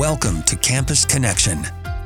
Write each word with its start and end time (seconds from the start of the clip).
Welcome 0.00 0.42
to 0.44 0.56
Campus 0.56 1.04
Connection, 1.04 1.62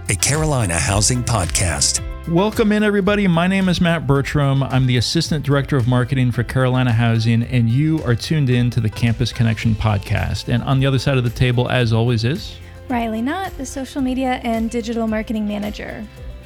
a 0.08 0.16
Carolina 0.16 0.76
housing 0.76 1.22
podcast. 1.22 2.02
Welcome 2.28 2.72
in, 2.72 2.82
everybody. 2.82 3.28
My 3.28 3.46
name 3.46 3.68
is 3.68 3.80
Matt 3.80 4.04
Bertram. 4.04 4.64
I'm 4.64 4.86
the 4.86 4.96
Assistant 4.96 5.46
Director 5.46 5.76
of 5.76 5.86
Marketing 5.86 6.32
for 6.32 6.42
Carolina 6.42 6.90
Housing, 6.90 7.44
and 7.44 7.70
you 7.70 8.02
are 8.02 8.16
tuned 8.16 8.50
in 8.50 8.68
to 8.70 8.80
the 8.80 8.90
Campus 8.90 9.32
Connection 9.32 9.76
podcast. 9.76 10.52
And 10.52 10.64
on 10.64 10.80
the 10.80 10.86
other 10.86 10.98
side 10.98 11.18
of 11.18 11.22
the 11.22 11.30
table, 11.30 11.70
as 11.70 11.92
always, 11.92 12.24
is 12.24 12.56
Rilee 12.88 13.22
Knott, 13.22 13.56
the 13.58 13.64
Social 13.64 14.02
Media 14.02 14.40
and 14.42 14.72
Digital 14.72 15.06
Marketing 15.06 15.46
Manager 15.46 16.04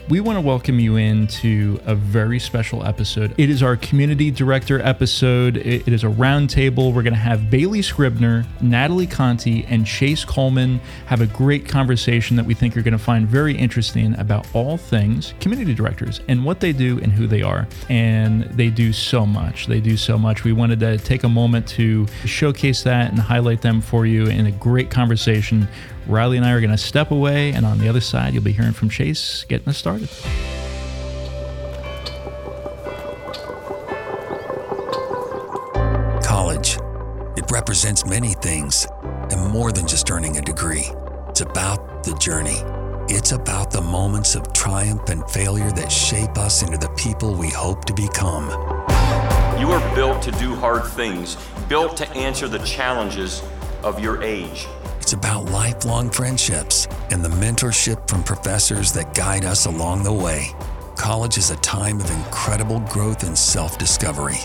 we 0.09 0.21
want 0.21 0.37
to 0.37 0.41
welcome 0.41 0.81
you 0.81 0.97
into 0.97 1.79
a 1.85 1.95
very 1.95 2.39
special 2.39 2.87
episode. 2.87 3.35
It 3.37 3.51
is 3.51 3.63
our 3.63 3.77
community 3.77 4.31
director 4.31 4.81
episode. 4.81 5.59
it 5.59 5.87
is 5.87 6.03
a 6.03 6.07
roundtable. 6.07 6.95
We're 6.95 7.03
going 7.03 7.13
to 7.13 7.19
have 7.19 7.51
Bailey 7.51 7.83
Scribner, 7.83 8.47
Natalie 8.63 9.07
Conti, 9.07 9.67
and 9.67 9.87
Chase 9.87 10.25
Coleman 10.25 10.81
have 11.07 11.21
a 11.21 11.27
great 11.27 11.69
conversation 11.69 12.37
that 12.37 12.47
we 12.47 12.55
think 12.55 12.75
you're 12.75 12.85
going 12.85 12.93
to 12.93 12.99
find 12.99 13.29
very 13.29 13.55
interesting 13.55 14.19
about 14.19 14.47
all 14.55 14.79
things 14.79 15.35
community 15.41 15.75
directors 15.75 16.23
and 16.27 16.43
what 16.43 16.61
they 16.61 16.73
do 16.73 16.99
and 17.01 17.13
who 17.13 17.27
they 17.27 17.43
are. 17.43 17.69
And 17.91 18.45
they 18.45 18.71
do 18.71 18.95
so 18.95 19.27
much. 19.27 19.67
They 19.67 19.81
do 19.81 19.99
so 19.99 20.17
much. 20.17 20.43
We 20.43 20.55
wanted 20.55 20.81
to 20.81 20.97
take 20.97 21.25
a 21.25 21.29
moment 21.29 21.69
to 21.69 22.07
showcase 22.25 22.83
that 22.85 23.11
and 23.11 23.19
highlight 23.19 23.61
them 23.61 23.83
for 23.83 24.07
you 24.07 24.25
in 24.25 24.47
a 24.47 24.53
great 24.53 24.91
conversation 24.91 25.69
Rilee 26.09 26.39
and 26.39 26.47
I 26.47 26.53
are 26.53 26.61
going 26.61 26.71
to 26.71 26.79
step 26.79 27.11
away, 27.11 27.53
and 27.53 27.67
on 27.67 27.79
the 27.79 27.89
other 27.89 28.01
side, 28.01 28.33
you'll 28.33 28.43
be 28.43 28.53
hearing 28.53 28.73
from 28.73 28.89
Chase 28.89 29.45
getting 29.45 29.69
us 29.69 29.77
started. 29.77 30.09
College. 36.25 36.79
It 37.37 37.51
represents 37.51 38.07
many 38.07 38.33
things, 38.35 38.87
and 39.03 39.53
more 39.53 39.71
than 39.71 39.87
just 39.87 40.11
earning 40.11 40.39
a 40.39 40.43
degree. 40.43 40.91
It's 41.29 41.43
about 41.43 42.03
the 42.05 42.15
journey. 42.15 42.63
It's 43.11 43.33
about 43.33 43.71
the 43.71 43.83
moments 43.83 44.35
of 44.35 44.53
triumph 44.55 45.11
and 45.11 45.29
failure 45.31 45.71
that 45.73 45.93
shape 45.93 46.39
us 46.39 46.63
into 46.63 46.79
the 46.79 46.89
people 46.91 47.35
we 47.35 47.51
hope 47.51 47.85
to 47.85 47.93
become. 47.93 48.49
You 49.61 49.71
are 49.73 49.95
built 49.95 50.23
to 50.23 50.31
do 50.33 50.55
hard 50.55 50.85
things, 50.85 51.37
built 51.69 51.99
to 51.99 52.09
answer 52.11 52.49
the 52.49 52.59
challenges 52.61 53.43
of 53.83 54.01
your 54.01 54.23
age. 54.23 54.67
It's 55.09 55.15
about 55.15 55.47
lifelong 55.47 56.11
friendships 56.11 56.87
and 57.11 57.25
the 57.25 57.31
mentorship 57.31 58.07
from 58.11 58.23
professors 58.23 58.93
that 58.93 59.15
guide 59.15 59.47
us 59.47 59.65
along 59.65 60.03
the 60.03 60.13
way. 60.13 60.55
College 60.97 61.39
is 61.39 61.51
a 61.51 61.57
time 61.57 61.99
of 61.99 62.11
incredible 62.11 62.81
growth 62.81 63.23
and 63.23 63.39
self 63.39 63.79
discovery. 63.79 64.37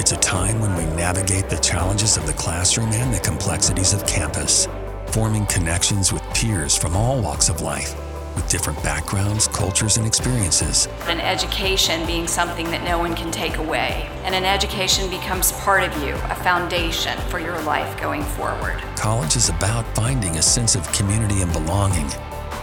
It's 0.00 0.10
a 0.10 0.16
time 0.16 0.60
when 0.60 0.74
we 0.74 0.82
navigate 0.96 1.48
the 1.48 1.58
challenges 1.58 2.16
of 2.16 2.26
the 2.26 2.32
classroom 2.32 2.90
and 2.90 3.14
the 3.14 3.20
complexities 3.20 3.92
of 3.92 4.04
campus, 4.04 4.66
forming 5.12 5.46
connections 5.46 6.12
with 6.12 6.24
peers 6.34 6.76
from 6.76 6.96
all 6.96 7.22
walks 7.22 7.48
of 7.48 7.60
life 7.60 7.94
with 8.34 8.48
different 8.48 8.82
backgrounds, 8.82 9.48
cultures, 9.48 9.96
and 9.96 10.06
experiences. 10.06 10.88
An 11.06 11.20
education 11.20 12.06
being 12.06 12.26
something 12.26 12.70
that 12.70 12.84
no 12.84 12.98
one 12.98 13.14
can 13.14 13.30
take 13.30 13.56
away, 13.56 14.08
and 14.24 14.34
an 14.34 14.44
education 14.44 15.08
becomes 15.10 15.52
part 15.52 15.82
of 15.82 16.02
you, 16.02 16.14
a 16.14 16.34
foundation 16.34 17.18
for 17.28 17.38
your 17.38 17.60
life 17.62 18.00
going 18.00 18.22
forward. 18.22 18.80
College 18.96 19.36
is 19.36 19.48
about 19.48 19.84
finding 19.94 20.36
a 20.36 20.42
sense 20.42 20.74
of 20.74 20.90
community 20.92 21.42
and 21.42 21.52
belonging. 21.52 22.08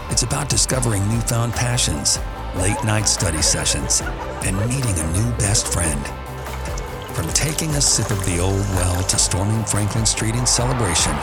It's 0.09 0.23
about 0.23 0.49
discovering 0.49 1.07
newfound 1.09 1.53
passions, 1.53 2.19
late 2.55 2.81
night 2.83 3.07
study 3.07 3.41
sessions, 3.41 4.01
and 4.45 4.57
meeting 4.67 4.97
a 4.97 5.11
new 5.11 5.31
best 5.37 5.71
friend. 5.71 6.05
From 7.15 7.27
taking 7.29 7.69
a 7.71 7.81
sip 7.81 8.11
of 8.11 8.23
the 8.25 8.39
old 8.39 8.59
well 8.77 9.03
to 9.03 9.17
storming 9.17 9.63
Franklin 9.65 10.05
Street 10.05 10.35
in 10.35 10.45
celebration, 10.45 11.13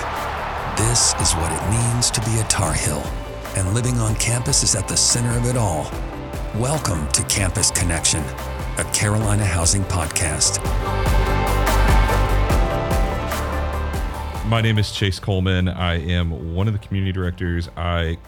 this 0.77 1.15
is 1.21 1.33
what 1.35 1.53
it 1.53 1.71
means 1.71 2.11
to 2.11 2.21
be 2.23 2.41
a 2.41 2.45
Tar 2.45 2.73
Heel 2.73 3.03
and 3.57 3.73
living 3.73 3.99
on 3.99 4.17
campus 4.17 4.65
is 4.65 4.75
at 4.75 4.89
the 4.89 4.97
center 4.97 5.37
of 5.39 5.47
it 5.47 5.57
all. 5.57 5.89
Welcome 6.57 7.07
to 7.13 7.23
Campus 7.25 7.71
Connection, 7.71 8.23
a 8.79 8.85
Carolina 8.93 9.45
housing 9.45 9.85
podcast. 9.85 10.63
My 14.47 14.61
name 14.61 14.77
is 14.77 14.91
Chase 14.91 15.21
Coleman. 15.21 15.69
I 15.69 16.01
am 16.01 16.55
one 16.55 16.67
of 16.67 16.73
the 16.73 16.81
community 16.81 17.13
directors. 17.13 17.69
I 17.77 18.19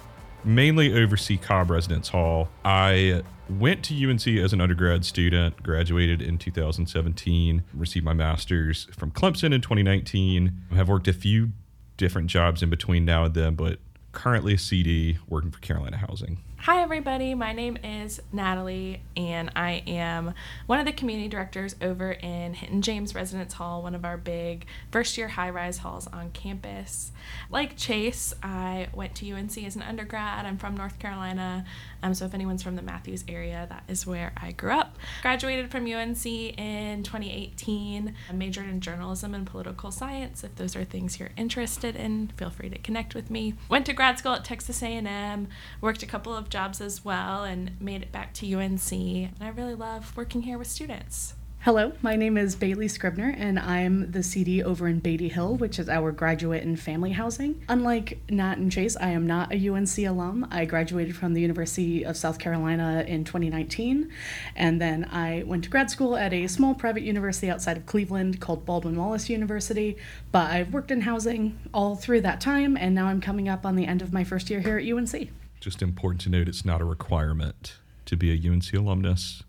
mainly 0.45 0.95
oversee 0.95 1.37
Cobb 1.37 1.71
Residence 1.71 2.09
Hall. 2.09 2.49
I 2.65 3.23
went 3.51 3.85
to 3.87 3.95
UNC 3.95 4.29
as 4.29 4.53
an 4.53 4.61
undergrad 4.61 5.05
student, 5.05 5.61
graduated 5.61 6.23
in 6.23 6.39
2017, 6.39 7.65
received 7.75 8.05
my 8.05 8.13
master's 8.13 8.85
from 8.93 9.11
Clemson 9.11 9.53
in 9.53 9.61
2019. 9.61 10.53
I 10.71 10.75
have 10.77 10.89
worked 10.89 11.09
a 11.09 11.13
few 11.13 11.51
different 11.97 12.29
jobs 12.29 12.63
in 12.63 12.71
between 12.71 13.05
now 13.05 13.25
and 13.25 13.35
then, 13.35 13.55
but 13.57 13.79
currently 14.17 14.55
a 14.55 14.59
CD 14.59 15.19
working 15.29 15.51
for 15.51 15.61
Carolina 15.61 15.99
Housing. 15.99 16.39
Hi, 16.67 16.83
everybody. 16.83 17.33
My 17.37 17.53
name 17.53 17.79
is 17.85 18.21
Natalie, 18.33 19.01
and 19.17 19.53
I 19.55 19.85
am 19.87 20.35
one 20.67 20.81
of 20.81 20.85
the 20.85 20.91
community 20.91 21.29
directors 21.29 21.77
over 21.81 22.11
in 22.11 22.55
Hinton 22.55 22.83
James 22.83 23.15
Residence 23.15 23.53
Hall, 23.53 23.85
one 23.85 23.95
of 23.95 24.05
our 24.05 24.17
big 24.17 24.67
first 24.91 25.17
year 25.17 25.29
high 25.29 25.51
rise 25.51 25.79
halls 25.79 26.09
on 26.09 26.33
campus. 26.33 27.13
Like 27.51 27.77
Chase, 27.77 28.35
I 28.43 28.89
went 28.93 29.15
to 29.15 29.31
UNC 29.31 29.57
as 29.59 29.77
an 29.77 29.83
undergrad. 29.83 30.45
I'm 30.45 30.59
from 30.59 30.77
North 30.77 30.99
Carolina. 30.99 31.65
Um, 32.03 32.15
so 32.15 32.25
if 32.25 32.35
anyone's 32.35 32.65
from 32.65 32.75
the 32.75 32.83
Matthews 32.83 33.25
area, 33.29 33.67
that 33.69 33.85
is 33.87 34.05
where 34.05 34.33
I 34.37 34.51
grew 34.51 34.73
up. 34.73 34.97
Graduated 35.23 35.71
from 35.71 35.87
UNC 35.87 36.27
in 36.27 37.05
2018. 37.05 38.13
I 38.29 38.33
majored 38.33 38.69
in 38.69 38.81
journalism 38.81 39.37
and 39.37 39.47
political 39.47 39.93
science. 39.93 40.43
If 40.43 40.57
those 40.57 40.75
are 40.75 40.83
things 40.83 41.21
you're 41.21 41.31
interested 41.37 41.95
in, 41.95 42.33
feel 42.37 42.51
free 42.51 42.71
to 42.71 42.79
connect 42.79 43.15
with 43.15 43.31
me. 43.31 43.55
Went 43.69 43.87
to 43.87 43.93
grad 43.93 44.19
school 44.19 44.33
at 44.33 44.45
Texas 44.45 44.83
A&M. 44.83 45.47
Worked 45.81 46.03
a 46.03 46.07
couple 46.07 46.35
of 46.35 46.49
jobs 46.57 46.81
as 46.81 47.05
well 47.05 47.45
and 47.45 47.79
made 47.83 48.01
it 48.01 48.11
back 48.11 48.33
to 48.33 48.55
UNC. 48.55 48.91
And 48.91 49.37
I 49.43 49.49
really 49.49 49.75
love 49.75 50.17
working 50.17 50.41
here 50.41 50.57
with 50.57 50.69
students. 50.69 51.35
Hello, 51.61 51.93
my 52.01 52.17
name 52.17 52.39
is 52.39 52.55
Bailey 52.55 52.89
Scribner, 52.89 53.35
and 53.37 53.59
I'm 53.59 54.11
the 54.11 54.23
CD 54.23 54.63
over 54.63 54.89
in 54.89 55.03
Baity 55.03 55.31
Hill, 55.31 55.57
which 55.57 55.79
is 55.79 55.91
our 55.91 56.13
graduate 56.13 56.63
and 56.63 56.81
family 56.81 57.11
housing. 57.11 57.63
Unlike 57.69 58.21
Nat 58.31 58.57
and 58.57 58.73
Chase, 58.73 58.97
I 58.97 59.09
am 59.09 59.27
not 59.27 59.53
a 59.53 59.69
UNC 59.69 59.99
alum. 59.99 60.49
I 60.51 60.65
graduated 60.65 61.15
from 61.15 61.35
the 61.35 61.43
University 61.43 62.07
of 62.07 62.17
South 62.17 62.39
Carolina 62.39 63.05
in 63.07 63.25
2019, 63.25 64.11
and 64.55 64.81
then 64.81 65.05
I 65.13 65.43
went 65.47 65.65
to 65.65 65.71
grad 65.71 65.91
school 65.91 66.17
at 66.17 66.33
a 66.33 66.47
small 66.47 66.75
private 66.75 67.03
university 67.03 67.51
outside 67.51 67.77
of 67.77 67.85
Cleveland 67.85 68.41
called 68.41 68.65
Baldwin 68.65 68.97
Wallace 68.97 69.29
University. 69.29 69.99
But 70.33 70.51
I've 70.53 70.73
worked 70.73 70.91
in 70.91 71.03
housing 71.03 71.59
all 71.75 71.97
through 71.97 72.23
that 72.23 72.41
time, 72.41 72.79
and 72.79 72.95
now 72.95 73.09
I'm 73.09 73.21
coming 73.21 73.47
up 73.47 73.67
on 73.67 73.77
the 73.77 73.87
end 73.87 74.01
of 74.01 74.15
my 74.15 74.25
first 74.25 74.49
year 74.49 74.61
here 74.61 74.79
at 74.79 74.87
UNC. 74.87 75.31
Just 75.67 75.83
important 75.83 76.21
to 76.21 76.29
note 76.29 76.47
it's 76.47 76.65
not 76.65 76.81
a 76.81 76.85
requirement 76.85 77.79
to 78.05 78.17
be 78.17 78.31
a 78.31 78.53
UNC 78.53 78.73
alumnus 78.73 79.43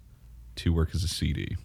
to 0.55 0.73
work 0.73 0.95
as 0.95 1.03
a 1.03 1.07
CD. 1.07 1.57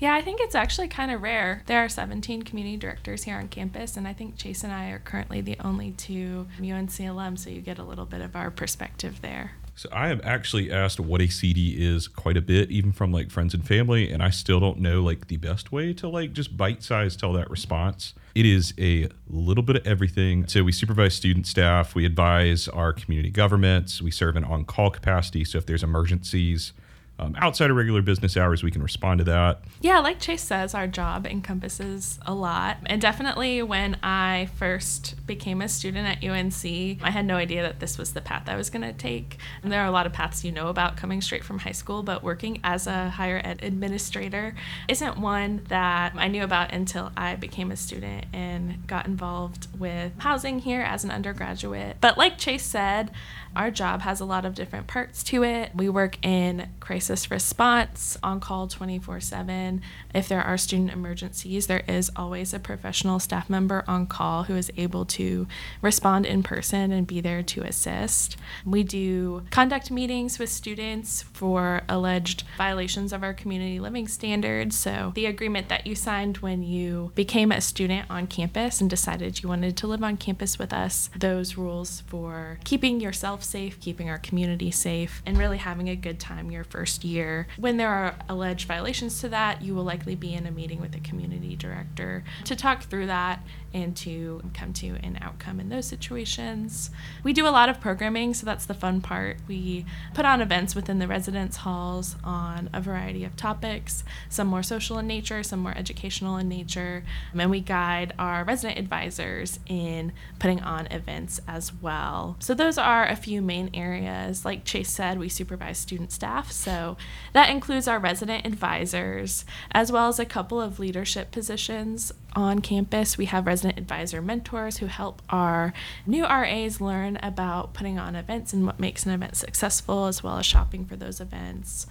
Yeah, 0.00 0.16
I 0.16 0.20
think 0.20 0.40
it's 0.40 0.56
actually 0.56 0.88
kind 0.88 1.12
of 1.12 1.22
rare. 1.22 1.62
There 1.66 1.78
are 1.78 1.88
17 1.88 2.42
community 2.42 2.76
directors 2.76 3.22
here 3.22 3.36
on 3.36 3.46
campus, 3.46 3.96
and 3.96 4.08
I 4.08 4.12
think 4.12 4.36
Chase 4.36 4.64
and 4.64 4.72
I 4.72 4.88
are 4.88 4.98
currently 4.98 5.42
the 5.42 5.56
only 5.60 5.92
two 5.92 6.48
UNC 6.58 6.90
alums, 6.90 7.38
so 7.38 7.50
you 7.50 7.60
get 7.60 7.78
a 7.78 7.84
little 7.84 8.04
bit 8.04 8.20
of 8.20 8.34
our 8.34 8.50
perspective 8.50 9.20
there. 9.22 9.52
So 9.76 9.88
I 9.92 10.08
have 10.08 10.20
actually 10.24 10.70
asked 10.70 11.00
what 11.00 11.20
a 11.20 11.28
CD 11.28 11.74
is 11.76 12.06
quite 12.06 12.36
a 12.36 12.40
bit, 12.40 12.70
even 12.70 12.92
from 12.92 13.12
like 13.12 13.30
friends 13.30 13.54
and 13.54 13.66
family, 13.66 14.10
and 14.10 14.22
I 14.22 14.30
still 14.30 14.60
don't 14.60 14.78
know 14.78 15.02
like 15.02 15.26
the 15.26 15.36
best 15.36 15.72
way 15.72 15.92
to 15.94 16.08
like 16.08 16.32
just 16.32 16.56
bite 16.56 16.82
size 16.82 17.16
tell 17.16 17.32
that 17.32 17.50
response. 17.50 18.14
It 18.34 18.46
is 18.46 18.72
a 18.78 19.08
little 19.28 19.62
bit 19.62 19.76
of 19.76 19.86
everything. 19.86 20.46
So 20.46 20.62
we 20.62 20.72
supervise 20.72 21.14
student 21.14 21.46
staff, 21.46 21.94
we 21.94 22.04
advise 22.04 22.68
our 22.68 22.92
community 22.92 23.30
governments, 23.30 24.00
we 24.00 24.10
serve 24.10 24.36
in 24.36 24.44
on 24.44 24.64
call 24.64 24.90
capacity. 24.90 25.44
So 25.44 25.58
if 25.58 25.66
there's 25.66 25.82
emergencies, 25.82 26.72
um, 27.18 27.36
outside 27.38 27.70
of 27.70 27.76
regular 27.76 28.02
business 28.02 28.36
hours, 28.36 28.64
we 28.64 28.72
can 28.72 28.82
respond 28.82 29.18
to 29.18 29.24
that. 29.24 29.60
Yeah, 29.80 30.00
like 30.00 30.18
Chase 30.18 30.42
says, 30.42 30.74
our 30.74 30.88
job 30.88 31.26
encompasses 31.26 32.18
a 32.26 32.34
lot. 32.34 32.78
And 32.86 33.00
definitely 33.00 33.62
when 33.62 33.98
I 34.02 34.48
first 34.56 35.24
became 35.24 35.62
a 35.62 35.68
student 35.68 36.08
at 36.08 36.28
UNC, 36.28 36.64
I 37.02 37.10
had 37.10 37.24
no 37.24 37.36
idea 37.36 37.62
that 37.62 37.78
this 37.78 37.98
was 37.98 38.14
the 38.14 38.20
path 38.20 38.48
I 38.48 38.56
was 38.56 38.68
going 38.68 38.82
to 38.82 38.92
take. 38.92 39.38
And 39.62 39.70
there 39.70 39.80
are 39.80 39.86
a 39.86 39.92
lot 39.92 40.06
of 40.06 40.12
paths 40.12 40.44
you 40.44 40.50
know 40.50 40.66
about 40.66 40.96
coming 40.96 41.20
straight 41.20 41.44
from 41.44 41.60
high 41.60 41.72
school, 41.72 42.02
but 42.02 42.24
working 42.24 42.60
as 42.64 42.88
a 42.88 43.10
higher 43.10 43.40
ed 43.44 43.62
administrator 43.62 44.56
isn't 44.88 45.16
one 45.16 45.62
that 45.68 46.14
I 46.16 46.26
knew 46.26 46.42
about 46.42 46.72
until 46.72 47.12
I 47.16 47.36
became 47.36 47.70
a 47.70 47.76
student 47.76 48.26
and 48.32 48.84
got 48.88 49.06
involved 49.06 49.68
with 49.78 50.12
housing 50.18 50.58
here 50.58 50.80
as 50.80 51.04
an 51.04 51.12
undergraduate. 51.12 51.98
But 52.00 52.18
like 52.18 52.38
Chase 52.38 52.64
said, 52.64 53.12
our 53.56 53.70
job 53.70 54.02
has 54.02 54.20
a 54.20 54.24
lot 54.24 54.44
of 54.44 54.54
different 54.54 54.86
parts 54.86 55.22
to 55.24 55.44
it. 55.44 55.70
We 55.74 55.88
work 55.88 56.24
in 56.24 56.68
crisis 56.80 57.30
response 57.30 58.18
on 58.22 58.40
call 58.40 58.66
24 58.66 59.20
7. 59.20 59.80
If 60.14 60.28
there 60.28 60.42
are 60.42 60.56
student 60.56 60.92
emergencies, 60.92 61.66
there 61.66 61.84
is 61.86 62.10
always 62.16 62.52
a 62.52 62.58
professional 62.58 63.18
staff 63.18 63.48
member 63.48 63.84
on 63.86 64.06
call 64.06 64.44
who 64.44 64.56
is 64.56 64.72
able 64.76 65.04
to 65.06 65.46
respond 65.80 66.26
in 66.26 66.42
person 66.42 66.92
and 66.92 67.06
be 67.06 67.20
there 67.20 67.42
to 67.42 67.62
assist. 67.62 68.36
We 68.64 68.82
do 68.82 69.44
conduct 69.50 69.90
meetings 69.90 70.38
with 70.38 70.50
students 70.50 71.22
for 71.22 71.82
alleged 71.88 72.44
violations 72.56 73.12
of 73.12 73.22
our 73.22 73.34
community 73.34 73.78
living 73.78 74.08
standards. 74.08 74.76
So, 74.76 75.12
the 75.14 75.26
agreement 75.26 75.68
that 75.68 75.86
you 75.86 75.94
signed 75.94 76.38
when 76.38 76.62
you 76.62 77.12
became 77.14 77.52
a 77.52 77.60
student 77.60 78.10
on 78.10 78.26
campus 78.26 78.80
and 78.80 78.90
decided 78.90 79.42
you 79.42 79.48
wanted 79.48 79.76
to 79.76 79.86
live 79.86 80.02
on 80.02 80.16
campus 80.16 80.58
with 80.58 80.72
us, 80.72 81.10
those 81.16 81.56
rules 81.56 82.02
for 82.06 82.58
keeping 82.64 83.00
yourself 83.00 83.43
safe, 83.44 83.80
keeping 83.80 84.08
our 84.10 84.18
community 84.18 84.70
safe, 84.70 85.22
and 85.26 85.38
really 85.38 85.58
having 85.58 85.88
a 85.88 85.96
good 85.96 86.18
time 86.18 86.50
your 86.50 86.64
first 86.64 87.04
year. 87.04 87.46
When 87.56 87.76
there 87.76 87.90
are 87.90 88.16
alleged 88.28 88.66
violations 88.66 89.20
to 89.20 89.28
that, 89.28 89.62
you 89.62 89.74
will 89.74 89.84
likely 89.84 90.14
be 90.14 90.34
in 90.34 90.46
a 90.46 90.50
meeting 90.50 90.80
with 90.80 90.92
the 90.92 91.00
community 91.00 91.56
director 91.56 92.24
to 92.44 92.56
talk 92.56 92.82
through 92.82 93.06
that 93.06 93.44
and 93.72 93.96
to 93.96 94.40
come 94.54 94.72
to 94.72 94.90
an 95.02 95.18
outcome 95.20 95.58
in 95.58 95.68
those 95.68 95.84
situations. 95.84 96.90
We 97.24 97.32
do 97.32 97.46
a 97.46 97.50
lot 97.50 97.68
of 97.68 97.80
programming, 97.80 98.32
so 98.32 98.46
that's 98.46 98.66
the 98.66 98.74
fun 98.74 99.00
part. 99.00 99.38
We 99.48 99.84
put 100.14 100.24
on 100.24 100.40
events 100.40 100.76
within 100.76 101.00
the 101.00 101.08
residence 101.08 101.56
halls 101.56 102.14
on 102.22 102.70
a 102.72 102.80
variety 102.80 103.24
of 103.24 103.36
topics, 103.36 104.04
some 104.28 104.46
more 104.46 104.62
social 104.62 104.98
in 104.98 105.08
nature, 105.08 105.42
some 105.42 105.58
more 105.58 105.76
educational 105.76 106.36
in 106.36 106.48
nature, 106.48 107.04
and 107.36 107.50
we 107.50 107.60
guide 107.60 108.14
our 108.16 108.44
resident 108.44 108.78
advisors 108.78 109.58
in 109.66 110.12
putting 110.38 110.60
on 110.60 110.86
events 110.86 111.40
as 111.48 111.74
well. 111.74 112.36
So 112.38 112.54
those 112.54 112.78
are 112.78 113.04
a 113.06 113.16
few 113.16 113.33
main 113.42 113.70
areas. 113.74 114.44
Like 114.44 114.64
Chase 114.64 114.90
said, 114.90 115.18
we 115.18 115.28
supervise 115.28 115.78
student 115.78 116.12
staff, 116.12 116.50
so 116.52 116.96
that 117.32 117.50
includes 117.50 117.88
our 117.88 117.98
resident 117.98 118.46
advisors 118.46 119.44
as 119.72 119.90
well 119.90 120.08
as 120.08 120.18
a 120.18 120.24
couple 120.24 120.60
of 120.60 120.78
leadership 120.78 121.30
positions 121.30 122.12
on 122.34 122.60
campus. 122.60 123.16
We 123.16 123.26
have 123.26 123.46
resident 123.46 123.78
advisor 123.78 124.20
mentors 124.20 124.78
who 124.78 124.86
help 124.86 125.22
our 125.30 125.72
new 126.06 126.24
RAs 126.24 126.80
learn 126.80 127.18
about 127.22 127.74
putting 127.74 127.98
on 127.98 128.16
events 128.16 128.52
and 128.52 128.66
what 128.66 128.80
makes 128.80 129.06
an 129.06 129.12
event 129.12 129.36
successful, 129.36 130.06
as 130.06 130.22
well 130.22 130.38
as 130.38 130.46
shopping 130.46 130.84
for 130.84 130.96
those 130.96 131.20
events. 131.20 131.86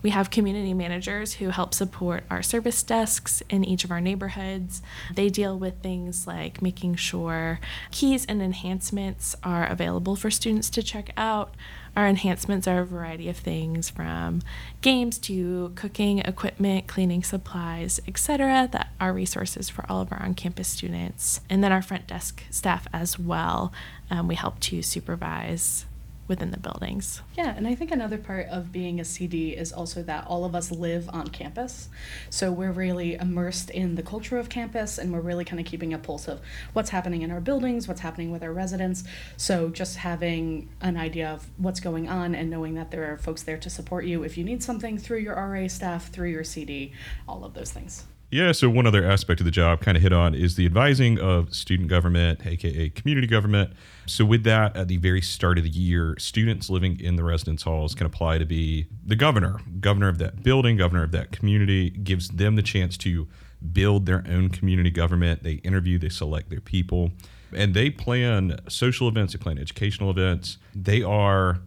We 0.00 0.10
have 0.10 0.30
community 0.30 0.74
managers 0.74 1.34
who 1.34 1.48
help 1.48 1.74
support 1.74 2.24
our 2.30 2.42
service 2.42 2.82
desks 2.82 3.42
in 3.48 3.64
each 3.64 3.84
of 3.84 3.90
our 3.90 4.00
neighborhoods. 4.00 4.80
They 5.12 5.28
deal 5.28 5.58
with 5.58 5.82
things 5.82 6.26
like 6.26 6.62
making 6.62 6.96
sure 6.96 7.58
keys 7.90 8.24
and 8.26 8.40
enhancements 8.40 9.34
are 9.42 9.66
available 9.66 10.14
for 10.14 10.30
students 10.30 10.70
to 10.70 10.82
check 10.82 11.10
out. 11.16 11.54
Our 11.96 12.06
enhancements 12.06 12.68
are 12.68 12.78
a 12.78 12.86
variety 12.86 13.28
of 13.28 13.36
things 13.36 13.90
from 13.90 14.42
games 14.82 15.18
to 15.18 15.72
cooking 15.74 16.20
equipment, 16.20 16.86
cleaning 16.86 17.24
supplies, 17.24 17.98
etc. 18.06 18.68
that 18.70 18.92
are 19.00 19.12
resources 19.12 19.68
for 19.68 19.84
all 19.88 20.00
of 20.00 20.12
our 20.12 20.22
on-campus 20.22 20.68
students. 20.68 21.40
And 21.50 21.64
then 21.64 21.72
our 21.72 21.82
front 21.82 22.06
desk 22.06 22.44
staff 22.50 22.86
as 22.92 23.18
well. 23.18 23.72
Um, 24.12 24.28
we 24.28 24.36
help 24.36 24.60
to 24.60 24.80
supervise 24.80 25.86
within 26.28 26.50
the 26.50 26.58
buildings. 26.58 27.22
Yeah, 27.36 27.54
and 27.56 27.66
I 27.66 27.74
think 27.74 27.90
another 27.90 28.18
part 28.18 28.46
of 28.48 28.70
being 28.70 29.00
a 29.00 29.04
CD 29.04 29.50
is 29.50 29.72
also 29.72 30.02
that 30.04 30.26
all 30.26 30.44
of 30.44 30.54
us 30.54 30.70
live 30.70 31.08
on 31.12 31.28
campus. 31.28 31.88
So 32.30 32.52
we're 32.52 32.72
really 32.72 33.14
immersed 33.14 33.70
in 33.70 33.94
the 33.94 34.02
culture 34.02 34.38
of 34.38 34.48
campus 34.48 34.98
and 34.98 35.12
we're 35.12 35.20
really 35.20 35.44
kind 35.44 35.58
of 35.58 35.66
keeping 35.66 35.94
a 35.94 35.98
pulse 35.98 36.28
of 36.28 36.40
what's 36.74 36.90
happening 36.90 37.22
in 37.22 37.30
our 37.30 37.40
buildings, 37.40 37.88
what's 37.88 38.02
happening 38.02 38.30
with 38.30 38.42
our 38.42 38.52
residents. 38.52 39.04
So 39.36 39.70
just 39.70 39.96
having 39.96 40.68
an 40.80 40.96
idea 40.96 41.30
of 41.30 41.48
what's 41.56 41.80
going 41.80 42.08
on 42.08 42.34
and 42.34 42.50
knowing 42.50 42.74
that 42.74 42.90
there 42.90 43.10
are 43.10 43.16
folks 43.16 43.42
there 43.42 43.58
to 43.58 43.70
support 43.70 44.04
you 44.04 44.22
if 44.22 44.36
you 44.36 44.44
need 44.44 44.62
something 44.62 44.98
through 44.98 45.18
your 45.18 45.34
RA 45.34 45.66
staff, 45.68 46.10
through 46.10 46.28
your 46.28 46.44
CD, 46.44 46.92
all 47.26 47.44
of 47.44 47.54
those 47.54 47.72
things. 47.72 48.04
Yeah, 48.30 48.52
so 48.52 48.68
one 48.68 48.86
other 48.86 49.02
aspect 49.02 49.40
of 49.40 49.46
the 49.46 49.50
job 49.50 49.80
kind 49.80 49.96
of 49.96 50.02
hit 50.02 50.12
on 50.12 50.34
is 50.34 50.56
the 50.56 50.66
advising 50.66 51.18
of 51.18 51.54
student 51.54 51.88
government, 51.88 52.44
aka 52.44 52.90
community 52.90 53.26
government. 53.26 53.72
So, 54.04 54.26
with 54.26 54.44
that, 54.44 54.76
at 54.76 54.88
the 54.88 54.98
very 54.98 55.22
start 55.22 55.56
of 55.56 55.64
the 55.64 55.70
year, 55.70 56.14
students 56.18 56.68
living 56.68 57.00
in 57.00 57.16
the 57.16 57.24
residence 57.24 57.62
halls 57.62 57.94
can 57.94 58.04
apply 58.04 58.36
to 58.36 58.44
be 58.44 58.86
the 59.02 59.16
governor, 59.16 59.60
governor 59.80 60.08
of 60.08 60.18
that 60.18 60.42
building, 60.42 60.76
governor 60.76 61.04
of 61.04 61.12
that 61.12 61.32
community, 61.32 61.88
gives 61.88 62.28
them 62.28 62.56
the 62.56 62.62
chance 62.62 62.98
to 62.98 63.28
build 63.72 64.04
their 64.04 64.22
own 64.28 64.50
community 64.50 64.90
government. 64.90 65.42
They 65.42 65.52
interview, 65.52 65.98
they 65.98 66.10
select 66.10 66.50
their 66.50 66.60
people, 66.60 67.12
and 67.54 67.72
they 67.72 67.88
plan 67.88 68.58
social 68.68 69.08
events, 69.08 69.32
they 69.32 69.38
plan 69.38 69.58
educational 69.58 70.10
events. 70.10 70.58
They 70.74 71.02
are 71.02 71.60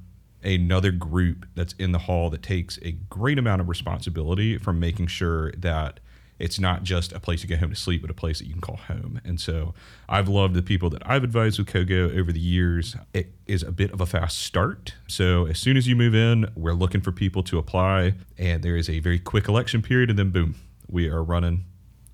another 0.43 0.91
group 0.91 1.47
that's 1.55 1.73
in 1.73 1.91
the 1.91 1.99
hall 1.99 2.29
that 2.29 2.43
takes 2.43 2.77
a 2.83 2.91
great 2.91 3.39
amount 3.39 3.61
of 3.61 3.69
responsibility 3.69 4.59
from 4.59 4.79
making 4.79 5.07
sure 5.07 5.51
that 5.53 5.99
it's 6.41 6.59
not 6.59 6.83
just 6.83 7.13
a 7.13 7.19
place 7.19 7.41
to 7.41 7.47
go 7.47 7.55
home 7.55 7.69
to 7.69 7.75
sleep, 7.75 8.01
but 8.01 8.09
a 8.09 8.15
place 8.15 8.39
that 8.39 8.45
you 8.45 8.53
can 8.53 8.61
call 8.61 8.77
home. 8.77 9.21
And 9.23 9.39
so 9.39 9.73
I've 10.09 10.27
loved 10.27 10.55
the 10.55 10.63
people 10.63 10.89
that 10.89 11.03
I've 11.05 11.23
advised 11.23 11.59
with 11.59 11.67
Kogo 11.67 12.17
over 12.17 12.31
the 12.31 12.39
years. 12.39 12.95
It 13.13 13.33
is 13.45 13.61
a 13.61 13.71
bit 13.71 13.91
of 13.91 14.01
a 14.01 14.05
fast 14.07 14.39
start. 14.39 14.95
So 15.07 15.45
as 15.45 15.59
soon 15.59 15.77
as 15.77 15.87
you 15.87 15.95
move 15.95 16.15
in, 16.15 16.51
we're 16.55 16.73
looking 16.73 17.01
for 17.01 17.11
people 17.11 17.43
to 17.43 17.59
apply, 17.59 18.15
and 18.37 18.63
there 18.63 18.75
is 18.75 18.89
a 18.89 18.99
very 18.99 19.19
quick 19.19 19.47
election 19.47 19.83
period, 19.83 20.09
and 20.09 20.17
then 20.17 20.31
boom, 20.31 20.55
we 20.89 21.07
are 21.07 21.23
running 21.23 21.65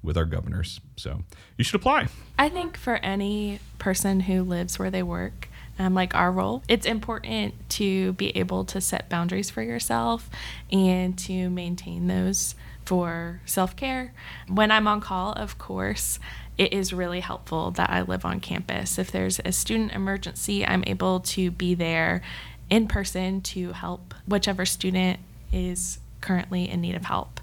with 0.03 0.17
our 0.17 0.25
governors. 0.25 0.81
So 0.97 1.23
you 1.57 1.63
should 1.63 1.75
apply. 1.75 2.07
I 2.37 2.49
think 2.49 2.77
for 2.77 2.97
any 2.97 3.59
person 3.79 4.21
who 4.21 4.43
lives 4.43 4.77
where 4.77 4.91
they 4.91 5.03
work, 5.03 5.49
um, 5.79 5.93
like 5.93 6.15
our 6.15 6.31
role, 6.31 6.63
it's 6.67 6.85
important 6.85 7.53
to 7.71 8.13
be 8.13 8.35
able 8.35 8.65
to 8.65 8.81
set 8.81 9.09
boundaries 9.09 9.49
for 9.49 9.61
yourself 9.61 10.29
and 10.71 11.17
to 11.19 11.49
maintain 11.49 12.07
those 12.07 12.55
for 12.87 13.41
self 13.45 13.75
care. 13.75 14.13
When 14.47 14.71
I'm 14.71 14.87
on 14.87 15.01
call, 15.01 15.33
of 15.33 15.57
course, 15.57 16.19
it 16.57 16.71
is 16.71 16.93
really 16.93 17.19
helpful 17.19 17.69
that 17.71 17.89
I 17.89 18.01
live 18.01 18.23
on 18.23 18.39
campus. 18.39 18.97
If 18.97 19.11
there's 19.11 19.41
a 19.43 19.51
student 19.51 19.91
emergency, 19.91 20.65
I'm 20.65 20.85
able 20.87 21.19
to 21.19 21.51
be 21.51 21.75
there 21.75 22.21
in 22.69 22.87
person 22.87 23.41
to 23.41 23.73
help 23.73 24.13
whichever 24.25 24.65
student 24.65 25.19
is 25.51 25.99
currently 26.21 26.69
in 26.69 26.79
need 26.79 26.95
of 26.95 27.05
help. 27.05 27.41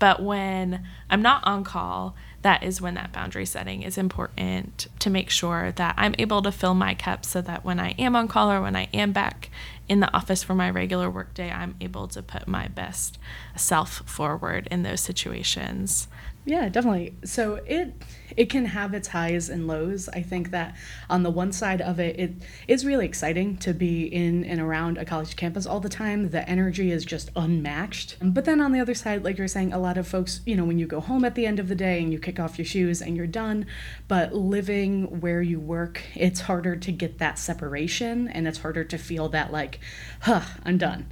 But 0.00 0.22
when 0.22 0.84
I'm 1.08 1.22
not 1.22 1.46
on 1.46 1.62
call, 1.62 2.16
that 2.42 2.62
is 2.62 2.80
when 2.80 2.94
that 2.94 3.12
boundary 3.12 3.46
setting 3.46 3.82
is 3.82 3.98
important 3.98 4.88
to 4.98 5.10
make 5.10 5.30
sure 5.30 5.72
that 5.72 5.94
I'm 5.98 6.14
able 6.18 6.42
to 6.42 6.50
fill 6.50 6.74
my 6.74 6.94
cup 6.94 7.24
so 7.24 7.40
that 7.42 7.64
when 7.64 7.78
I 7.78 7.90
am 7.92 8.16
on 8.16 8.26
call 8.26 8.50
or 8.50 8.62
when 8.62 8.74
I 8.74 8.88
am 8.94 9.12
back 9.12 9.50
in 9.90 9.98
the 9.98 10.16
office 10.16 10.44
for 10.44 10.54
my 10.54 10.70
regular 10.70 11.10
workday, 11.10 11.50
I'm 11.50 11.74
able 11.80 12.06
to 12.08 12.22
put 12.22 12.46
my 12.46 12.68
best 12.68 13.18
self 13.56 14.08
forward 14.08 14.68
in 14.70 14.84
those 14.84 15.00
situations. 15.00 16.06
Yeah, 16.46 16.68
definitely. 16.70 17.14
So 17.24 17.56
it 17.66 17.92
it 18.36 18.48
can 18.48 18.64
have 18.66 18.94
its 18.94 19.08
highs 19.08 19.48
and 19.50 19.66
lows. 19.66 20.08
I 20.08 20.22
think 20.22 20.52
that 20.52 20.74
on 21.10 21.22
the 21.22 21.30
one 21.30 21.52
side 21.52 21.82
of 21.82 22.00
it, 22.00 22.18
it 22.18 22.32
is 22.66 22.86
really 22.86 23.04
exciting 23.04 23.56
to 23.58 23.74
be 23.74 24.04
in 24.06 24.44
and 24.44 24.60
around 24.60 24.96
a 24.98 25.04
college 25.04 25.36
campus 25.36 25.66
all 25.66 25.80
the 25.80 25.88
time. 25.88 26.30
The 26.30 26.48
energy 26.48 26.90
is 26.92 27.04
just 27.04 27.30
unmatched. 27.36 28.16
But 28.22 28.44
then 28.46 28.60
on 28.60 28.72
the 28.72 28.80
other 28.80 28.94
side, 28.94 29.24
like 29.24 29.36
you're 29.36 29.48
saying, 29.48 29.72
a 29.72 29.78
lot 29.78 29.98
of 29.98 30.08
folks, 30.08 30.40
you 30.46 30.56
know, 30.56 30.64
when 30.64 30.78
you 30.78 30.86
go 30.86 31.00
home 31.00 31.24
at 31.24 31.34
the 31.34 31.44
end 31.44 31.58
of 31.58 31.68
the 31.68 31.74
day 31.74 32.00
and 32.02 32.12
you 32.12 32.18
kick 32.18 32.40
off 32.40 32.56
your 32.58 32.64
shoes 32.64 33.02
and 33.02 33.16
you're 33.16 33.26
done, 33.26 33.66
but 34.08 34.32
living 34.32 35.20
where 35.20 35.42
you 35.42 35.60
work, 35.60 36.02
it's 36.14 36.42
harder 36.42 36.76
to 36.76 36.92
get 36.92 37.18
that 37.18 37.38
separation 37.38 38.28
and 38.28 38.48
it's 38.48 38.58
harder 38.58 38.84
to 38.84 38.96
feel 38.96 39.28
that 39.30 39.52
like, 39.52 39.80
huh, 40.20 40.42
I'm 40.64 40.78
done. 40.78 41.06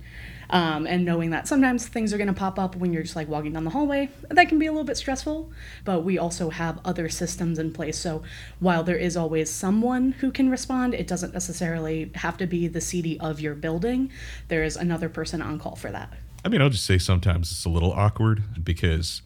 Um, 0.51 0.87
and 0.87 1.05
knowing 1.05 1.31
that 1.31 1.47
sometimes 1.47 1.87
things 1.87 2.13
are 2.15 2.17
going 2.17 2.29
to 2.29 2.33
pop 2.33 2.59
up 2.59 2.75
when 2.75 2.93
you're 2.93 3.03
just 3.03 3.17
like 3.17 3.29
walking 3.29 3.53
down 3.53 3.65
the 3.65 3.71
hallway, 3.71 4.09
that 4.31 4.49
can 4.49 4.59
be 4.59 4.67
a 4.67 4.73
little 4.73 4.85
bit 4.85 4.97
stressful. 4.97 5.53
But 5.85 6.05
we 6.05 6.19
also 6.19 6.51
have 6.51 6.81
other 6.85 7.09
systems 7.09 7.59
in 7.59 7.73
place. 7.73 7.99
So 7.99 8.23
while 8.59 8.83
there 8.83 8.97
is 8.97 9.17
always 9.17 9.51
someone 9.51 10.13
who 10.13 10.31
can 10.31 10.51
respond, 10.51 10.95
it 10.95 11.07
doesn't 11.07 11.35
necessarily 11.35 12.11
have 12.15 12.39
to 12.39 12.47
be 12.47 12.67
the 12.67 12.81
CD 12.81 13.19
of 13.21 13.41
your 13.41 13.55
building. 13.55 14.11
There 14.49 14.65
is 14.65 14.77
another 14.77 15.09
person 15.09 15.43
on 15.43 15.59
call 15.59 15.77
for 15.77 15.91
that. 15.91 16.15
I 16.45 16.49
mean, 16.49 16.63
I'll 16.63 16.71
just 16.71 16.87
say 16.87 16.99
sometimes 16.99 17.51
it's 17.51 17.65
a 17.65 17.69
little 17.69 17.93
awkward 17.93 18.65
because 18.65 19.23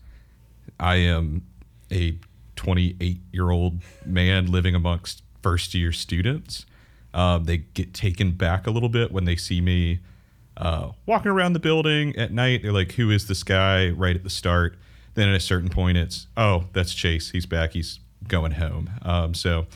I 0.80 0.96
am 0.96 1.46
a 1.90 2.18
28 2.56 3.20
year 3.32 3.50
old 3.50 3.82
man 4.04 4.50
living 4.50 4.74
amongst 4.74 5.22
first 5.42 5.74
year 5.74 5.92
students. 5.92 6.66
Um, 7.14 7.44
they 7.44 7.58
get 7.58 7.92
taken 7.92 8.32
back 8.32 8.66
a 8.66 8.70
little 8.70 8.88
bit 8.88 9.12
when 9.12 9.24
they 9.24 9.36
see 9.36 9.60
me 9.60 10.00
uh, 10.62 10.92
walking 11.06 11.30
around 11.30 11.52
the 11.54 11.58
building 11.58 12.16
at 12.16 12.32
night. 12.32 12.62
They're 12.62 12.72
like, 12.72 12.92
"Who 12.92 13.10
is 13.10 13.26
this 13.26 13.42
guy?" 13.42 13.90
Right 13.90 14.14
at 14.14 14.22
the 14.22 14.30
start. 14.30 14.78
Then 15.14 15.28
at 15.28 15.34
a 15.34 15.40
certain 15.40 15.68
point, 15.68 15.98
it's, 15.98 16.28
"Oh, 16.36 16.66
that's 16.72 16.94
Chase. 16.94 17.30
He's 17.30 17.46
back. 17.46 17.72
He's 17.72 17.98
going 18.28 18.52
home." 18.52 18.88
Um, 19.02 19.34
so 19.34 19.66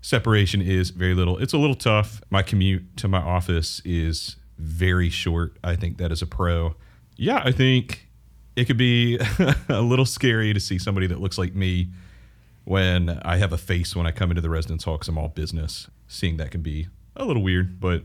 separation 0.00 0.62
is 0.62 0.90
very 0.90 1.14
little. 1.14 1.36
It's 1.38 1.52
a 1.52 1.58
little 1.58 1.76
tough. 1.76 2.22
My 2.30 2.42
commute 2.42 2.96
to 2.96 3.08
my 3.08 3.20
office 3.20 3.82
is 3.84 4.36
very 4.58 5.10
short. 5.10 5.58
I 5.62 5.76
think 5.76 5.98
that 5.98 6.10
is 6.10 6.22
a 6.22 6.26
pro. 6.26 6.74
Yeah, 7.16 7.42
I 7.44 7.52
think 7.52 8.08
it 8.56 8.64
could 8.64 8.78
be 8.78 9.18
a 9.68 9.82
little 9.82 10.06
scary 10.06 10.54
to 10.54 10.60
see 10.60 10.78
somebody 10.78 11.06
that 11.08 11.20
looks 11.20 11.36
like 11.36 11.54
me 11.54 11.90
when 12.64 13.20
I 13.24 13.36
have 13.36 13.52
a 13.52 13.58
face 13.58 13.94
when 13.94 14.06
I 14.06 14.10
come 14.10 14.30
into 14.30 14.40
the 14.40 14.50
residence 14.50 14.84
hall 14.84 14.96
because 14.96 15.08
I'm 15.08 15.18
all 15.18 15.28
business. 15.28 15.88
Seeing 16.08 16.38
that 16.38 16.50
can 16.50 16.62
be 16.62 16.88
a 17.14 17.26
little 17.26 17.42
weird, 17.42 17.78
but 17.78 18.04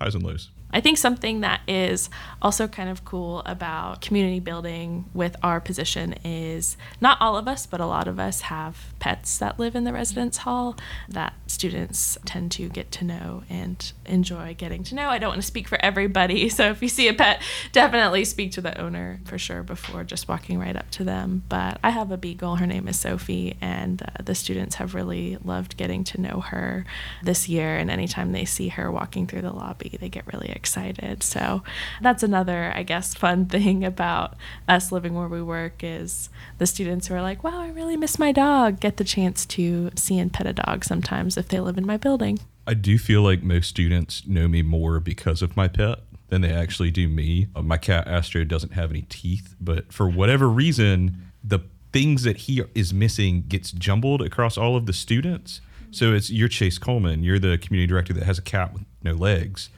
highs 0.00 0.14
and 0.14 0.24
lows. 0.24 0.50
I 0.76 0.80
think 0.82 0.98
something 0.98 1.40
that 1.40 1.62
is 1.66 2.10
also 2.42 2.68
kind 2.68 2.90
of 2.90 3.02
cool 3.02 3.40
about 3.46 4.02
community 4.02 4.40
building 4.40 5.06
with 5.14 5.34
our 5.42 5.58
position 5.58 6.14
is 6.22 6.76
not 7.00 7.16
all 7.18 7.38
of 7.38 7.48
us, 7.48 7.64
but 7.64 7.80
a 7.80 7.86
lot 7.86 8.06
of 8.06 8.18
us 8.18 8.42
have 8.42 8.92
pets 8.98 9.38
that 9.38 9.58
live 9.58 9.74
in 9.74 9.84
the 9.84 9.92
residence 9.94 10.36
hall 10.38 10.76
that 11.08 11.32
students 11.46 12.18
tend 12.26 12.52
to 12.52 12.68
get 12.68 12.92
to 12.92 13.04
know 13.04 13.42
and 13.48 13.92
enjoy 14.04 14.54
getting 14.58 14.82
to 14.84 14.94
know. 14.94 15.08
I 15.08 15.16
don't 15.16 15.30
want 15.30 15.40
to 15.40 15.46
speak 15.46 15.66
for 15.66 15.82
everybody, 15.82 16.48
so 16.50 16.68
if 16.68 16.82
you 16.82 16.88
see 16.88 17.08
a 17.08 17.14
pet, 17.14 17.40
definitely 17.72 18.26
speak 18.26 18.52
to 18.52 18.60
the 18.60 18.78
owner 18.78 19.20
for 19.24 19.38
sure 19.38 19.62
before 19.62 20.04
just 20.04 20.28
walking 20.28 20.58
right 20.58 20.76
up 20.76 20.90
to 20.90 21.04
them. 21.04 21.44
But 21.48 21.78
I 21.82 21.88
have 21.88 22.12
a 22.12 22.18
beagle, 22.18 22.56
her 22.56 22.66
name 22.66 22.86
is 22.86 22.98
Sophie, 22.98 23.56
and 23.62 24.02
uh, 24.02 24.22
the 24.22 24.34
students 24.34 24.74
have 24.74 24.94
really 24.94 25.38
loved 25.42 25.78
getting 25.78 26.04
to 26.04 26.20
know 26.20 26.40
her 26.40 26.84
this 27.22 27.48
year. 27.48 27.78
And 27.78 27.90
anytime 27.90 28.32
they 28.32 28.44
see 28.44 28.68
her 28.68 28.92
walking 28.92 29.26
through 29.26 29.40
the 29.40 29.52
lobby, 29.52 29.96
they 29.98 30.10
get 30.10 30.26
really 30.26 30.50
excited 30.50 30.65
excited. 30.66 31.22
So 31.22 31.62
that's 32.00 32.24
another, 32.24 32.72
I 32.74 32.82
guess, 32.82 33.14
fun 33.14 33.46
thing 33.56 33.84
about 33.84 34.34
us 34.68 34.90
living 34.90 35.14
where 35.14 35.28
we 35.28 35.40
work 35.40 35.84
is 35.84 36.28
the 36.58 36.66
students 36.66 37.06
who 37.06 37.14
are 37.14 37.22
like, 37.22 37.44
wow, 37.44 37.60
I 37.60 37.68
really 37.68 37.96
miss 37.96 38.18
my 38.18 38.32
dog, 38.32 38.80
get 38.80 38.96
the 38.96 39.04
chance 39.04 39.46
to 39.46 39.90
see 39.94 40.18
and 40.18 40.32
pet 40.32 40.46
a 40.46 40.52
dog 40.52 40.84
sometimes 40.84 41.36
if 41.36 41.48
they 41.48 41.60
live 41.60 41.78
in 41.78 41.86
my 41.86 41.96
building. 41.96 42.40
I 42.66 42.74
do 42.74 42.98
feel 42.98 43.22
like 43.22 43.44
most 43.44 43.68
students 43.68 44.26
know 44.26 44.48
me 44.48 44.62
more 44.62 44.98
because 44.98 45.40
of 45.40 45.56
my 45.56 45.68
pet 45.68 46.00
than 46.30 46.40
they 46.40 46.52
actually 46.52 46.90
do 46.90 47.08
me. 47.08 47.46
Uh, 47.54 47.62
my 47.62 47.76
cat 47.76 48.08
Astro 48.08 48.42
doesn't 48.42 48.72
have 48.72 48.90
any 48.90 49.02
teeth, 49.02 49.54
but 49.60 49.92
for 49.92 50.08
whatever 50.08 50.48
reason, 50.48 51.30
the 51.44 51.60
things 51.92 52.24
that 52.24 52.38
he 52.38 52.60
is 52.74 52.92
missing 52.92 53.44
gets 53.46 53.70
jumbled 53.70 54.20
across 54.20 54.58
all 54.58 54.74
of 54.74 54.86
the 54.86 54.92
students. 54.92 55.60
So 55.92 56.12
it's 56.12 56.28
you're 56.28 56.48
Chase 56.48 56.78
Coleman, 56.78 57.22
you're 57.22 57.38
the 57.38 57.56
community 57.56 57.86
director 57.86 58.12
that 58.14 58.24
has 58.24 58.40
a 58.40 58.42
cat 58.42 58.72
with 58.72 58.82
no 59.04 59.12
legs 59.12 59.70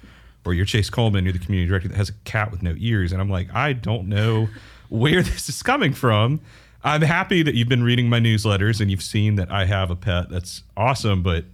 or 0.49 0.55
you're 0.55 0.65
Chase 0.65 0.89
Coleman, 0.89 1.25
you're 1.25 1.33
the 1.35 1.39
community 1.39 1.69
director 1.69 1.89
that 1.89 1.97
has 1.97 2.09
a 2.09 2.15
cat 2.25 2.51
with 2.51 2.63
no 2.63 2.75
ears. 2.79 3.13
And 3.13 3.21
I'm 3.21 3.29
like, 3.29 3.55
I 3.55 3.75
don't 3.75 4.09
know 4.09 4.49
where 4.89 5.23
this 5.23 5.49
is 5.49 5.63
coming 5.63 5.93
from. 5.93 6.41
I'm 6.83 7.03
happy 7.03 7.43
that 7.43 7.55
you've 7.55 7.69
been 7.69 7.83
reading 7.83 8.09
my 8.09 8.19
newsletters 8.19 8.81
and 8.81 8.91
you've 8.91 9.03
seen 9.03 9.35
that 9.35 9.51
I 9.51 9.67
have 9.67 9.91
a 9.91 9.97
pet. 9.97 10.31
That's 10.31 10.63
awesome, 10.77 11.23
but 11.23 11.45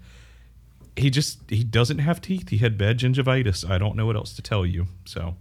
he 0.96 1.10
just 1.10 1.38
he 1.48 1.64
doesn't 1.64 1.98
have 1.98 2.20
teeth. 2.20 2.50
He 2.50 2.58
had 2.58 2.78
bad 2.78 2.98
gingivitis. 2.98 3.68
I 3.68 3.78
don't 3.78 3.96
know 3.96 4.06
what 4.06 4.14
else 4.14 4.32
to 4.34 4.42
tell 4.42 4.64
you. 4.64 4.86
So 5.06 5.34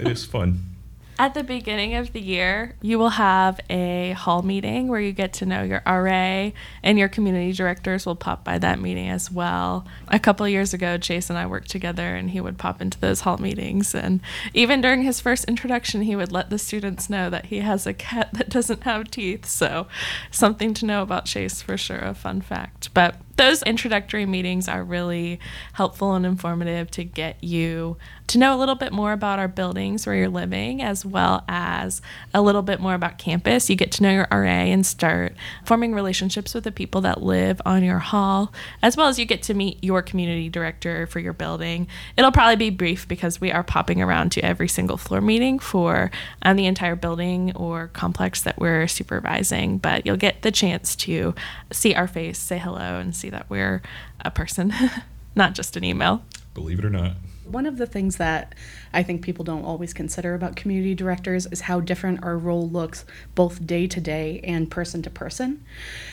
it 0.00 0.08
is 0.08 0.24
fun. 0.24 0.75
At 1.18 1.32
the 1.32 1.42
beginning 1.42 1.94
of 1.94 2.12
the 2.12 2.20
year, 2.20 2.74
you 2.82 2.98
will 2.98 3.10
have 3.10 3.58
a 3.70 4.12
hall 4.12 4.42
meeting 4.42 4.88
where 4.88 5.00
you 5.00 5.12
get 5.12 5.32
to 5.34 5.46
know 5.46 5.62
your 5.62 5.82
RA, 5.86 6.50
and 6.82 6.98
your 6.98 7.08
community 7.08 7.52
directors 7.52 8.04
will 8.04 8.16
pop 8.16 8.44
by 8.44 8.58
that 8.58 8.80
meeting 8.80 9.08
as 9.08 9.30
well. 9.30 9.86
A 10.08 10.18
couple 10.18 10.46
years 10.46 10.74
ago, 10.74 10.98
Chase 10.98 11.30
and 11.30 11.38
I 11.38 11.46
worked 11.46 11.70
together, 11.70 12.14
and 12.14 12.30
he 12.30 12.40
would 12.40 12.58
pop 12.58 12.82
into 12.82 13.00
those 13.00 13.22
hall 13.22 13.38
meetings. 13.38 13.94
And 13.94 14.20
even 14.52 14.82
during 14.82 15.02
his 15.02 15.18
first 15.18 15.44
introduction, 15.44 16.02
he 16.02 16.14
would 16.14 16.32
let 16.32 16.50
the 16.50 16.58
students 16.58 17.08
know 17.08 17.30
that 17.30 17.46
he 17.46 17.60
has 17.60 17.86
a 17.86 17.94
cat 17.94 18.28
that 18.34 18.50
doesn't 18.50 18.82
have 18.82 19.10
teeth. 19.10 19.46
So, 19.46 19.86
something 20.30 20.74
to 20.74 20.84
know 20.84 21.00
about 21.00 21.24
Chase 21.24 21.62
for 21.62 21.78
sure, 21.78 21.98
a 21.98 22.12
fun 22.12 22.42
fact. 22.42 22.90
But 22.92 23.16
those 23.36 23.62
introductory 23.62 24.26
meetings 24.26 24.68
are 24.68 24.82
really 24.82 25.38
helpful 25.74 26.14
and 26.14 26.24
informative 26.24 26.90
to 26.92 27.04
get 27.04 27.42
you 27.42 27.96
to 28.28 28.38
know 28.38 28.56
a 28.56 28.58
little 28.58 28.74
bit 28.74 28.92
more 28.92 29.12
about 29.12 29.38
our 29.38 29.46
buildings 29.48 30.06
where 30.06 30.16
you're 30.16 30.28
living, 30.28 30.82
as 30.82 31.04
well 31.04 31.44
as 31.48 32.02
a 32.34 32.42
little 32.42 32.62
bit 32.62 32.80
more 32.80 32.94
about 32.94 33.18
campus. 33.18 33.70
You 33.70 33.76
get 33.76 33.92
to 33.92 34.02
know 34.02 34.10
your 34.10 34.26
RA 34.30 34.46
and 34.46 34.84
start 34.84 35.34
forming 35.64 35.94
relationships 35.94 36.52
with 36.52 36.64
the 36.64 36.72
people 36.72 37.00
that 37.02 37.22
live 37.22 37.60
on 37.64 37.84
your 37.84 38.00
hall, 38.00 38.52
as 38.82 38.96
well 38.96 39.08
as 39.08 39.18
you 39.18 39.26
get 39.26 39.42
to 39.44 39.54
meet 39.54 39.82
your 39.82 40.02
community 40.02 40.48
director 40.48 41.06
for 41.06 41.20
your 41.20 41.32
building. 41.32 41.86
It'll 42.16 42.32
probably 42.32 42.56
be 42.56 42.70
brief 42.70 43.06
because 43.06 43.40
we 43.40 43.52
are 43.52 43.62
popping 43.62 44.02
around 44.02 44.32
to 44.32 44.44
every 44.44 44.68
single 44.68 44.96
floor 44.96 45.20
meeting 45.20 45.58
for 45.58 46.10
um, 46.42 46.56
the 46.56 46.66
entire 46.66 46.96
building 46.96 47.54
or 47.54 47.88
complex 47.88 48.42
that 48.42 48.58
we're 48.58 48.88
supervising, 48.88 49.78
but 49.78 50.04
you'll 50.04 50.16
get 50.16 50.42
the 50.42 50.50
chance 50.50 50.96
to 50.96 51.34
see 51.72 51.94
our 51.94 52.08
face, 52.08 52.38
say 52.38 52.58
hello, 52.58 52.98
and 52.98 53.14
see 53.14 53.25
see 53.26 53.30
that 53.30 53.50
we're 53.50 53.82
a 54.24 54.30
person, 54.30 54.72
not 55.34 55.54
just 55.54 55.76
an 55.76 55.84
email. 55.84 56.22
Believe 56.54 56.78
it 56.78 56.84
or 56.84 56.90
not. 56.90 57.12
One 57.44 57.66
of 57.66 57.76
the 57.76 57.86
things 57.86 58.16
that 58.16 58.56
I 58.92 59.04
think 59.04 59.22
people 59.22 59.44
don't 59.44 59.62
always 59.62 59.92
consider 59.92 60.34
about 60.34 60.56
community 60.56 60.96
directors 60.96 61.46
is 61.46 61.60
how 61.60 61.78
different 61.78 62.24
our 62.24 62.36
role 62.36 62.68
looks 62.68 63.04
both 63.36 63.64
day 63.64 63.86
to 63.86 64.00
day 64.00 64.40
and 64.42 64.68
person 64.68 65.00
to 65.02 65.10
person. 65.10 65.64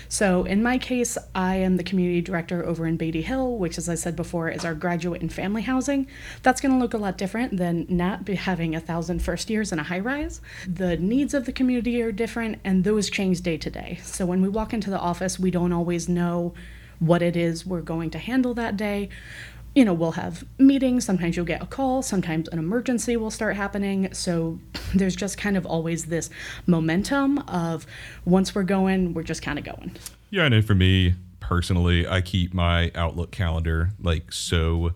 So, 0.09 0.43
in 0.43 0.61
my 0.61 0.77
case, 0.77 1.17
I 1.33 1.55
am 1.55 1.77
the 1.77 1.83
community 1.83 2.21
director 2.21 2.63
over 2.63 2.85
in 2.85 2.99
Baity 2.99 3.23
Hill, 3.23 3.57
which, 3.57 3.79
as 3.79 3.89
I 3.89 3.95
said 3.95 4.15
before, 4.15 4.49
is 4.49 4.63
our 4.63 4.75
graduate 4.75 5.21
and 5.21 5.33
family 5.33 5.63
housing. 5.63 6.05
That's 6.43 6.61
going 6.61 6.73
to 6.73 6.77
look 6.77 6.93
a 6.93 6.99
lot 6.99 7.17
different 7.17 7.57
than 7.57 7.87
not 7.89 8.27
having 8.27 8.75
a 8.75 8.79
thousand 8.79 9.23
first 9.23 9.49
years 9.49 9.71
in 9.71 9.79
a 9.79 9.83
high 9.83 10.01
rise. 10.01 10.39
The 10.67 10.97
needs 10.97 11.33
of 11.33 11.45
the 11.45 11.53
community 11.53 11.99
are 12.03 12.11
different, 12.11 12.59
and 12.63 12.83
those 12.83 13.09
change 13.09 13.41
day 13.41 13.57
to 13.57 13.71
day. 13.71 13.99
So, 14.03 14.27
when 14.27 14.43
we 14.43 14.49
walk 14.49 14.71
into 14.71 14.91
the 14.91 14.99
office, 14.99 15.39
we 15.39 15.49
don't 15.49 15.73
always 15.73 16.07
know 16.07 16.53
what 17.05 17.21
it 17.21 17.35
is 17.35 17.65
we're 17.65 17.81
going 17.81 18.09
to 18.11 18.19
handle 18.19 18.53
that 18.53 18.77
day. 18.77 19.09
You 19.75 19.85
know, 19.85 19.93
we'll 19.93 20.11
have 20.11 20.45
meetings. 20.59 21.03
Sometimes 21.03 21.35
you'll 21.35 21.47
get 21.47 21.61
a 21.61 21.65
call. 21.65 22.03
Sometimes 22.03 22.47
an 22.49 22.59
emergency 22.59 23.17
will 23.17 23.31
start 23.31 23.55
happening. 23.55 24.13
So 24.13 24.59
there's 24.95 25.15
just 25.15 25.37
kind 25.37 25.57
of 25.57 25.65
always 25.65 26.05
this 26.05 26.29
momentum 26.67 27.39
of 27.39 27.85
once 28.25 28.53
we're 28.53 28.63
going, 28.63 29.13
we're 29.13 29.23
just 29.23 29.41
kind 29.41 29.57
of 29.57 29.65
going. 29.65 29.95
Yeah, 30.29 30.43
I 30.43 30.49
know 30.49 30.61
for 30.61 30.75
me 30.75 31.15
personally, 31.39 32.07
I 32.07 32.21
keep 32.21 32.53
my 32.53 32.91
Outlook 32.95 33.31
calendar 33.31 33.89
like 33.99 34.31
so 34.31 34.91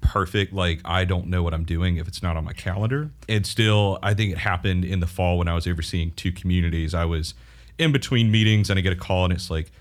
perfect. 0.00 0.52
Like 0.52 0.80
I 0.84 1.04
don't 1.04 1.26
know 1.26 1.42
what 1.42 1.52
I'm 1.52 1.64
doing 1.64 1.96
if 1.96 2.06
it's 2.06 2.22
not 2.22 2.36
on 2.36 2.44
my 2.44 2.52
calendar. 2.52 3.10
And 3.28 3.44
still, 3.44 3.98
I 4.02 4.14
think 4.14 4.32
it 4.32 4.38
happened 4.38 4.84
in 4.84 5.00
the 5.00 5.06
fall 5.06 5.38
when 5.38 5.48
I 5.48 5.54
was 5.54 5.66
overseeing 5.66 6.12
two 6.12 6.30
communities. 6.30 6.94
I 6.94 7.04
was 7.04 7.34
in 7.78 7.92
between 7.92 8.30
meetings 8.30 8.70
and 8.70 8.78
I 8.78 8.82
get 8.82 8.92
a 8.92 8.96
call 8.96 9.24
and 9.24 9.32
it's 9.32 9.50
like, 9.50 9.72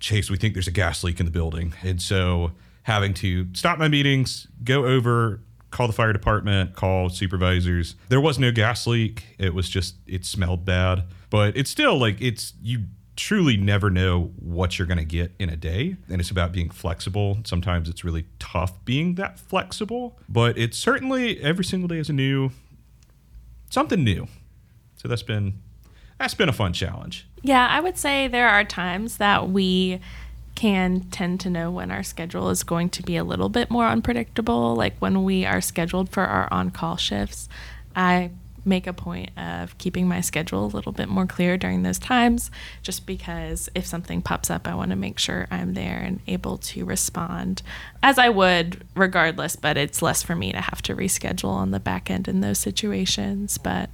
Chase, 0.00 0.30
we 0.30 0.36
think 0.36 0.54
there's 0.54 0.68
a 0.68 0.72
gas 0.72 1.02
leak 1.02 1.20
in 1.20 1.26
the 1.26 1.32
building. 1.32 1.74
And 1.82 2.00
so 2.00 2.52
having 2.82 3.14
to 3.14 3.46
stop 3.54 3.78
my 3.78 3.88
meetings, 3.88 4.46
go 4.62 4.86
over, 4.86 5.40
call 5.70 5.86
the 5.86 5.92
fire 5.92 6.12
department, 6.12 6.74
call 6.74 7.08
supervisors. 7.08 7.96
There 8.08 8.20
was 8.20 8.38
no 8.38 8.52
gas 8.52 8.86
leak. 8.86 9.24
It 9.38 9.54
was 9.54 9.68
just, 9.68 9.96
it 10.06 10.24
smelled 10.24 10.64
bad. 10.64 11.04
But 11.30 11.56
it's 11.56 11.70
still 11.70 11.98
like, 11.98 12.20
it's, 12.20 12.54
you 12.62 12.84
truly 13.16 13.56
never 13.56 13.90
know 13.90 14.32
what 14.38 14.78
you're 14.78 14.86
going 14.86 14.98
to 14.98 15.04
get 15.04 15.32
in 15.38 15.48
a 15.48 15.56
day. 15.56 15.96
And 16.08 16.20
it's 16.20 16.30
about 16.30 16.52
being 16.52 16.70
flexible. 16.70 17.38
Sometimes 17.44 17.88
it's 17.88 18.04
really 18.04 18.26
tough 18.38 18.84
being 18.84 19.14
that 19.14 19.38
flexible, 19.38 20.18
but 20.28 20.56
it's 20.56 20.78
certainly 20.78 21.40
every 21.42 21.64
single 21.64 21.88
day 21.88 21.98
is 21.98 22.08
a 22.08 22.12
new, 22.12 22.50
something 23.70 24.04
new. 24.04 24.28
So 24.96 25.08
that's 25.08 25.22
been, 25.22 25.60
that's 26.18 26.34
been 26.34 26.48
a 26.48 26.52
fun 26.52 26.72
challenge. 26.72 27.26
Yeah, 27.46 27.68
I 27.70 27.78
would 27.78 27.96
say 27.96 28.26
there 28.26 28.48
are 28.48 28.64
times 28.64 29.18
that 29.18 29.48
we 29.48 30.00
can 30.56 31.02
tend 31.12 31.38
to 31.42 31.48
know 31.48 31.70
when 31.70 31.92
our 31.92 32.02
schedule 32.02 32.50
is 32.50 32.64
going 32.64 32.90
to 32.90 33.04
be 33.04 33.16
a 33.16 33.22
little 33.22 33.48
bit 33.48 33.70
more 33.70 33.86
unpredictable. 33.86 34.74
Like 34.74 34.96
when 34.98 35.22
we 35.22 35.46
are 35.46 35.60
scheduled 35.60 36.10
for 36.10 36.24
our 36.24 36.52
on 36.52 36.70
call 36.70 36.96
shifts, 36.96 37.48
I 37.94 38.32
make 38.64 38.88
a 38.88 38.92
point 38.92 39.30
of 39.38 39.78
keeping 39.78 40.08
my 40.08 40.20
schedule 40.20 40.64
a 40.64 40.66
little 40.66 40.90
bit 40.90 41.08
more 41.08 41.24
clear 41.24 41.56
during 41.56 41.84
those 41.84 42.00
times, 42.00 42.50
just 42.82 43.06
because 43.06 43.68
if 43.76 43.86
something 43.86 44.22
pops 44.22 44.50
up, 44.50 44.66
I 44.66 44.74
want 44.74 44.90
to 44.90 44.96
make 44.96 45.20
sure 45.20 45.46
I'm 45.52 45.74
there 45.74 45.98
and 45.98 46.18
able 46.26 46.58
to 46.58 46.84
respond 46.84 47.62
as 48.02 48.18
I 48.18 48.28
would 48.28 48.84
regardless, 48.96 49.54
but 49.54 49.76
it's 49.76 50.02
less 50.02 50.24
for 50.24 50.34
me 50.34 50.50
to 50.50 50.60
have 50.60 50.82
to 50.82 50.96
reschedule 50.96 51.50
on 51.50 51.70
the 51.70 51.78
back 51.78 52.10
end 52.10 52.26
in 52.26 52.40
those 52.40 52.58
situations. 52.58 53.56
But 53.56 53.88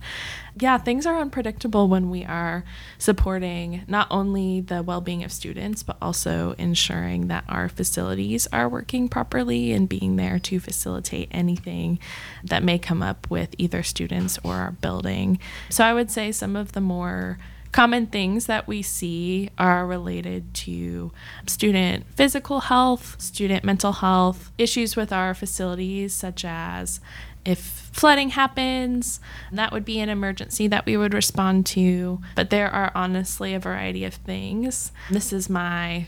yeah, 0.59 0.79
things 0.79 1.07
are 1.07 1.19
unpredictable 1.19 1.89
when 1.89 2.11
we 2.11 2.25
are 2.25 2.65
supporting 2.99 3.85
not 3.89 4.07
only 4.11 4.61
the 4.61 4.83
well 4.83 5.01
being 5.01 5.25
of 5.25 5.33
students, 5.33 5.83
but 5.83 5.97
also 6.03 6.55
ensuring 6.59 7.29
that 7.29 7.45
our 7.49 7.69
facilities 7.69 8.47
are 8.53 8.69
working 8.69 9.09
properly 9.09 9.73
and 9.73 9.89
being 9.89 10.17
there 10.17 10.39
to 10.41 10.61
facilitate 10.61 11.29
anything 11.31 11.99
that 12.45 12.63
may 12.63 12.79
come 12.79 13.03
up 13.03 13.31
with 13.31 13.55
either 13.59 13.83
students 13.83 14.39
or 14.45 14.55
our 14.55 14.73
building. 14.73 15.39
So 15.71 15.85
I 15.85 15.95
would 15.95 16.11
say 16.11 16.33
some 16.33 16.57
of 16.57 16.73
the 16.73 16.81
more 16.81 17.39
common 17.73 18.07
things 18.07 18.47
that 18.47 18.69
we 18.69 18.83
see 18.83 19.49
are 19.57 19.87
related 19.87 20.53
to 20.53 21.11
student 21.47 22.05
physical 22.15 22.61
health, 22.61 23.21
student 23.21 23.65
mental 23.65 23.93
health, 23.93 24.53
issues 24.59 24.95
with 24.95 25.13
our 25.13 25.33
facilities, 25.33 26.13
such 26.13 26.45
as 26.45 27.01
if 27.45 27.82
flooding 27.93 28.31
happens, 28.31 29.21
that 29.53 29.73
would 29.73 29.85
be 29.85 30.01
an 30.01 30.09
emergency 30.09 30.67
that 30.69 30.87
we 30.87 30.97
would 30.97 31.15
respond 31.15 31.67
to. 31.67 32.21
But 32.35 32.51
there 32.51 32.71
are 32.71 32.91
honestly 32.95 33.55
a 33.55 33.61
variety 33.61 34.05
of 34.05 34.15
things. 34.15 34.93
This 35.11 35.33
is 35.33 35.49
my 35.49 36.07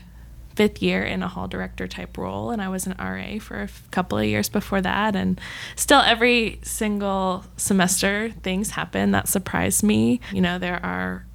fifth 0.55 0.81
year 0.81 1.03
in 1.03 1.21
a 1.21 1.27
hall 1.27 1.47
director 1.47 1.87
type 1.87 2.17
role, 2.17 2.49
and 2.49 2.61
I 2.61 2.69
was 2.69 2.87
an 2.87 2.95
RA 2.97 3.39
for 3.39 3.61
a 3.61 3.69
couple 3.91 4.17
of 4.17 4.25
years 4.25 4.49
before 4.49 4.81
that. 4.81 5.15
And 5.15 5.39
still, 5.75 5.99
every 5.99 6.59
single 6.63 7.45
semester, 7.57 8.31
things 8.41 8.71
happen 8.71 9.11
that 9.11 9.27
surprise 9.27 9.83
me. 9.83 10.21
You 10.31 10.41
know, 10.41 10.57
there 10.57 10.83
are 10.83 11.25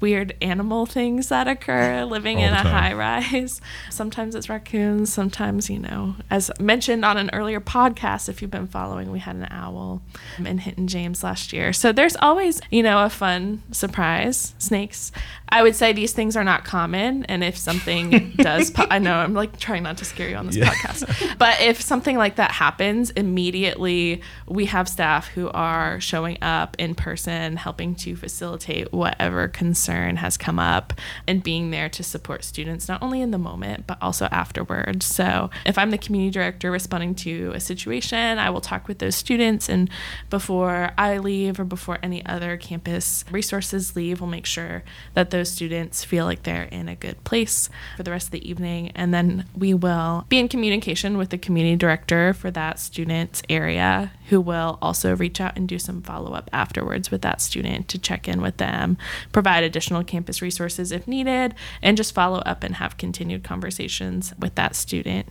weird 0.00 0.36
animal 0.40 0.86
things 0.86 1.28
that 1.28 1.48
occur 1.48 2.04
living 2.08 2.38
in 2.40 2.52
a 2.52 2.56
time. 2.56 2.66
high 2.66 2.92
rise. 2.92 3.60
Sometimes 3.90 4.34
it's 4.34 4.48
raccoons, 4.48 5.12
sometimes, 5.12 5.68
you 5.68 5.78
know, 5.78 6.14
as 6.30 6.50
mentioned 6.60 7.04
on 7.04 7.16
an 7.16 7.30
earlier 7.32 7.60
podcast, 7.60 8.28
if 8.28 8.40
you've 8.40 8.50
been 8.50 8.66
following, 8.66 9.10
we 9.10 9.18
had 9.18 9.36
an 9.36 9.48
owl 9.50 10.02
in 10.38 10.58
Hinton 10.58 10.86
James 10.86 11.22
last 11.22 11.52
year. 11.52 11.72
So 11.72 11.92
there's 11.92 12.16
always, 12.16 12.60
you 12.70 12.82
know, 12.82 13.04
a 13.04 13.10
fun 13.10 13.62
surprise. 13.72 14.54
Snakes. 14.58 15.12
I 15.48 15.62
would 15.62 15.74
say 15.74 15.92
these 15.92 16.12
things 16.12 16.36
are 16.36 16.44
not 16.44 16.64
common. 16.64 17.24
And 17.24 17.42
if 17.42 17.56
something 17.56 18.30
does, 18.36 18.70
pop, 18.70 18.88
I 18.90 18.98
know 18.98 19.14
I'm 19.14 19.34
like 19.34 19.58
trying 19.58 19.82
not 19.82 19.98
to 19.98 20.04
scare 20.04 20.28
you 20.28 20.36
on 20.36 20.46
this 20.46 20.56
podcast, 20.56 21.38
but 21.38 21.60
if 21.60 21.80
something 21.80 22.16
like 22.16 22.36
that 22.36 22.52
happens, 22.52 23.10
immediately 23.10 24.22
we 24.46 24.66
have 24.66 24.88
staff 24.88 25.28
who 25.28 25.48
are 25.50 26.00
showing 26.00 26.38
up 26.42 26.76
in 26.78 26.94
person, 26.94 27.56
helping 27.56 27.94
to 27.96 28.14
facilitate 28.14 28.92
whatever 28.92 29.48
concern 29.48 29.87
has 29.88 30.36
come 30.36 30.58
up 30.58 30.92
and 31.26 31.42
being 31.42 31.70
there 31.70 31.88
to 31.88 32.02
support 32.02 32.44
students, 32.44 32.88
not 32.88 33.02
only 33.02 33.20
in 33.20 33.30
the 33.30 33.38
moment, 33.38 33.86
but 33.86 33.98
also 34.00 34.26
afterwards. 34.26 35.06
So 35.06 35.50
if 35.64 35.78
I'm 35.78 35.90
the 35.90 35.98
community 35.98 36.30
director 36.30 36.70
responding 36.70 37.14
to 37.16 37.52
a 37.54 37.60
situation, 37.60 38.38
I 38.38 38.50
will 38.50 38.60
talk 38.60 38.88
with 38.88 38.98
those 38.98 39.16
students. 39.16 39.68
And 39.68 39.90
before 40.30 40.92
I 40.98 41.18
leave 41.18 41.58
or 41.58 41.64
before 41.64 41.98
any 42.02 42.24
other 42.26 42.56
campus 42.56 43.24
resources 43.30 43.96
leave, 43.96 44.20
we'll 44.20 44.30
make 44.30 44.46
sure 44.46 44.82
that 45.14 45.30
those 45.30 45.50
students 45.50 46.04
feel 46.04 46.24
like 46.24 46.42
they're 46.42 46.64
in 46.64 46.88
a 46.88 46.94
good 46.94 47.22
place 47.24 47.68
for 47.96 48.02
the 48.02 48.10
rest 48.10 48.28
of 48.28 48.32
the 48.32 48.48
evening. 48.48 48.92
And 48.94 49.12
then 49.12 49.46
we 49.56 49.74
will 49.74 50.26
be 50.28 50.38
in 50.38 50.48
communication 50.48 51.18
with 51.18 51.30
the 51.30 51.38
community 51.38 51.76
director 51.76 52.32
for 52.32 52.50
that 52.50 52.78
student's 52.78 53.42
area, 53.48 54.12
who 54.28 54.40
will 54.40 54.78
also 54.80 55.14
reach 55.16 55.40
out 55.40 55.56
and 55.56 55.68
do 55.68 55.78
some 55.78 56.02
follow 56.02 56.32
up 56.32 56.48
afterwards 56.52 57.10
with 57.10 57.22
that 57.22 57.40
student 57.40 57.88
to 57.88 57.98
check 57.98 58.28
in 58.28 58.40
with 58.40 58.56
them, 58.58 58.96
provide 59.32 59.64
additional 59.64 60.04
campus 60.04 60.40
resources 60.42 60.92
if 60.92 61.08
needed, 61.08 61.54
and 61.82 61.96
just 61.96 62.14
follow 62.14 62.38
up 62.40 62.62
and 62.62 62.76
have 62.76 62.96
continued 62.96 63.42
conversations 63.42 64.32
with 64.38 64.54
that 64.54 64.74
student. 64.74 65.26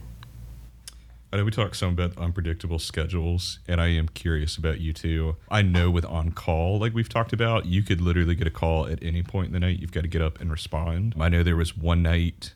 I 1.31 1.37
know 1.37 1.43
we 1.43 1.51
talked 1.51 1.75
some 1.75 1.89
about 1.89 2.17
unpredictable 2.17 2.79
schedules, 2.79 3.59
and 3.67 3.81
I 3.81 3.87
am 3.87 4.07
curious 4.07 4.55
about 4.55 4.79
you 4.79 4.93
too. 4.93 5.35
I 5.51 5.61
know 5.61 5.91
with 5.91 6.05
on 6.05 6.31
call, 6.31 6.79
like 6.79 6.93
we've 6.93 7.09
talked 7.09 7.33
about, 7.33 7.65
you 7.65 7.83
could 7.83 7.99
literally 7.99 8.33
get 8.33 8.47
a 8.47 8.51
call 8.51 8.87
at 8.87 9.03
any 9.03 9.23
point 9.23 9.47
in 9.47 9.53
the 9.53 9.59
night. 9.59 9.79
You've 9.79 9.91
got 9.91 10.01
to 10.01 10.07
get 10.07 10.21
up 10.21 10.39
and 10.39 10.49
respond. 10.49 11.15
I 11.19 11.27
know 11.27 11.43
there 11.43 11.57
was 11.57 11.75
one 11.75 12.01
night 12.01 12.53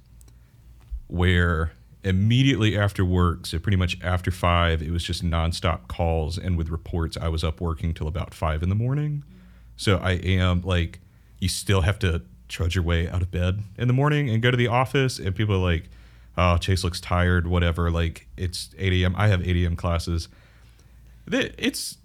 where 1.08 1.74
immediately 2.03 2.77
after 2.77 3.05
work, 3.05 3.46
so 3.46 3.60
pretty 3.60 3.77
much 3.77 3.98
after 4.01 4.31
five, 4.31 4.81
it 4.81 4.91
was 4.91 5.03
just 5.03 5.24
nonstop 5.24 5.88
calls, 5.88 6.38
and 6.38 6.58
with 6.58 6.70
reports, 6.70 7.17
I 7.17 7.27
was 7.27 7.43
up 7.43 7.62
working 7.62 7.93
till 7.93 8.08
about 8.08 8.34
five 8.34 8.63
in 8.63 8.70
the 8.70 8.75
morning. 8.75 9.24
So 9.77 9.98
I 9.98 10.13
am 10.13 10.62
like, 10.62 11.00
you 11.39 11.50
still 11.50 11.81
have 11.81 12.00
to 12.00 12.22
trudge 12.48 12.75
your 12.75 12.84
way 12.84 13.10
out 13.10 13.22
of 13.22 13.31
bed 13.31 13.62
in 13.77 13.88
the 13.88 13.93
morning 13.93 14.29
and 14.29 14.41
go 14.41 14.51
to 14.51 14.58
the 14.58 14.67
office, 14.67 15.20
and 15.20 15.36
people 15.36 15.55
are 15.55 15.72
like, 15.72 15.89
oh, 16.38 16.58
Chase 16.58 16.84
looks 16.84 17.00
tired, 17.00 17.48
whatever. 17.48 17.91
Like 17.91 18.27
it's 18.38 18.70
8 18.77 18.93
a.m. 18.93 19.15
I 19.17 19.27
have 19.27 19.46
8 19.48 19.63
a.m. 19.63 19.75
classes. 19.75 20.27
It's, 21.31 21.98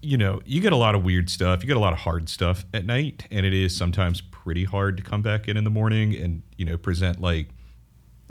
you 0.00 0.16
know, 0.16 0.40
you 0.44 0.60
get 0.60 0.72
a 0.72 0.76
lot 0.76 0.94
of 0.94 1.04
weird 1.04 1.28
stuff. 1.28 1.62
You 1.62 1.66
get 1.66 1.76
a 1.76 1.80
lot 1.80 1.92
of 1.92 2.00
hard 2.00 2.28
stuff 2.28 2.64
at 2.72 2.84
night, 2.84 3.26
and 3.30 3.44
it 3.44 3.52
is 3.52 3.76
sometimes 3.76 4.20
pretty 4.20 4.64
hard 4.64 4.96
to 4.96 5.02
come 5.02 5.22
back 5.22 5.48
in 5.48 5.56
in 5.56 5.64
the 5.64 5.70
morning 5.70 6.14
and 6.14 6.42
you 6.56 6.64
know 6.64 6.78
present 6.78 7.20
like, 7.20 7.48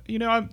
you 0.08 0.18
know, 0.18 0.30
I'm 0.30 0.50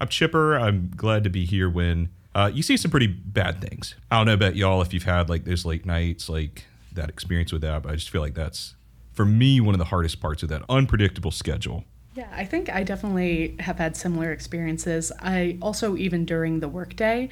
I'm 0.00 0.08
chipper. 0.08 0.56
I'm 0.56 0.92
glad 0.94 1.24
to 1.24 1.30
be 1.30 1.44
here 1.44 1.68
when 1.70 2.10
uh, 2.34 2.50
you 2.52 2.62
see 2.62 2.76
some 2.76 2.90
pretty 2.90 3.06
bad 3.06 3.60
things. 3.60 3.94
I 4.10 4.18
don't 4.18 4.26
know 4.26 4.34
about 4.34 4.56
y'all 4.56 4.82
if 4.82 4.92
you've 4.92 5.04
had 5.04 5.28
like 5.28 5.44
those 5.44 5.64
late 5.64 5.86
nights, 5.86 6.28
like 6.28 6.64
that 6.92 7.08
experience 7.08 7.52
with 7.52 7.62
that, 7.62 7.82
but 7.82 7.92
I 7.92 7.94
just 7.94 8.10
feel 8.10 8.20
like 8.20 8.34
that's 8.34 8.74
for 9.12 9.24
me 9.24 9.60
one 9.60 9.74
of 9.74 9.78
the 9.78 9.86
hardest 9.86 10.20
parts 10.20 10.42
of 10.42 10.48
that 10.50 10.62
unpredictable 10.68 11.30
schedule. 11.30 11.84
Yeah, 12.16 12.28
I 12.32 12.46
think 12.46 12.70
I 12.70 12.82
definitely 12.82 13.56
have 13.60 13.76
had 13.76 13.94
similar 13.94 14.32
experiences. 14.32 15.12
I 15.20 15.58
also, 15.60 15.98
even 15.98 16.24
during 16.24 16.60
the 16.60 16.68
workday, 16.68 17.28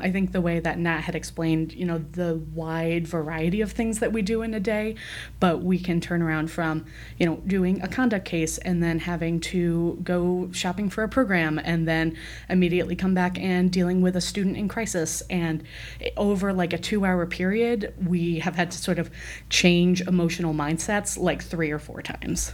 I 0.00 0.10
think 0.10 0.32
the 0.32 0.40
way 0.40 0.58
that 0.58 0.76
Nat 0.76 1.02
had 1.02 1.14
explained, 1.14 1.72
you 1.72 1.84
know, 1.84 1.98
the 1.98 2.42
wide 2.52 3.06
variety 3.06 3.60
of 3.60 3.70
things 3.70 4.00
that 4.00 4.12
we 4.12 4.22
do 4.22 4.42
in 4.42 4.52
a 4.52 4.58
day, 4.58 4.96
but 5.38 5.62
we 5.62 5.78
can 5.78 6.00
turn 6.00 6.20
around 6.20 6.50
from, 6.50 6.84
you 7.16 7.26
know, 7.26 7.36
doing 7.46 7.80
a 7.80 7.86
conduct 7.86 8.24
case 8.24 8.58
and 8.58 8.82
then 8.82 8.98
having 8.98 9.38
to 9.38 10.00
go 10.02 10.48
shopping 10.50 10.90
for 10.90 11.04
a 11.04 11.08
program 11.08 11.60
and 11.62 11.86
then 11.86 12.16
immediately 12.48 12.96
come 12.96 13.14
back 13.14 13.38
and 13.38 13.70
dealing 13.70 14.02
with 14.02 14.16
a 14.16 14.20
student 14.20 14.56
in 14.56 14.66
crisis. 14.66 15.22
And 15.30 15.62
over 16.16 16.52
like 16.52 16.72
a 16.72 16.78
two 16.78 17.04
hour 17.04 17.24
period, 17.24 17.94
we 18.04 18.40
have 18.40 18.56
had 18.56 18.72
to 18.72 18.78
sort 18.78 18.98
of 18.98 19.12
change 19.48 20.00
emotional 20.00 20.52
mindsets 20.52 21.16
like 21.16 21.40
three 21.40 21.70
or 21.70 21.78
four 21.78 22.02
times 22.02 22.52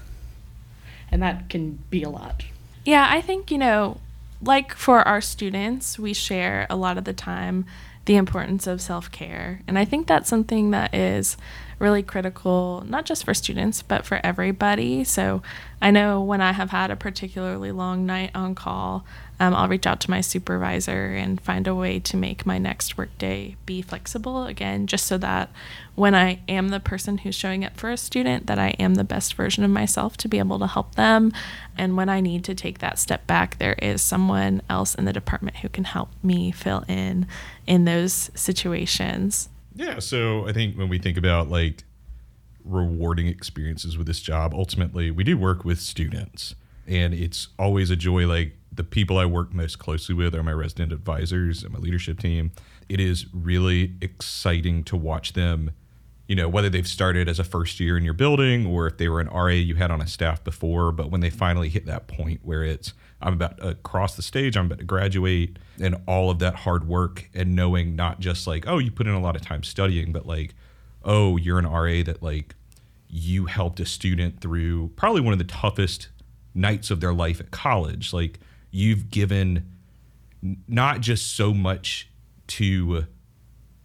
and 1.11 1.23
that 1.23 1.49
can 1.49 1.79
be 1.90 2.02
a 2.02 2.11
lot. 2.11 2.45
Yeah, 2.85 3.07
I 3.11 3.21
think, 3.21 3.50
you 3.50 3.59
know, 3.59 3.99
like 4.43 4.75
for 4.75 5.07
our 5.07 5.21
students, 5.21 5.99
we 5.99 6.15
share 6.15 6.67
a 6.71 6.76
lot 6.76 6.97
of 6.97 7.04
the 7.04 7.13
time 7.13 7.67
the 8.06 8.17
importance 8.17 8.67
of 8.67 8.80
self 8.80 9.11
care. 9.13 9.61
And 9.69 9.78
I 9.78 9.85
think 9.85 10.06
that's 10.06 10.28
something 10.28 10.71
that 10.71 10.95
is 10.95 11.37
really 11.78 12.02
critical, 12.02 12.82
not 12.87 13.06
just 13.06 13.25
for 13.25 13.35
students, 13.35 13.82
but 13.82 14.04
for 14.04 14.21
everybody. 14.25 15.04
So 15.04 15.43
I 15.80 15.91
know 15.91 16.21
when 16.21 16.41
I 16.41 16.52
have 16.52 16.71
had 16.71 16.91
a 16.91 16.97
particularly 16.97 17.73
long 17.73 18.06
night 18.06 18.30
on 18.35 18.54
call, 18.54 19.04
um, 19.41 19.55
I'll 19.55 19.69
reach 19.69 19.87
out 19.87 20.00
to 20.03 20.11
my 20.11 20.21
supervisor 20.21 21.07
and 21.07 21.41
find 21.41 21.67
a 21.67 21.75
way 21.75 21.99
to 22.00 22.17
make 22.17 22.45
my 22.45 22.59
next 22.59 22.99
workday 22.99 23.57
be 23.65 23.81
flexible 23.81 24.45
again, 24.45 24.87
just 24.87 25.07
so 25.07 25.17
that 25.17 25.50
when 25.95 26.15
I 26.15 26.41
am 26.47 26.69
the 26.69 26.79
person 26.79 27.19
who's 27.19 27.35
showing 27.35 27.65
up 27.65 27.79
for 27.79 27.91
a 27.91 27.97
student, 27.97 28.47
that 28.49 28.59
I 28.59 28.69
am 28.79 28.97
the 28.97 29.05
best 29.05 29.35
version 29.35 29.65
of 29.65 29.71
myself 29.71 30.19
to 30.19 30.29
be 30.29 30.39
able 30.39 30.59
to 30.59 30.67
help 30.67 30.95
them. 30.95 31.33
And 31.79 31.97
when 31.97 32.11
I 32.11 32.21
need 32.21 32.45
to 32.45 32.55
take 32.55 32.81
that 32.81 32.99
step 32.99 33.26
back, 33.26 33.57
there 33.57 33.76
is 33.81 34.03
someone 34.03 34.61
else 34.69 34.95
in 34.95 35.07
the 35.07 35.13
department 35.13 35.57
who 35.57 35.71
can 35.71 35.85
help 35.85 36.11
me 36.23 36.50
fill 36.50 36.85
in 36.87 37.26
in 37.67 37.87
those 37.87 38.31
situations. 38.35 39.49
Yeah, 39.75 40.00
so 40.00 40.47
I 40.47 40.53
think 40.53 40.76
when 40.76 40.91
we 40.91 40.99
think 40.99 41.17
about 41.17 41.49
like 41.49 41.85
rewarding 42.63 43.26
experiences 43.26 43.97
with 43.97 44.07
this 44.07 44.21
job, 44.21 44.53
ultimately 44.53 45.11
we 45.11 45.25
do 45.25 45.39
work 45.39 45.65
with 45.65 45.81
students, 45.81 46.55
and 46.87 47.15
it's 47.15 47.49
always 47.59 47.89
a 47.89 47.97
joy. 47.97 48.26
Like 48.26 48.57
the 48.80 48.84
people 48.84 49.19
I 49.19 49.26
work 49.26 49.52
most 49.52 49.78
closely 49.78 50.14
with 50.14 50.34
are 50.34 50.43
my 50.43 50.54
resident 50.54 50.90
advisors 50.90 51.62
and 51.62 51.71
my 51.75 51.78
leadership 51.78 52.19
team. 52.19 52.50
It 52.88 52.99
is 52.99 53.26
really 53.30 53.93
exciting 54.00 54.84
to 54.84 54.97
watch 54.97 55.34
them. 55.34 55.73
You 56.28 56.36
know, 56.36 56.49
whether 56.49 56.71
they've 56.71 56.88
started 56.88 57.28
as 57.28 57.38
a 57.38 57.45
first 57.45 57.78
year 57.78 57.99
in 57.99 58.04
your 58.04 58.14
building 58.14 58.64
or 58.64 58.86
if 58.86 58.97
they 58.97 59.10
were 59.10 59.21
an 59.21 59.28
RA 59.28 59.49
you 59.49 59.75
had 59.75 59.90
on 59.90 60.00
a 60.00 60.06
staff 60.06 60.43
before, 60.43 60.93
but 60.93 61.10
when 61.10 61.21
they 61.21 61.28
finally 61.28 61.69
hit 61.69 61.84
that 61.84 62.06
point 62.06 62.40
where 62.43 62.64
it's 62.64 62.95
I'm 63.21 63.34
about 63.34 63.58
to 63.58 63.75
cross 63.75 64.16
the 64.16 64.23
stage, 64.23 64.56
I'm 64.56 64.64
about 64.64 64.78
to 64.78 64.84
graduate, 64.84 65.58
and 65.78 65.97
all 66.06 66.30
of 66.30 66.38
that 66.38 66.54
hard 66.54 66.88
work 66.88 67.28
and 67.34 67.54
knowing 67.54 67.95
not 67.95 68.19
just 68.19 68.47
like, 68.47 68.64
oh, 68.66 68.78
you 68.78 68.90
put 68.90 69.06
in 69.06 69.12
a 69.12 69.21
lot 69.21 69.36
of 69.36 69.43
time 69.43 69.62
studying, 69.62 70.10
but 70.10 70.25
like, 70.25 70.54
oh, 71.04 71.36
you're 71.36 71.58
an 71.58 71.66
RA 71.66 72.02
that 72.02 72.23
like 72.23 72.54
you 73.10 73.45
helped 73.45 73.78
a 73.78 73.84
student 73.84 74.40
through 74.40 74.88
probably 74.97 75.21
one 75.21 75.34
of 75.34 75.38
the 75.38 75.45
toughest 75.45 76.08
nights 76.54 76.90
of 76.90 77.00
their 77.00 77.12
life 77.12 77.40
at 77.40 77.50
college. 77.50 78.14
Like 78.14 78.40
you've 78.71 79.11
given 79.11 79.67
not 80.67 81.00
just 81.00 81.37
so 81.37 81.52
much 81.52 82.09
to 82.47 83.06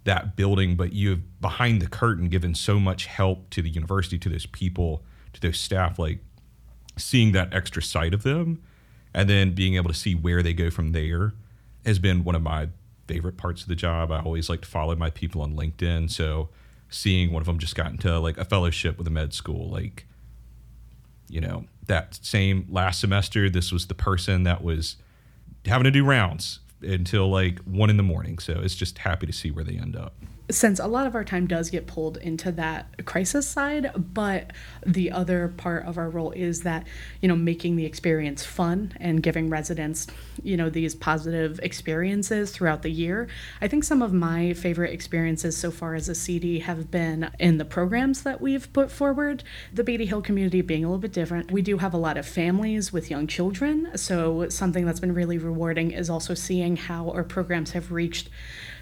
that 0.05 0.35
building, 0.35 0.75
but 0.75 0.93
you've 0.93 1.41
behind 1.41 1.81
the 1.81 1.87
curtain 1.87 2.29
given 2.29 2.55
so 2.55 2.79
much 2.79 3.07
help 3.07 3.49
to 3.49 3.61
the 3.61 3.69
university, 3.69 4.17
to 4.19 4.29
those 4.29 4.45
people, 4.45 5.03
to 5.33 5.41
those 5.41 5.59
staff, 5.59 5.99
like 5.99 6.19
seeing 6.97 7.31
that 7.33 7.53
extra 7.53 7.81
side 7.81 8.13
of 8.13 8.23
them 8.23 8.61
and 9.13 9.29
then 9.29 9.53
being 9.53 9.75
able 9.75 9.89
to 9.89 9.95
see 9.95 10.13
where 10.13 10.43
they 10.43 10.53
go 10.53 10.69
from 10.69 10.91
there 10.91 11.33
has 11.85 11.99
been 11.99 12.23
one 12.23 12.35
of 12.35 12.41
my 12.41 12.69
favorite 13.07 13.37
parts 13.37 13.61
of 13.61 13.67
the 13.67 13.75
job. 13.75 14.11
I 14.11 14.19
always 14.19 14.49
like 14.49 14.61
to 14.61 14.67
follow 14.67 14.95
my 14.95 15.09
people 15.09 15.41
on 15.41 15.55
LinkedIn. 15.55 16.11
So 16.11 16.49
seeing 16.89 17.31
one 17.31 17.41
of 17.41 17.47
them 17.47 17.59
just 17.59 17.75
got 17.75 17.91
into 17.91 18.19
like 18.19 18.37
a 18.37 18.45
fellowship 18.45 18.97
with 18.97 19.07
a 19.07 19.11
med 19.11 19.33
school, 19.33 19.69
like, 19.69 20.05
you 21.29 21.41
know, 21.41 21.65
that 21.87 22.19
same 22.21 22.67
last 22.69 22.99
semester, 22.99 23.49
this 23.49 23.71
was 23.71 23.87
the 23.87 23.95
person 23.95 24.43
that 24.43 24.63
was 24.63 24.97
having 25.65 25.85
to 25.85 25.91
do 25.91 26.03
rounds 26.05 26.59
until 26.81 27.29
like 27.29 27.59
one 27.59 27.89
in 27.89 27.97
the 27.97 28.03
morning. 28.03 28.39
So 28.39 28.53
it's 28.61 28.75
just 28.75 28.99
happy 28.99 29.25
to 29.25 29.33
see 29.33 29.51
where 29.51 29.63
they 29.63 29.77
end 29.77 29.95
up 29.95 30.13
since 30.49 30.79
a 30.79 30.87
lot 30.87 31.07
of 31.07 31.15
our 31.15 31.23
time 31.23 31.47
does 31.47 31.69
get 31.69 31.87
pulled 31.87 32.17
into 32.17 32.51
that 32.51 33.05
crisis 33.05 33.47
side, 33.47 33.91
but 33.95 34.51
the 34.85 35.11
other 35.11 35.47
part 35.57 35.85
of 35.85 35.97
our 35.97 36.09
role 36.09 36.31
is 36.31 36.61
that, 36.61 36.85
you 37.21 37.27
know, 37.27 37.35
making 37.35 37.75
the 37.75 37.85
experience 37.85 38.45
fun 38.45 38.93
and 38.99 39.23
giving 39.23 39.49
residents, 39.49 40.05
you 40.43 40.55
know, 40.55 40.69
these 40.69 40.93
positive 40.93 41.59
experiences 41.63 42.51
throughout 42.51 42.83
the 42.83 42.91
year. 42.91 43.27
I 43.59 43.67
think 43.67 43.83
some 43.83 44.03
of 44.03 44.13
my 44.13 44.53
favorite 44.53 44.93
experiences 44.93 45.57
so 45.57 45.71
far 45.71 45.95
as 45.95 46.09
a 46.09 46.15
CD 46.15 46.59
have 46.59 46.91
been 46.91 47.31
in 47.39 47.57
the 47.57 47.65
programs 47.65 48.21
that 48.21 48.39
we've 48.39 48.71
put 48.71 48.91
forward. 48.91 49.43
The 49.73 49.83
Baity 49.83 50.07
Hill 50.07 50.21
community 50.21 50.61
being 50.61 50.83
a 50.83 50.87
little 50.87 50.99
bit 50.99 51.13
different. 51.13 51.51
We 51.51 51.63
do 51.63 51.79
have 51.79 51.93
a 51.93 51.97
lot 51.97 52.17
of 52.17 52.27
families 52.27 52.93
with 52.93 53.09
young 53.09 53.25
children, 53.25 53.97
so 53.97 54.47
something 54.49 54.85
that's 54.85 54.99
been 54.99 55.13
really 55.15 55.39
rewarding 55.39 55.91
is 55.91 56.09
also 56.09 56.35
seeing 56.35 56.75
how 56.75 57.09
our 57.09 57.23
programs 57.23 57.71
have 57.71 57.91
reached 57.91 58.29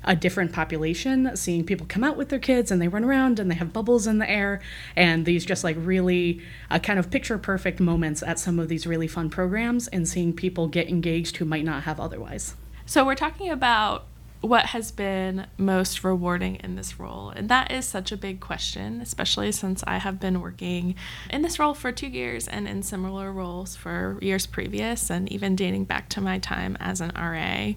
a 0.06 0.16
different 0.16 0.52
population, 0.52 1.36
seeing 1.36 1.53
people 1.62 1.86
come 1.88 2.04
out 2.04 2.18
with 2.18 2.30
their 2.30 2.40
kids 2.40 2.72
and 2.72 2.82
they 2.82 2.88
run 2.88 3.04
around 3.04 3.40
and 3.40 3.52
they 3.52 3.56
have 3.56 3.74
bubbles 3.74 4.08
in 4.08 4.18
the 4.18 4.30
air 4.30 4.62
and 4.96 5.26
these 5.26 5.46
just 5.46 5.64
like 5.64 5.76
really 5.80 6.42
uh, 6.72 6.80
kind 6.80 6.98
of 6.98 7.12
picture 7.12 7.38
perfect 7.38 7.80
moments 7.80 8.24
at 8.24 8.40
some 8.40 8.60
of 8.60 8.70
these 8.70 8.88
really 8.88 9.08
fun 9.08 9.30
programs 9.30 9.88
and 9.90 10.08
seeing 10.08 10.34
people 10.34 10.68
get 10.68 10.88
engaged 10.88 11.38
who 11.38 11.46
might 11.46 11.66
not 11.66 11.84
have 11.84 12.00
otherwise. 12.00 12.56
So, 12.86 13.06
we're 13.06 13.16
talking 13.16 13.50
about 13.50 14.06
what 14.44 14.66
has 14.68 14.92
been 14.92 15.48
most 15.58 16.04
rewarding 16.04 16.56
in 16.56 16.76
this 16.76 17.00
role? 17.00 17.30
And 17.30 17.48
that 17.48 17.72
is 17.72 17.86
such 17.86 18.12
a 18.12 18.18
big 18.18 18.42
question, 18.42 19.00
especially 19.00 19.54
since 19.54 19.86
I 19.88 20.00
have 20.00 20.20
been 20.20 20.42
working 20.42 20.96
in 21.30 21.44
this 21.44 21.60
role 21.60 21.74
for 21.74 21.94
two 21.94 22.10
years 22.10 22.50
and 22.50 22.68
in 22.68 22.84
similar 22.84 23.32
roles 23.32 23.78
for 23.78 24.20
years 24.22 24.46
previous, 24.46 25.10
and 25.10 25.32
even 25.32 25.56
dating 25.56 25.86
back 25.86 26.10
to 26.10 26.22
my 26.22 26.40
time 26.40 26.76
as 26.82 27.00
an 27.00 27.14
RA. 27.16 27.76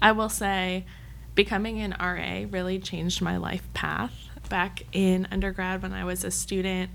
I 0.00 0.12
will 0.12 0.30
say, 0.30 0.86
becoming 1.36 1.80
an 1.80 1.94
RA 2.00 2.48
really 2.50 2.80
changed 2.80 3.22
my 3.22 3.36
life 3.36 3.68
path. 3.74 4.12
Back 4.48 4.84
in 4.92 5.26
undergrad, 5.30 5.82
when 5.82 5.92
I 5.92 6.04
was 6.04 6.24
a 6.24 6.30
student, 6.30 6.90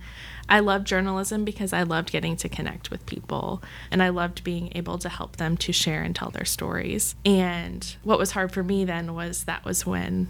I 0.50 0.60
loved 0.60 0.88
journalism 0.88 1.46
because 1.46 1.74
I 1.74 1.84
loved 1.84 2.12
getting 2.12 2.36
to 2.38 2.50
connect 2.50 2.90
with 2.92 3.06
people 3.06 3.62
and 3.90 4.02
I 4.02 4.10
loved 4.10 4.44
being 4.44 4.72
able 4.74 4.98
to 5.00 5.10
help 5.10 5.38
them 5.38 5.58
to 5.58 5.72
share 5.72 6.02
and 6.02 6.16
tell 6.16 6.30
their 6.30 6.46
stories. 6.46 7.16
And 7.26 7.96
what 8.04 8.20
was 8.20 8.32
hard 8.32 8.52
for 8.52 8.64
me 8.64 8.86
then 8.86 9.14
was 9.14 9.46
that 9.46 9.66
was 9.66 9.86
when 9.86 10.30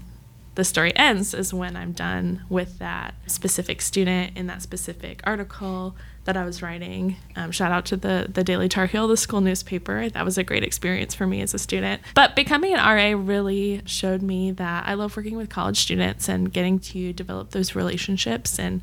the 0.56 0.64
story 0.64 0.96
ends 0.96 1.34
is 1.34 1.54
when 1.54 1.76
I'm 1.76 1.92
done 1.92 2.44
with 2.50 2.80
that 2.80 3.16
specific 3.28 3.82
student 3.82 4.36
in 4.36 4.48
that 4.48 4.62
specific 4.62 5.22
article 5.24 5.96
that 6.26 6.38
I 6.38 6.46
was 6.46 6.62
writing. 6.62 7.16
Um, 7.36 7.52
shout 7.52 7.72
out 7.72 7.86
to 7.86 7.98
the 7.98 8.28
the 8.32 8.44
Daily 8.44 8.70
Tar 8.70 8.86
Heel, 8.86 9.08
the 9.08 9.18
school 9.18 9.42
newspaper. 9.42 10.10
That 10.10 10.26
was 10.26 10.38
a 10.38 10.44
great 10.44 10.64
experience 10.64 11.16
for 11.16 11.26
me 11.26 11.42
as 11.42 11.54
a 11.54 11.60
student. 11.60 12.02
But 12.14 12.36
becoming 12.36 12.74
an 12.74 12.80
RA 12.80 13.18
really 13.20 13.82
showed 13.86 14.22
me 14.22 14.52
that 14.52 14.88
I 14.88 14.94
love 14.94 15.16
working 15.18 15.38
with 15.38 15.50
college 15.50 15.80
students 15.80 16.30
and 16.30 16.52
getting 16.52 16.80
to 16.80 17.14
develop 17.14 17.52
those 17.52 17.76
relationships 17.76 18.60
and 18.60 18.82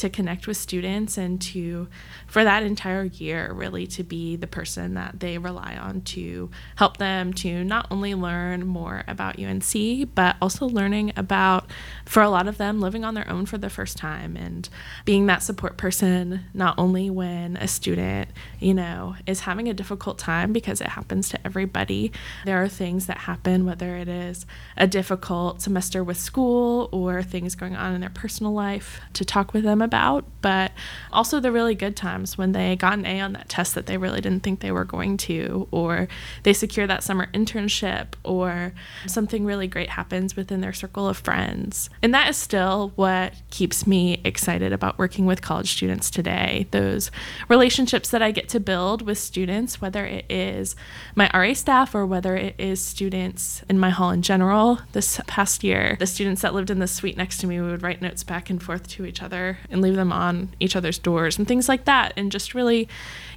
to 0.00 0.10
connect 0.10 0.46
with 0.46 0.56
students 0.56 1.16
and 1.16 1.40
to 1.40 1.88
for 2.26 2.44
that 2.44 2.62
entire 2.62 3.04
year 3.04 3.52
really 3.52 3.86
to 3.86 4.02
be 4.02 4.36
the 4.36 4.46
person 4.46 4.94
that 4.94 5.20
they 5.20 5.38
rely 5.38 5.76
on 5.76 6.00
to 6.02 6.50
help 6.76 6.96
them 6.96 7.32
to 7.32 7.64
not 7.64 7.86
only 7.90 8.14
learn 8.14 8.66
more 8.66 9.04
about 9.06 9.38
UNC 9.38 10.14
but 10.14 10.36
also 10.40 10.66
learning 10.66 11.12
about 11.16 11.70
for 12.04 12.22
a 12.22 12.30
lot 12.30 12.48
of 12.48 12.58
them 12.58 12.80
living 12.80 13.04
on 13.04 13.14
their 13.14 13.28
own 13.28 13.46
for 13.46 13.58
the 13.58 13.70
first 13.70 13.96
time 13.96 14.36
and 14.36 14.68
being 15.04 15.26
that 15.26 15.42
support 15.42 15.76
person 15.76 16.44
not 16.54 16.74
only 16.78 17.10
when 17.10 17.56
a 17.56 17.68
student, 17.68 18.28
you 18.58 18.74
know, 18.74 19.16
is 19.26 19.40
having 19.40 19.68
a 19.68 19.74
difficult 19.74 20.18
time 20.18 20.52
because 20.52 20.80
it 20.80 20.88
happens 20.88 21.28
to 21.28 21.38
everybody. 21.46 22.12
There 22.44 22.62
are 22.62 22.68
things 22.68 23.06
that 23.06 23.18
happen, 23.18 23.64
whether 23.64 23.96
it 23.96 24.08
is 24.08 24.46
a 24.76 24.86
difficult 24.86 25.62
semester 25.62 26.02
with 26.02 26.16
school 26.16 26.88
or 26.92 27.22
things 27.22 27.54
going 27.54 27.76
on 27.76 27.94
in 27.94 28.00
their 28.00 28.10
personal 28.10 28.52
life 28.52 29.00
to 29.14 29.24
talk 29.24 29.52
with 29.52 29.64
them 29.64 29.82
about, 29.90 30.24
but 30.40 30.70
also 31.12 31.40
the 31.40 31.50
really 31.50 31.74
good 31.74 31.96
times 31.96 32.38
when 32.38 32.52
they 32.52 32.76
got 32.76 32.94
an 32.94 33.04
A 33.06 33.20
on 33.20 33.32
that 33.32 33.48
test 33.48 33.74
that 33.74 33.86
they 33.86 33.96
really 33.96 34.20
didn't 34.20 34.44
think 34.44 34.60
they 34.60 34.70
were 34.70 34.84
going 34.84 35.16
to, 35.16 35.66
or 35.72 36.06
they 36.44 36.52
secure 36.52 36.86
that 36.86 37.02
summer 37.02 37.28
internship, 37.34 38.14
or 38.22 38.72
something 39.06 39.44
really 39.44 39.66
great 39.66 39.90
happens 39.90 40.36
within 40.36 40.60
their 40.60 40.72
circle 40.72 41.08
of 41.08 41.16
friends. 41.16 41.90
And 42.02 42.14
that 42.14 42.28
is 42.28 42.36
still 42.36 42.92
what 42.94 43.34
keeps 43.50 43.84
me 43.84 44.20
excited 44.24 44.72
about 44.72 44.96
working 44.96 45.26
with 45.26 45.42
college 45.42 45.72
students 45.72 46.08
today 46.08 46.68
those 46.70 47.10
relationships 47.48 48.10
that 48.10 48.22
I 48.22 48.30
get 48.30 48.48
to 48.50 48.60
build 48.60 49.02
with 49.02 49.18
students, 49.18 49.80
whether 49.80 50.04
it 50.06 50.24
is 50.30 50.76
my 51.16 51.28
RA 51.34 51.54
staff 51.54 51.94
or 51.94 52.06
whether 52.06 52.36
it 52.36 52.54
is 52.58 52.80
students 52.80 53.64
in 53.68 53.78
my 53.78 53.90
hall 53.90 54.10
in 54.10 54.22
general. 54.22 54.78
This 54.92 55.20
past 55.26 55.64
year, 55.64 55.96
the 55.98 56.06
students 56.06 56.42
that 56.42 56.54
lived 56.54 56.70
in 56.70 56.78
the 56.78 56.86
suite 56.86 57.16
next 57.16 57.38
to 57.38 57.46
me, 57.46 57.60
we 57.60 57.70
would 57.70 57.82
write 57.82 58.02
notes 58.02 58.22
back 58.22 58.50
and 58.50 58.62
forth 58.62 58.88
to 58.88 59.04
each 59.04 59.22
other 59.22 59.58
leave 59.80 59.96
them 59.96 60.12
on 60.12 60.50
each 60.60 60.76
other's 60.76 60.98
doors 60.98 61.38
and 61.38 61.46
things 61.46 61.68
like 61.68 61.84
that. 61.84 62.12
And 62.16 62.32
just 62.32 62.54
really 62.54 62.88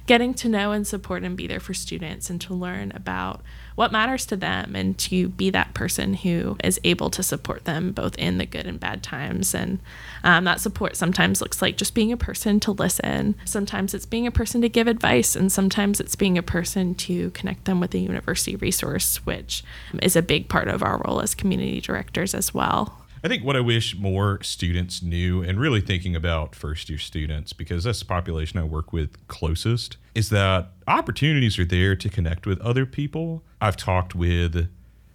getting 0.06 0.34
to 0.34 0.48
know 0.48 0.72
and 0.72 0.86
support 0.86 1.22
and 1.22 1.36
be 1.36 1.46
there 1.46 1.60
for 1.60 1.72
students 1.72 2.28
and 2.28 2.40
to 2.42 2.52
learn 2.52 2.92
about 2.94 3.40
what 3.74 3.90
matters 3.90 4.26
to 4.26 4.36
them 4.36 4.76
and 4.76 4.96
to 4.98 5.28
be 5.30 5.50
that 5.50 5.74
person 5.74 6.14
who 6.14 6.56
is 6.62 6.78
able 6.84 7.10
to 7.10 7.22
support 7.22 7.64
them 7.64 7.90
both 7.90 8.14
in 8.16 8.38
the 8.38 8.46
good 8.46 8.66
and 8.66 8.78
bad 8.78 9.02
times. 9.02 9.54
And 9.54 9.80
um, 10.22 10.44
that 10.44 10.60
support 10.60 10.96
sometimes 10.96 11.40
looks 11.40 11.60
like 11.60 11.76
just 11.76 11.94
being 11.94 12.12
a 12.12 12.16
person 12.16 12.60
to 12.60 12.72
listen. 12.72 13.34
Sometimes 13.44 13.94
it's 13.94 14.06
being 14.06 14.26
a 14.26 14.30
person 14.30 14.60
to 14.60 14.68
give 14.68 14.86
advice, 14.86 15.34
and 15.34 15.50
sometimes 15.50 16.00
it's 16.00 16.16
being 16.16 16.38
a 16.38 16.42
person 16.42 16.94
to 16.94 17.30
connect 17.30 17.64
them 17.64 17.80
with 17.80 17.94
a 17.94 17.98
university 17.98 18.56
resource, 18.56 19.16
which 19.26 19.64
is 20.02 20.14
a 20.14 20.22
big 20.22 20.48
part 20.48 20.68
of 20.68 20.82
our 20.82 21.02
role 21.04 21.20
as 21.20 21.34
community 21.34 21.80
directors 21.80 22.34
as 22.34 22.54
well. 22.54 23.03
I 23.24 23.28
think 23.28 23.42
what 23.42 23.56
I 23.56 23.60
wish 23.60 23.96
more 23.96 24.38
students 24.42 25.02
knew, 25.02 25.42
and 25.42 25.58
really 25.58 25.80
thinking 25.80 26.14
about 26.14 26.54
first 26.54 26.90
year 26.90 26.98
students, 26.98 27.54
because 27.54 27.84
that's 27.84 28.00
the 28.00 28.04
population 28.04 28.58
I 28.60 28.64
work 28.64 28.92
with 28.92 29.16
closest, 29.28 29.96
is 30.14 30.28
that 30.28 30.72
opportunities 30.86 31.58
are 31.58 31.64
there 31.64 31.96
to 31.96 32.10
connect 32.10 32.46
with 32.46 32.60
other 32.60 32.84
people. 32.84 33.42
I've 33.62 33.78
talked 33.78 34.14
with 34.14 34.68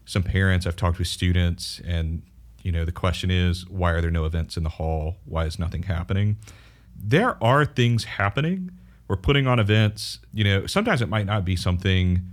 some 0.06 0.24
parents, 0.24 0.66
I've 0.66 0.76
talked 0.76 0.98
with 0.98 1.08
students, 1.08 1.82
and 1.86 2.24
you 2.64 2.72
know, 2.72 2.84
the 2.84 2.92
question 2.92 3.30
is, 3.30 3.70
why 3.70 3.92
are 3.92 4.02
there 4.02 4.10
no 4.10 4.26
events 4.26 4.58
in 4.58 4.64
the 4.64 4.70
hall? 4.70 5.18
Why 5.26 5.46
is 5.46 5.60
nothing 5.60 5.84
happening? 5.84 6.38
There 6.96 7.42
are 7.44 7.64
things 7.64 8.06
happening. 8.06 8.72
We're 9.08 9.18
putting 9.18 9.46
on 9.46 9.60
events. 9.60 10.18
You 10.34 10.46
know, 10.46 10.66
sometimes 10.66 11.04
it 11.04 11.10
might 11.10 11.28
not 11.28 11.46
be 11.46 11.56
something 11.56 12.24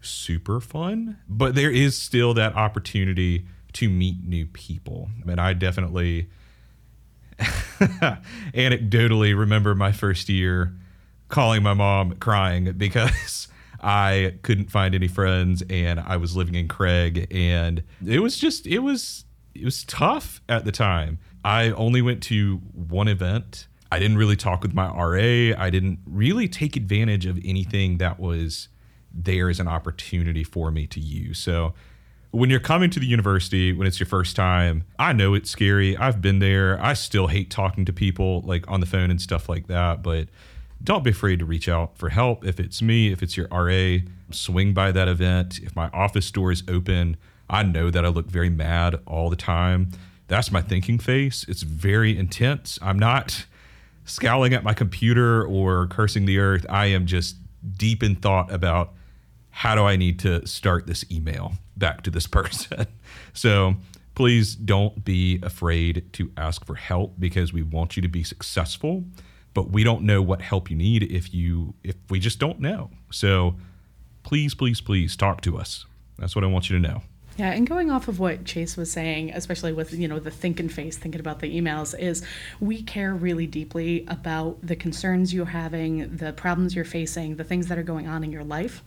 super 0.00 0.60
fun, 0.60 1.18
but 1.28 1.56
there 1.56 1.70
is 1.70 1.98
still 1.98 2.32
that 2.34 2.54
opportunity 2.54 3.46
to 3.76 3.90
meet 3.90 4.24
new 4.24 4.46
people. 4.46 5.10
And 5.28 5.38
I 5.38 5.52
definitely 5.52 6.30
anecdotally 7.38 9.38
remember 9.38 9.74
my 9.74 9.92
first 9.92 10.30
year 10.30 10.74
calling 11.28 11.62
my 11.62 11.74
mom 11.74 12.14
crying 12.14 12.72
because 12.72 13.48
I 13.82 14.36
couldn't 14.42 14.70
find 14.70 14.94
any 14.94 15.08
friends 15.08 15.62
and 15.68 16.00
I 16.00 16.16
was 16.16 16.34
living 16.34 16.54
in 16.54 16.68
Craige 16.68 17.26
and 17.30 17.82
it 18.06 18.20
was 18.20 18.38
just 18.38 18.66
it 18.66 18.78
was 18.78 19.26
it 19.54 19.64
was 19.64 19.84
tough 19.84 20.40
at 20.48 20.64
the 20.64 20.72
time. 20.72 21.18
I 21.44 21.70
only 21.72 22.00
went 22.00 22.22
to 22.24 22.56
one 22.72 23.08
event. 23.08 23.66
I 23.92 23.98
didn't 23.98 24.16
really 24.16 24.36
talk 24.36 24.62
with 24.62 24.72
my 24.72 24.86
RA. 24.86 25.54
I 25.62 25.68
didn't 25.68 25.98
really 26.06 26.48
take 26.48 26.76
advantage 26.76 27.26
of 27.26 27.38
anything 27.44 27.98
that 27.98 28.18
was 28.18 28.68
there 29.12 29.50
as 29.50 29.60
an 29.60 29.68
opportunity 29.68 30.44
for 30.44 30.70
me 30.70 30.86
to 30.86 30.98
use. 30.98 31.38
So 31.38 31.74
when 32.36 32.50
you're 32.50 32.60
coming 32.60 32.90
to 32.90 33.00
the 33.00 33.06
university 33.06 33.72
when 33.72 33.86
it's 33.86 33.98
your 33.98 34.06
first 34.06 34.36
time 34.36 34.84
i 34.98 35.12
know 35.12 35.34
it's 35.34 35.50
scary. 35.50 35.96
I've 35.96 36.20
been 36.20 36.38
there. 36.38 36.82
I 36.82 36.92
still 36.92 37.28
hate 37.28 37.50
talking 37.50 37.84
to 37.86 37.92
people 37.92 38.42
like 38.42 38.68
on 38.70 38.80
the 38.80 38.86
phone 38.86 39.10
and 39.10 39.20
stuff 39.20 39.48
like 39.48 39.66
that 39.68 40.02
but 40.02 40.28
don't 40.84 41.02
be 41.02 41.10
afraid 41.10 41.38
to 41.38 41.46
reach 41.46 41.68
out 41.68 41.96
for 41.96 42.10
help. 42.10 42.44
If 42.44 42.60
it's 42.60 42.82
me 42.82 43.10
if 43.10 43.22
it's 43.22 43.36
your 43.36 43.48
ra 43.50 43.98
swing 44.30 44.74
by 44.74 44.92
that 44.92 45.08
event. 45.08 45.60
If 45.60 45.74
my 45.74 45.88
office 45.88 46.30
door 46.30 46.52
is 46.52 46.62
open 46.68 47.16
i 47.48 47.62
know 47.62 47.90
that 47.90 48.04
i 48.04 48.08
look 48.08 48.26
very 48.26 48.50
mad 48.50 49.00
all 49.06 49.30
the 49.30 49.36
time. 49.36 49.90
That's 50.28 50.50
my 50.50 50.60
thinking 50.60 50.98
face. 50.98 51.46
It's 51.48 51.62
very 51.62 52.18
intense. 52.18 52.78
I'm 52.82 52.98
not 52.98 53.46
scowling 54.04 54.52
at 54.54 54.64
my 54.64 54.74
computer 54.74 55.44
or 55.44 55.86
cursing 55.86 56.26
the 56.26 56.38
earth. 56.38 56.66
I 56.68 56.86
am 56.86 57.06
just 57.06 57.36
deep 57.76 58.02
in 58.02 58.16
thought 58.16 58.52
about 58.52 58.92
how 59.56 59.74
do 59.74 59.84
I 59.84 59.96
need 59.96 60.18
to 60.18 60.46
start 60.46 60.86
this 60.86 61.02
email 61.10 61.54
back 61.78 62.02
to 62.02 62.10
this 62.10 62.26
person? 62.38 62.86
so 63.32 63.76
please 64.14 64.54
don't 64.54 65.02
be 65.02 65.40
afraid 65.42 66.04
to 66.12 66.30
ask 66.36 66.66
for 66.66 66.74
help 66.74 67.14
because 67.18 67.54
we 67.54 67.62
want 67.62 67.96
you 67.96 68.02
to 68.02 68.08
be 68.08 68.22
successful, 68.22 69.04
but 69.54 69.70
we 69.70 69.82
don't 69.82 70.02
know 70.02 70.20
what 70.20 70.42
help 70.42 70.70
you 70.70 70.76
need 70.76 71.04
if 71.04 71.32
you 71.32 71.72
if 71.82 71.96
we 72.10 72.20
just 72.20 72.38
don't 72.38 72.60
know. 72.60 72.90
So 73.10 73.56
please, 74.24 74.54
please, 74.54 74.82
please 74.82 75.16
talk 75.16 75.40
to 75.40 75.56
us. 75.56 75.86
That's 76.18 76.36
what 76.36 76.44
I 76.44 76.48
want 76.48 76.68
you 76.68 76.76
to 76.76 76.88
know. 76.88 77.00
Yeah, 77.38 77.52
and 77.52 77.66
going 77.66 77.90
off 77.90 78.08
of 78.08 78.18
what 78.18 78.46
Chase 78.46 78.78
was 78.78 78.90
saying, 78.90 79.32
especially 79.34 79.74
with 79.74 79.92
you 79.92 80.08
know 80.08 80.18
the 80.18 80.30
thinking 80.30 80.70
face, 80.70 80.96
thinking 80.96 81.20
about 81.20 81.40
the 81.40 81.54
emails, 81.54 81.98
is 81.98 82.22
we 82.60 82.82
care 82.82 83.14
really 83.14 83.46
deeply 83.46 84.06
about 84.08 84.58
the 84.62 84.74
concerns 84.74 85.34
you're 85.34 85.44
having, 85.44 86.16
the 86.16 86.32
problems 86.32 86.74
you're 86.74 86.86
facing, 86.86 87.36
the 87.36 87.44
things 87.44 87.66
that 87.66 87.76
are 87.76 87.82
going 87.82 88.08
on 88.08 88.24
in 88.24 88.32
your 88.32 88.44
life. 88.44 88.82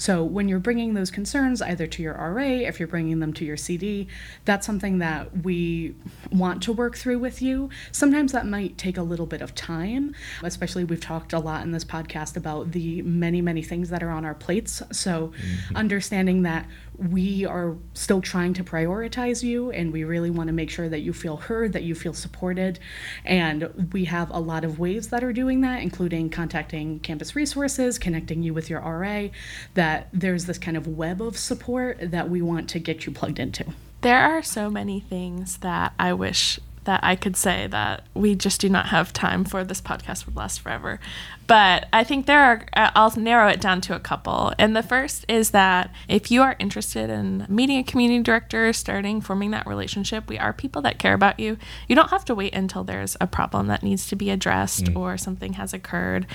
So 0.00 0.24
when 0.24 0.48
you're 0.48 0.60
bringing 0.60 0.94
those 0.94 1.10
concerns 1.10 1.60
either 1.60 1.86
to 1.86 2.02
your 2.02 2.14
RA, 2.14 2.42
if 2.42 2.80
you're 2.80 2.88
bringing 2.88 3.20
them 3.20 3.34
to 3.34 3.44
your 3.44 3.58
CD, 3.58 4.08
that's 4.46 4.66
something 4.66 4.96
that 5.00 5.44
we 5.44 5.94
want 6.32 6.62
to 6.62 6.72
work 6.72 6.96
through 6.96 7.18
with 7.18 7.42
you. 7.42 7.68
Sometimes 7.92 8.32
that 8.32 8.46
might 8.46 8.78
take 8.78 8.96
a 8.96 9.02
little 9.02 9.26
bit 9.26 9.42
of 9.42 9.54
time, 9.54 10.14
especially 10.42 10.84
we've 10.84 11.02
talked 11.02 11.34
a 11.34 11.38
lot 11.38 11.64
in 11.64 11.72
this 11.72 11.84
podcast 11.84 12.38
about 12.38 12.72
the 12.72 13.02
many 13.02 13.42
many 13.42 13.60
things 13.60 13.90
that 13.90 14.02
are 14.02 14.08
on 14.08 14.24
our 14.24 14.34
plates. 14.34 14.82
So 14.90 15.28
mm-hmm. 15.28 15.76
understanding 15.76 16.44
that 16.44 16.66
we 16.96 17.44
are 17.44 17.76
still 17.92 18.22
trying 18.22 18.54
to 18.54 18.64
prioritize 18.64 19.42
you 19.42 19.70
and 19.70 19.92
we 19.92 20.04
really 20.04 20.30
want 20.30 20.48
to 20.48 20.52
make 20.52 20.70
sure 20.70 20.88
that 20.88 21.00
you 21.00 21.12
feel 21.12 21.36
heard, 21.36 21.72
that 21.72 21.82
you 21.82 21.94
feel 21.94 22.12
supported. 22.12 22.78
And 23.24 23.90
we 23.92 24.04
have 24.06 24.30
a 24.30 24.38
lot 24.38 24.64
of 24.64 24.78
ways 24.78 25.08
that 25.08 25.24
are 25.24 25.32
doing 25.32 25.60
that, 25.62 25.82
including 25.82 26.30
contacting 26.30 27.00
campus 27.00 27.34
resources, 27.36 27.98
connecting 27.98 28.42
you 28.42 28.52
with 28.52 28.68
your 28.68 28.80
RA, 28.80 29.28
that 29.74 29.89
there's 30.12 30.46
this 30.46 30.58
kind 30.58 30.76
of 30.76 30.86
web 30.86 31.20
of 31.22 31.36
support 31.36 31.98
that 32.00 32.30
we 32.30 32.42
want 32.42 32.68
to 32.70 32.78
get 32.78 33.06
you 33.06 33.12
plugged 33.12 33.38
into. 33.38 33.64
There 34.02 34.18
are 34.18 34.42
so 34.42 34.70
many 34.70 35.00
things 35.00 35.58
that 35.58 35.92
I 35.98 36.12
wish 36.14 36.58
that 36.84 37.00
I 37.02 37.14
could 37.16 37.36
say 37.36 37.66
that 37.68 38.04
we 38.14 38.34
just 38.34 38.60
do 38.60 38.68
not 38.68 38.86
have 38.86 39.12
time 39.12 39.44
for. 39.44 39.64
This 39.64 39.80
podcast 39.80 40.26
would 40.26 40.36
last 40.36 40.60
forever. 40.60 40.98
But 41.46 41.88
I 41.92 42.04
think 42.04 42.26
there 42.26 42.42
are, 42.42 42.64
uh, 42.74 42.90
I'll 42.94 43.10
narrow 43.18 43.48
it 43.48 43.60
down 43.60 43.80
to 43.82 43.96
a 43.96 43.98
couple. 43.98 44.52
And 44.56 44.76
the 44.76 44.84
first 44.84 45.24
is 45.28 45.50
that 45.50 45.92
if 46.08 46.30
you 46.30 46.42
are 46.42 46.54
interested 46.60 47.10
in 47.10 47.44
meeting 47.48 47.78
a 47.78 47.82
community 47.82 48.22
director, 48.22 48.72
starting 48.72 49.20
forming 49.20 49.50
that 49.50 49.66
relationship, 49.66 50.28
we 50.28 50.38
are 50.38 50.52
people 50.52 50.80
that 50.82 50.98
care 50.98 51.12
about 51.12 51.40
you. 51.40 51.58
You 51.88 51.96
don't 51.96 52.10
have 52.10 52.24
to 52.26 52.34
wait 52.34 52.54
until 52.54 52.84
there's 52.84 53.16
a 53.20 53.26
problem 53.26 53.66
that 53.66 53.82
needs 53.82 54.06
to 54.08 54.16
be 54.16 54.30
addressed 54.30 54.84
mm. 54.84 54.96
or 54.96 55.18
something 55.18 55.54
has 55.54 55.74
occurred. 55.74 56.26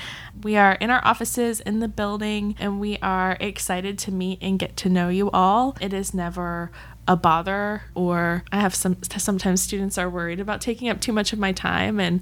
We 0.42 0.56
are 0.56 0.72
in 0.74 0.90
our 0.90 1.04
offices 1.04 1.60
in 1.60 1.80
the 1.80 1.88
building 1.88 2.54
and 2.58 2.78
we 2.78 2.98
are 2.98 3.38
excited 3.40 3.98
to 4.00 4.12
meet 4.12 4.38
and 4.42 4.58
get 4.58 4.76
to 4.78 4.90
know 4.90 5.08
you 5.08 5.30
all. 5.30 5.78
It 5.80 5.94
is 5.94 6.12
never 6.12 6.70
a 7.08 7.16
bother 7.16 7.82
or 7.94 8.44
I 8.50 8.60
have 8.60 8.74
some 8.74 8.96
sometimes 9.02 9.62
students 9.62 9.96
are 9.96 10.10
worried 10.10 10.40
about 10.40 10.60
taking 10.60 10.88
up 10.88 11.00
too 11.00 11.12
much 11.12 11.32
of 11.32 11.38
my 11.38 11.52
time 11.52 12.00
and 12.00 12.20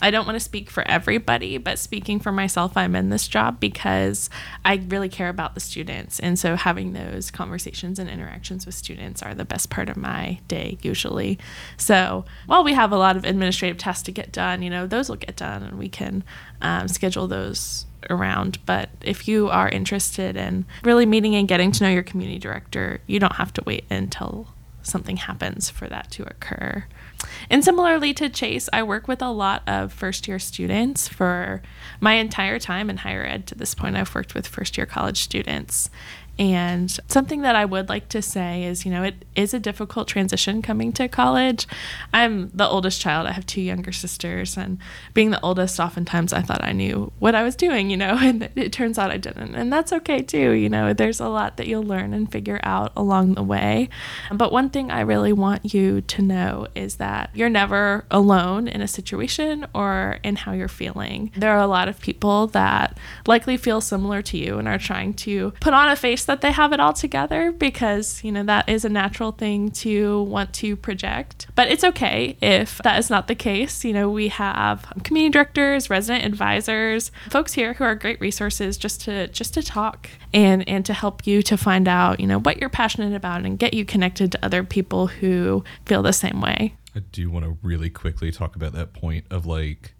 I 0.00 0.10
don't 0.10 0.26
want 0.26 0.36
to 0.36 0.40
speak 0.40 0.70
for 0.70 0.86
everybody, 0.86 1.58
but 1.58 1.78
speaking 1.78 2.20
for 2.20 2.30
myself, 2.30 2.76
I'm 2.76 2.94
in 2.94 3.08
this 3.08 3.26
job 3.26 3.58
because 3.58 4.30
I 4.64 4.80
really 4.88 5.08
care 5.08 5.28
about 5.28 5.54
the 5.54 5.60
students. 5.60 6.20
And 6.20 6.38
so 6.38 6.54
having 6.54 6.92
those 6.92 7.30
conversations 7.30 7.98
and 7.98 8.08
interactions 8.08 8.64
with 8.64 8.76
students 8.76 9.22
are 9.22 9.34
the 9.34 9.44
best 9.44 9.70
part 9.70 9.88
of 9.88 9.96
my 9.96 10.38
day, 10.46 10.78
usually. 10.82 11.38
So 11.76 12.24
while 12.46 12.62
we 12.62 12.74
have 12.74 12.92
a 12.92 12.96
lot 12.98 13.16
of 13.16 13.24
administrative 13.24 13.78
tasks 13.78 14.04
to 14.04 14.12
get 14.12 14.30
done, 14.30 14.62
you 14.62 14.70
know, 14.70 14.86
those 14.86 15.08
will 15.08 15.16
get 15.16 15.36
done 15.36 15.64
and 15.64 15.78
we 15.78 15.88
can 15.88 16.22
um, 16.62 16.86
schedule 16.86 17.26
those 17.26 17.86
around. 18.10 18.64
But 18.66 18.90
if 19.00 19.28
you 19.28 19.48
are 19.48 19.68
interested 19.68 20.36
in 20.36 20.64
really 20.84 21.06
meeting 21.06 21.34
and 21.34 21.48
getting 21.48 21.72
to 21.72 21.84
know 21.84 21.90
your 21.90 22.02
community 22.02 22.38
director, 22.38 23.00
you 23.06 23.18
don't 23.18 23.36
have 23.36 23.52
to 23.54 23.62
wait 23.66 23.84
until 23.90 24.48
something 24.82 25.18
happens 25.18 25.68
for 25.70 25.86
that 25.88 26.10
to 26.12 26.22
occur. 26.24 26.84
And 27.50 27.64
similarly 27.64 28.14
to 28.14 28.28
Chase, 28.28 28.68
I 28.72 28.82
work 28.82 29.08
with 29.08 29.22
a 29.22 29.30
lot 29.30 29.62
of 29.66 29.92
first 29.92 30.28
year 30.28 30.38
students 30.38 31.08
for 31.08 31.62
my 32.00 32.14
entire 32.14 32.58
time 32.58 32.88
in 32.88 32.98
higher 32.98 33.24
ed. 33.24 33.46
To 33.48 33.54
this 33.54 33.74
point, 33.74 33.96
I've 33.96 34.14
worked 34.14 34.34
with 34.34 34.46
first 34.46 34.76
year 34.76 34.86
college 34.86 35.20
students. 35.20 35.90
And 36.38 36.90
something 37.08 37.42
that 37.42 37.56
I 37.56 37.64
would 37.64 37.88
like 37.88 38.08
to 38.10 38.22
say 38.22 38.62
is, 38.62 38.84
you 38.84 38.92
know, 38.92 39.02
it 39.02 39.24
is 39.34 39.52
a 39.52 39.58
difficult 39.58 40.06
transition 40.06 40.62
coming 40.62 40.92
to 40.92 41.08
college. 41.08 41.66
I'm 42.14 42.50
the 42.50 42.68
oldest 42.68 43.00
child. 43.00 43.26
I 43.26 43.32
have 43.32 43.44
two 43.44 43.60
younger 43.60 43.90
sisters, 43.90 44.56
and 44.56 44.78
being 45.14 45.30
the 45.30 45.40
oldest, 45.40 45.80
oftentimes 45.80 46.32
I 46.32 46.42
thought 46.42 46.62
I 46.62 46.72
knew 46.72 47.10
what 47.18 47.34
I 47.34 47.42
was 47.42 47.56
doing, 47.56 47.90
you 47.90 47.96
know, 47.96 48.16
and 48.20 48.48
it 48.54 48.72
turns 48.72 48.98
out 48.98 49.10
I 49.10 49.16
didn't. 49.16 49.56
And 49.56 49.72
that's 49.72 49.92
okay 49.92 50.22
too. 50.22 50.52
You 50.52 50.68
know, 50.68 50.92
there's 50.92 51.18
a 51.18 51.28
lot 51.28 51.56
that 51.56 51.66
you'll 51.66 51.82
learn 51.82 52.14
and 52.14 52.30
figure 52.30 52.60
out 52.62 52.92
along 52.96 53.34
the 53.34 53.42
way. 53.42 53.88
But 54.32 54.52
one 54.52 54.70
thing 54.70 54.92
I 54.92 55.00
really 55.00 55.32
want 55.32 55.74
you 55.74 56.02
to 56.02 56.22
know 56.22 56.68
is 56.76 56.96
that 56.96 57.30
you're 57.34 57.48
never 57.48 58.04
alone 58.12 58.68
in 58.68 58.80
a 58.80 58.88
situation 58.88 59.66
or 59.74 60.18
in 60.22 60.36
how 60.36 60.52
you're 60.52 60.68
feeling. 60.68 61.32
There 61.36 61.50
are 61.50 61.60
a 61.60 61.66
lot 61.66 61.88
of 61.88 62.00
people 62.00 62.46
that 62.48 62.96
likely 63.26 63.56
feel 63.56 63.80
similar 63.80 64.22
to 64.22 64.38
you 64.38 64.58
and 64.58 64.68
are 64.68 64.78
trying 64.78 65.14
to 65.14 65.52
put 65.60 65.74
on 65.74 65.88
a 65.88 65.96
face 65.96 66.27
that 66.28 66.42
they 66.42 66.52
have 66.52 66.72
it 66.72 66.78
all 66.78 66.92
together 66.92 67.50
because, 67.50 68.22
you 68.22 68.30
know, 68.30 68.44
that 68.44 68.68
is 68.68 68.84
a 68.84 68.88
natural 68.88 69.32
thing 69.32 69.70
to 69.70 70.22
want 70.24 70.52
to 70.52 70.76
project. 70.76 71.48
But 71.54 71.68
it's 71.68 71.82
okay 71.82 72.36
if 72.40 72.78
that 72.84 72.98
is 72.98 73.10
not 73.10 73.28
the 73.28 73.34
case. 73.34 73.84
You 73.84 73.94
know, 73.94 74.10
we 74.10 74.28
have 74.28 74.86
community 75.02 75.32
directors, 75.32 75.90
resident 75.90 76.24
advisors, 76.24 77.10
folks 77.30 77.54
here 77.54 77.72
who 77.72 77.84
are 77.84 77.94
great 77.94 78.20
resources 78.20 78.76
just 78.76 79.00
to 79.02 79.28
just 79.28 79.54
to 79.54 79.62
talk 79.62 80.10
and 80.34 80.68
and 80.68 80.84
to 80.86 80.92
help 80.92 81.26
you 81.26 81.42
to 81.42 81.56
find 81.56 81.88
out, 81.88 82.20
you 82.20 82.26
know, 82.26 82.38
what 82.38 82.58
you're 82.58 82.70
passionate 82.70 83.14
about 83.14 83.44
and 83.44 83.58
get 83.58 83.72
you 83.72 83.84
connected 83.84 84.30
to 84.32 84.44
other 84.44 84.62
people 84.62 85.06
who 85.06 85.64
feel 85.86 86.02
the 86.02 86.12
same 86.12 86.40
way. 86.40 86.74
I 86.94 87.00
do 87.00 87.30
want 87.30 87.44
to 87.44 87.56
really 87.62 87.90
quickly 87.90 88.30
talk 88.30 88.54
about 88.54 88.72
that 88.72 88.92
point 88.92 89.24
of 89.30 89.46
like 89.46 89.94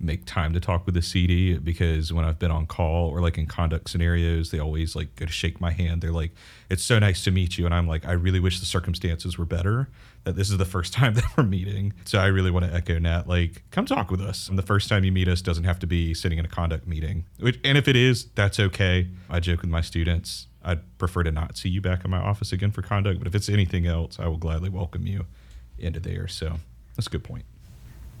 make 0.00 0.24
time 0.24 0.54
to 0.54 0.60
talk 0.60 0.86
with 0.86 0.94
the 0.94 1.02
CD 1.02 1.58
because 1.58 2.12
when 2.12 2.24
I've 2.24 2.38
been 2.38 2.50
on 2.50 2.66
call 2.66 3.10
or 3.10 3.20
like 3.20 3.36
in 3.36 3.46
conduct 3.46 3.90
scenarios, 3.90 4.50
they 4.50 4.58
always 4.58 4.96
like 4.96 5.14
go 5.16 5.26
to 5.26 5.32
shake 5.32 5.60
my 5.60 5.70
hand. 5.70 6.00
They're 6.00 6.10
like, 6.10 6.32
"It's 6.70 6.82
so 6.82 6.98
nice 6.98 7.22
to 7.24 7.30
meet 7.30 7.58
you," 7.58 7.66
and 7.66 7.74
I'm 7.74 7.86
like, 7.86 8.06
"I 8.06 8.12
really 8.12 8.40
wish 8.40 8.60
the 8.60 8.66
circumstances 8.66 9.36
were 9.36 9.44
better. 9.44 9.88
That 10.24 10.36
this 10.36 10.50
is 10.50 10.58
the 10.58 10.64
first 10.64 10.92
time 11.00 11.14
that 11.14 11.24
we're 11.36 11.44
meeting." 11.44 11.92
So 12.04 12.18
I 12.18 12.26
really 12.26 12.50
want 12.50 12.64
to 12.64 12.74
echo 12.74 12.98
Nat, 12.98 13.28
like, 13.28 13.62
come 13.70 13.84
talk 13.84 14.10
with 14.10 14.20
us. 14.20 14.48
And 14.48 14.58
the 14.58 14.62
first 14.62 14.88
time 14.88 15.04
you 15.04 15.12
meet 15.12 15.28
us 15.28 15.42
doesn't 15.42 15.64
have 15.64 15.78
to 15.80 15.86
be 15.86 16.14
sitting 16.14 16.38
in 16.38 16.44
a 16.44 16.48
conduct 16.48 16.86
meeting. 16.86 17.26
Which, 17.38 17.60
and 17.62 17.76
if 17.76 17.86
it 17.86 17.96
is, 17.96 18.26
that's 18.34 18.58
okay. 18.58 19.08
I 19.28 19.40
joke 19.40 19.60
with 19.60 19.70
my 19.70 19.82
students. 19.82 20.46
I'd 20.62 20.98
prefer 20.98 21.22
to 21.22 21.32
not 21.32 21.56
see 21.56 21.68
you 21.68 21.80
back 21.80 22.04
in 22.04 22.10
my 22.10 22.18
office 22.18 22.52
again 22.52 22.70
for 22.70 22.82
conduct, 22.82 23.18
but 23.18 23.26
if 23.26 23.34
it's 23.34 23.48
anything 23.48 23.86
else, 23.86 24.18
I 24.18 24.28
will 24.28 24.36
gladly 24.36 24.68
welcome 24.68 25.06
you 25.06 25.26
into 25.78 26.00
there. 26.00 26.28
So 26.28 26.58
that's 26.96 27.06
a 27.06 27.10
good 27.10 27.24
point. 27.24 27.44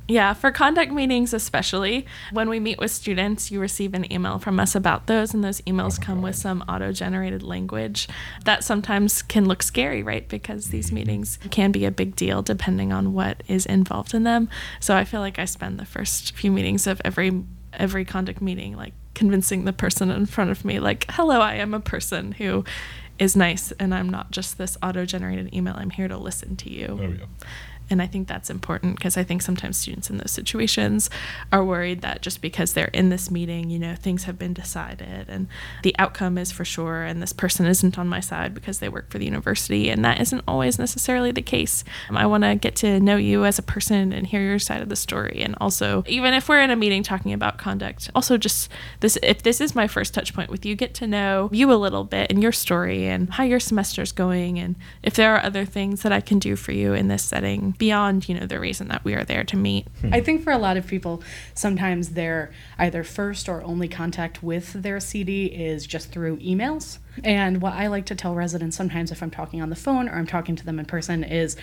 Yeah, 0.08 0.34
for 0.34 0.50
conduct 0.50 0.90
meetings, 0.90 1.32
especially 1.32 2.04
when 2.32 2.48
we 2.48 2.58
meet 2.58 2.78
with 2.78 2.90
students, 2.90 3.50
you 3.52 3.60
receive 3.60 3.94
an 3.94 4.12
email 4.12 4.38
from 4.40 4.58
us 4.58 4.74
about 4.74 5.06
those, 5.06 5.32
and 5.32 5.44
those 5.44 5.60
emails 5.62 5.98
oh 6.00 6.04
come 6.04 6.20
with 6.20 6.34
some 6.34 6.62
auto 6.68 6.92
generated 6.92 7.44
language 7.44 8.08
that 8.44 8.64
sometimes 8.64 9.22
can 9.22 9.44
look 9.44 9.62
scary, 9.62 10.02
right? 10.02 10.28
Because 10.28 10.70
these 10.70 10.86
mm-hmm. 10.86 10.96
meetings 10.96 11.38
can 11.50 11.70
be 11.70 11.84
a 11.84 11.92
big 11.92 12.16
deal 12.16 12.42
depending 12.42 12.92
on 12.92 13.12
what 13.12 13.42
is 13.46 13.66
involved 13.66 14.12
in 14.12 14.24
them. 14.24 14.48
So 14.80 14.96
I 14.96 15.04
feel 15.04 15.20
like 15.20 15.38
I 15.38 15.44
spend 15.44 15.78
the 15.78 15.86
first 15.86 16.36
few 16.36 16.50
meetings 16.50 16.86
of 16.86 17.00
every 17.04 17.44
every 17.74 18.04
conduct 18.04 18.40
meeting 18.40 18.76
like 18.76 18.92
convincing 19.14 19.64
the 19.64 19.72
person 19.72 20.10
in 20.10 20.26
front 20.26 20.50
of 20.50 20.64
me 20.64 20.80
like 20.80 21.04
hello 21.10 21.40
i 21.40 21.54
am 21.54 21.74
a 21.74 21.80
person 21.80 22.32
who 22.32 22.64
is 23.18 23.36
nice 23.36 23.70
and 23.72 23.94
i'm 23.94 24.08
not 24.08 24.30
just 24.30 24.58
this 24.58 24.76
auto 24.82 25.04
generated 25.04 25.54
email 25.54 25.74
i'm 25.76 25.90
here 25.90 26.08
to 26.08 26.16
listen 26.16 26.56
to 26.56 26.70
you 26.70 26.98
oh, 27.00 27.06
yeah. 27.06 27.24
And 27.90 28.00
I 28.00 28.06
think 28.06 28.28
that's 28.28 28.50
important 28.50 28.96
because 28.96 29.16
I 29.16 29.24
think 29.24 29.42
sometimes 29.42 29.76
students 29.76 30.10
in 30.10 30.18
those 30.18 30.30
situations 30.30 31.10
are 31.52 31.64
worried 31.64 32.02
that 32.02 32.22
just 32.22 32.40
because 32.40 32.72
they're 32.72 32.86
in 32.86 33.08
this 33.08 33.30
meeting, 33.30 33.68
you 33.68 33.80
know, 33.80 33.96
things 33.96 34.24
have 34.24 34.38
been 34.38 34.54
decided 34.54 35.28
and 35.28 35.48
the 35.82 35.94
outcome 35.98 36.38
is 36.38 36.52
for 36.52 36.64
sure, 36.64 37.02
and 37.02 37.20
this 37.20 37.32
person 37.32 37.66
isn't 37.66 37.98
on 37.98 38.06
my 38.06 38.20
side 38.20 38.54
because 38.54 38.78
they 38.78 38.88
work 38.88 39.10
for 39.10 39.18
the 39.18 39.24
university. 39.24 39.90
And 39.90 40.04
that 40.04 40.20
isn't 40.20 40.44
always 40.46 40.78
necessarily 40.78 41.32
the 41.32 41.42
case. 41.42 41.82
Um, 42.08 42.16
I 42.16 42.26
want 42.26 42.44
to 42.44 42.54
get 42.54 42.76
to 42.76 43.00
know 43.00 43.16
you 43.16 43.44
as 43.44 43.58
a 43.58 43.62
person 43.62 44.12
and 44.12 44.26
hear 44.26 44.40
your 44.40 44.58
side 44.58 44.82
of 44.82 44.88
the 44.88 44.96
story. 44.96 45.40
And 45.42 45.56
also, 45.60 46.04
even 46.06 46.32
if 46.32 46.48
we're 46.48 46.60
in 46.60 46.70
a 46.70 46.76
meeting 46.76 47.02
talking 47.02 47.32
about 47.32 47.58
conduct, 47.58 48.10
also 48.14 48.38
just 48.38 48.70
this, 49.00 49.18
if 49.22 49.42
this 49.42 49.60
is 49.60 49.74
my 49.74 49.88
first 49.88 50.14
touch 50.14 50.32
point 50.32 50.50
with 50.50 50.64
you, 50.64 50.76
get 50.76 50.94
to 50.94 51.06
know 51.06 51.48
you 51.52 51.72
a 51.72 51.74
little 51.74 52.04
bit 52.04 52.30
and 52.30 52.42
your 52.42 52.52
story 52.52 53.06
and 53.06 53.30
how 53.30 53.42
your 53.42 53.58
semester's 53.58 54.12
going. 54.12 54.58
And 54.58 54.76
if 55.02 55.14
there 55.14 55.34
are 55.34 55.42
other 55.42 55.64
things 55.64 56.02
that 56.02 56.12
I 56.12 56.20
can 56.20 56.38
do 56.38 56.54
for 56.54 56.72
you 56.72 56.94
in 56.94 57.08
this 57.08 57.24
setting 57.24 57.72
beyond 57.80 58.28
you 58.28 58.38
know 58.38 58.46
the 58.46 58.60
reason 58.60 58.86
that 58.88 59.04
we 59.04 59.14
are 59.14 59.24
there 59.24 59.42
to 59.42 59.56
meet. 59.56 59.88
Hmm. 60.02 60.14
I 60.14 60.20
think 60.20 60.44
for 60.44 60.52
a 60.52 60.58
lot 60.58 60.76
of 60.76 60.86
people 60.86 61.22
sometimes 61.54 62.10
their 62.10 62.52
either 62.78 63.02
first 63.02 63.48
or 63.48 63.64
only 63.64 63.88
contact 63.88 64.42
with 64.42 64.74
their 64.74 65.00
cd 65.00 65.46
is 65.46 65.86
just 65.86 66.12
through 66.12 66.36
emails. 66.36 66.98
And 67.24 67.60
what 67.60 67.72
i 67.72 67.88
like 67.88 68.06
to 68.06 68.14
tell 68.14 68.34
residents 68.34 68.76
sometimes 68.76 69.10
if 69.10 69.22
i'm 69.22 69.30
talking 69.30 69.60
on 69.60 69.70
the 69.70 69.76
phone 69.76 70.08
or 70.08 70.12
i'm 70.12 70.26
talking 70.26 70.54
to 70.56 70.64
them 70.64 70.78
in 70.78 70.84
person 70.84 71.24
is 71.24 71.56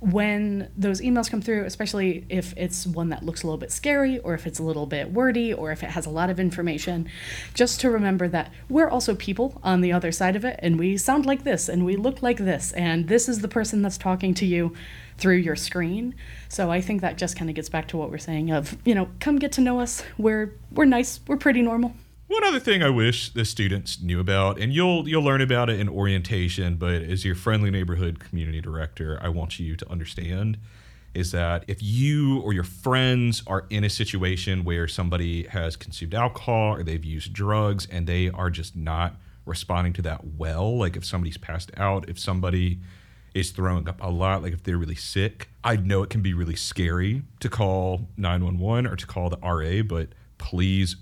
when 0.00 0.70
those 0.76 1.00
emails 1.00 1.30
come 1.30 1.42
through, 1.42 1.64
especially 1.64 2.24
if 2.28 2.54
it's 2.56 2.86
one 2.86 3.08
that 3.08 3.24
looks 3.24 3.42
a 3.42 3.46
little 3.46 3.58
bit 3.58 3.72
scary 3.72 4.18
or 4.20 4.34
if 4.34 4.46
it's 4.46 4.58
a 4.58 4.62
little 4.62 4.86
bit 4.86 5.12
wordy 5.12 5.52
or 5.52 5.72
if 5.72 5.82
it 5.82 5.90
has 5.90 6.06
a 6.06 6.10
lot 6.10 6.30
of 6.30 6.38
information, 6.38 7.08
just 7.54 7.80
to 7.80 7.90
remember 7.90 8.28
that 8.28 8.52
we're 8.68 8.88
also 8.88 9.14
people 9.14 9.60
on 9.64 9.80
the 9.80 9.92
other 9.92 10.12
side 10.12 10.36
of 10.36 10.44
it 10.44 10.58
and 10.62 10.78
we 10.78 10.96
sound 10.96 11.26
like 11.26 11.42
this 11.42 11.68
and 11.68 11.84
we 11.84 11.96
look 11.96 12.22
like 12.22 12.38
this 12.38 12.72
and 12.72 13.08
this 13.08 13.28
is 13.28 13.40
the 13.40 13.48
person 13.48 13.82
that's 13.82 13.98
talking 13.98 14.34
to 14.34 14.46
you 14.46 14.72
through 15.18 15.36
your 15.36 15.56
screen. 15.56 16.14
So 16.48 16.70
I 16.70 16.80
think 16.80 17.00
that 17.02 17.18
just 17.18 17.36
kind 17.36 17.50
of 17.50 17.56
gets 17.56 17.68
back 17.68 17.88
to 17.88 17.96
what 17.96 18.10
we're 18.10 18.18
saying 18.18 18.50
of, 18.50 18.76
you 18.84 18.94
know, 18.94 19.08
come 19.20 19.38
get 19.38 19.52
to 19.52 19.60
know 19.60 19.80
us. 19.80 20.02
We're 20.16 20.54
we're 20.72 20.84
nice. 20.86 21.20
We're 21.26 21.36
pretty 21.36 21.62
normal. 21.62 21.92
One 22.28 22.44
other 22.44 22.60
thing 22.60 22.82
I 22.82 22.90
wish 22.90 23.30
the 23.30 23.44
students 23.44 24.02
knew 24.02 24.20
about, 24.20 24.60
and 24.60 24.72
you'll 24.72 25.08
you'll 25.08 25.22
learn 25.22 25.40
about 25.40 25.70
it 25.70 25.80
in 25.80 25.88
orientation, 25.88 26.76
but 26.76 27.02
as 27.02 27.24
your 27.24 27.34
friendly 27.34 27.70
neighborhood 27.70 28.20
community 28.20 28.60
director, 28.60 29.18
I 29.22 29.28
want 29.28 29.58
you 29.58 29.76
to 29.76 29.90
understand 29.90 30.58
is 31.14 31.32
that 31.32 31.64
if 31.66 31.82
you 31.82 32.40
or 32.40 32.52
your 32.52 32.64
friends 32.64 33.42
are 33.46 33.66
in 33.70 33.82
a 33.82 33.90
situation 33.90 34.62
where 34.62 34.86
somebody 34.86 35.44
has 35.44 35.74
consumed 35.74 36.14
alcohol 36.14 36.74
or 36.76 36.82
they've 36.82 37.04
used 37.04 37.32
drugs 37.32 37.88
and 37.90 38.06
they 38.06 38.28
are 38.28 38.50
just 38.50 38.76
not 38.76 39.16
responding 39.46 39.94
to 39.94 40.02
that 40.02 40.20
well, 40.36 40.78
like 40.78 40.96
if 40.96 41.04
somebody's 41.04 41.38
passed 41.38 41.70
out, 41.76 42.08
if 42.08 42.18
somebody 42.18 42.78
is 43.34 43.50
throwing 43.50 43.88
up 43.88 44.02
a 44.02 44.10
lot, 44.10 44.42
like 44.42 44.52
if 44.52 44.62
they're 44.62 44.78
really 44.78 44.94
sick, 44.94 45.48
I 45.62 45.76
know 45.76 46.02
it 46.02 46.10
can 46.10 46.22
be 46.22 46.34
really 46.34 46.56
scary 46.56 47.22
to 47.40 47.48
call 47.48 48.08
911 48.16 48.86
or 48.86 48.96
to 48.96 49.06
call 49.06 49.30
the 49.30 49.38
RA, 49.38 49.82
but 49.82 50.10
please 50.38 50.96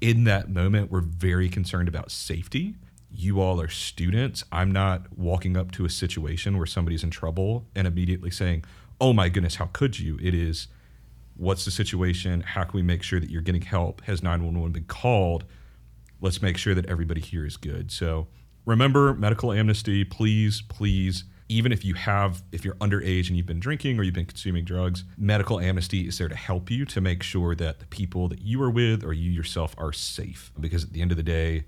in 0.00 0.24
that 0.24 0.50
moment, 0.50 0.90
we're 0.90 1.00
very 1.00 1.48
concerned 1.48 1.88
about 1.88 2.10
safety. 2.10 2.74
you 3.14 3.42
all 3.42 3.60
are 3.60 3.68
students. 3.68 4.42
I'm 4.50 4.72
not 4.72 5.18
walking 5.18 5.54
up 5.54 5.70
to 5.72 5.84
a 5.84 5.90
situation 5.90 6.56
where 6.56 6.66
somebody's 6.66 7.04
in 7.04 7.10
trouble 7.10 7.66
and 7.76 7.86
immediately 7.86 8.30
saying, 8.30 8.64
"Oh 8.98 9.12
my 9.12 9.28
goodness, 9.28 9.56
how 9.56 9.66
could 9.66 9.98
you?" 9.98 10.18
It 10.22 10.32
is 10.34 10.68
what's 11.36 11.64
the 11.64 11.70
situation? 11.70 12.40
How 12.40 12.64
can 12.64 12.72
we 12.78 12.82
make 12.82 13.02
sure 13.02 13.20
that 13.20 13.30
you're 13.30 13.42
getting 13.42 13.62
help? 13.62 14.00
Has 14.04 14.22
911 14.22 14.72
been 14.72 14.84
called? 14.84 15.44
Let's 16.22 16.40
make 16.40 16.56
sure 16.56 16.74
that 16.74 16.86
everybody 16.86 17.20
here 17.20 17.44
is 17.44 17.56
good. 17.56 17.90
So 17.90 18.28
remember 18.64 19.14
medical 19.14 19.52
amnesty, 19.52 20.04
please, 20.04 20.62
please. 20.62 21.24
Even 21.52 21.70
if 21.70 21.84
you 21.84 21.94
have, 21.94 22.42
if 22.50 22.64
you're 22.64 22.76
underage 22.76 23.28
and 23.28 23.36
you've 23.36 23.46
been 23.46 23.60
drinking 23.60 23.98
or 23.98 24.02
you've 24.02 24.14
been 24.14 24.24
consuming 24.26 24.64
drugs, 24.64 25.04
medical 25.18 25.60
amnesty 25.60 26.08
is 26.08 26.16
there 26.16 26.28
to 26.28 26.34
help 26.34 26.70
you 26.70 26.86
to 26.86 27.00
make 27.00 27.22
sure 27.22 27.54
that 27.54 27.78
the 27.78 27.86
people 27.86 28.26
that 28.28 28.40
you 28.40 28.62
are 28.62 28.70
with 28.70 29.04
or 29.04 29.12
you 29.12 29.30
yourself 29.30 29.74
are 29.76 29.92
safe. 29.92 30.50
Because 30.58 30.82
at 30.82 30.92
the 30.92 31.02
end 31.02 31.10
of 31.10 31.18
the 31.18 31.22
day, 31.22 31.64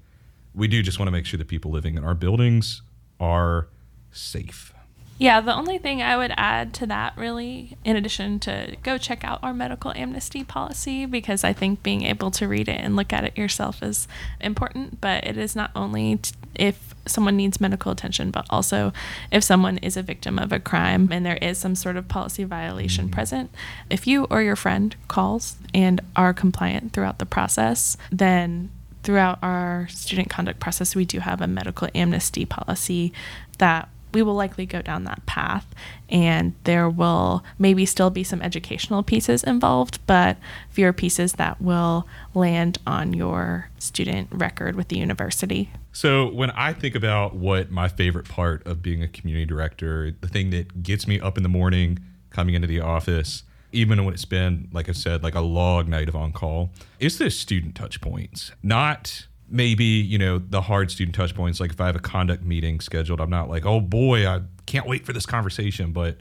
we 0.55 0.68
do 0.68 0.83
just 0.83 0.99
want 0.99 1.09
to 1.09 1.12
make 1.12 1.27
sure 1.27 1.37
that 1.37 1.49
people 1.49 1.70
living 1.70 1.97
in 1.97 2.05
our 2.05 2.14
buildings 2.14 2.83
are 3.20 3.68
safe. 4.11 4.74
Yeah, 5.16 5.40
the 5.40 5.55
only 5.55 5.79
thing 5.79 6.03
I 6.03 6.16
would 6.16 6.33
add 6.37 6.74
to 6.74 6.87
that, 6.87 7.16
really, 7.16 7.77
in 7.85 7.94
addition 7.94 8.40
to 8.40 8.77
go 8.83 8.98
check 8.98 9.22
out 9.22 9.38
our 9.44 9.55
medical 9.55 9.92
amnesty 9.94 10.42
policy, 10.42 11.07
because 11.07 11.44
I 11.44 11.53
think 11.53 11.85
being 11.85 12.03
able 12.03 12.33
to 12.33 12.48
read 12.48 12.68
it 12.68 12.81
and 12.81 12.96
look 12.96 13.12
at 13.12 13.22
it 13.22 13.38
yourself 13.38 13.81
is 13.81 14.09
important, 14.40 15.00
but 15.00 15.24
it 15.24 15.37
is 15.37 15.55
not 15.55 15.70
only 15.77 16.16
t- 16.16 16.33
if 16.57 16.94
someone 17.07 17.37
needs 17.37 17.61
medical 17.61 17.92
attention, 17.92 18.33
but 18.33 18.44
also 18.50 18.92
if 19.31 19.44
someone 19.44 19.79
is 19.79 19.96
a 19.96 20.03
victim 20.03 20.38
of 20.38 20.53
a 20.53 20.59
crime 20.59 21.09
and 21.12 21.24
there 21.24 21.38
is 21.40 21.59
some 21.59 21.77
sort 21.77 21.96
of 21.96 22.09
policy 22.09 22.42
violation 22.42 23.05
mm-hmm. 23.05 23.14
present. 23.14 23.50
If 23.88 24.09
you 24.09 24.24
or 24.24 24.42
your 24.42 24.57
friend 24.57 24.96
calls 25.07 25.57
and 25.72 26.00
are 26.16 26.35
compliant 26.35 26.92
throughout 26.92 27.18
the 27.18 27.27
process, 27.27 27.96
then 28.11 28.70
throughout 29.05 29.38
our 29.42 29.87
student 29.90 30.29
conduct 30.29 30.59
process, 30.59 30.96
we 30.96 31.05
do 31.05 31.20
have 31.20 31.40
a 31.40 31.46
medical 31.46 31.88
amnesty 31.94 32.44
policy 32.44 33.12
that 33.59 33.88
we 34.14 34.22
will 34.22 34.35
likely 34.35 34.64
go 34.64 34.81
down 34.81 35.05
that 35.05 35.24
path 35.27 35.66
and 36.09 36.55
there 36.64 36.88
will 36.88 37.44
maybe 37.59 37.85
still 37.85 38.11
be 38.11 38.24
some 38.24 38.40
educational 38.40 39.03
pieces 39.03 39.42
involved 39.44 39.98
but 40.07 40.37
fewer 40.70 40.92
pieces 40.92 41.35
that 41.35 41.61
will 41.61 42.07
land 42.33 42.79
on 42.87 43.12
your 43.12 43.68
student 43.79 44.29
record 44.31 44.77
with 44.77 44.88
the 44.88 44.98
university 44.98 45.70
So 45.92 46.29
when 46.29 46.50
I 46.50 46.72
think 46.72 46.96
about 46.96 47.37
what 47.37 47.70
my 47.70 47.88
favorite 47.88 48.29
part 48.29 48.66
of 48.66 48.83
being 48.83 49.03
a 49.03 49.07
community 49.09 49.46
director, 49.46 50.11
the 50.20 50.27
thing 50.27 50.50
that 50.50 50.83
gets 50.83 51.07
me 51.07 51.20
up 51.20 51.37
in 51.37 51.44
the 51.44 51.48
morning, 51.48 52.00
coming 52.31 52.55
into 52.55 52.66
the 52.66 52.81
office, 52.81 53.44
even 53.70 54.05
when 54.05 54.12
it's 54.12 54.24
been, 54.24 54.68
like 54.72 54.88
I 54.88 54.92
said, 54.92 55.22
like 55.22 55.35
a 55.37 55.40
log 55.40 55.88
night 55.88 56.09
of 56.09 56.16
on 56.16 56.33
call, 56.33 56.70
is 56.98 57.18
the 57.18 57.31
student 57.31 57.74
touch 57.74 58.00
points. 58.00 58.53
Not 58.62 59.27
maybe, 59.48 59.85
you 59.85 60.18
know, 60.18 60.38
the 60.38 60.62
hard 60.62 60.90
student 60.90 61.14
touch 61.14 61.35
points. 61.35 61.61
Like 61.61 61.72
if 61.72 61.80
I 61.80 61.87
have 61.87 61.96
a 61.96 62.00
conduct 62.00 62.42
meeting 62.42 62.80
scheduled, 62.80 63.20
I'm 63.20 63.30
not 63.30 63.48
like, 63.48 63.66
oh 63.66 63.80
boy, 63.80 64.26
I 64.26 64.42
can't 64.66 64.87
wait 64.87 65.04
for 65.04 65.12
this 65.12 65.26
conversation. 65.26 65.92
But 65.92 66.18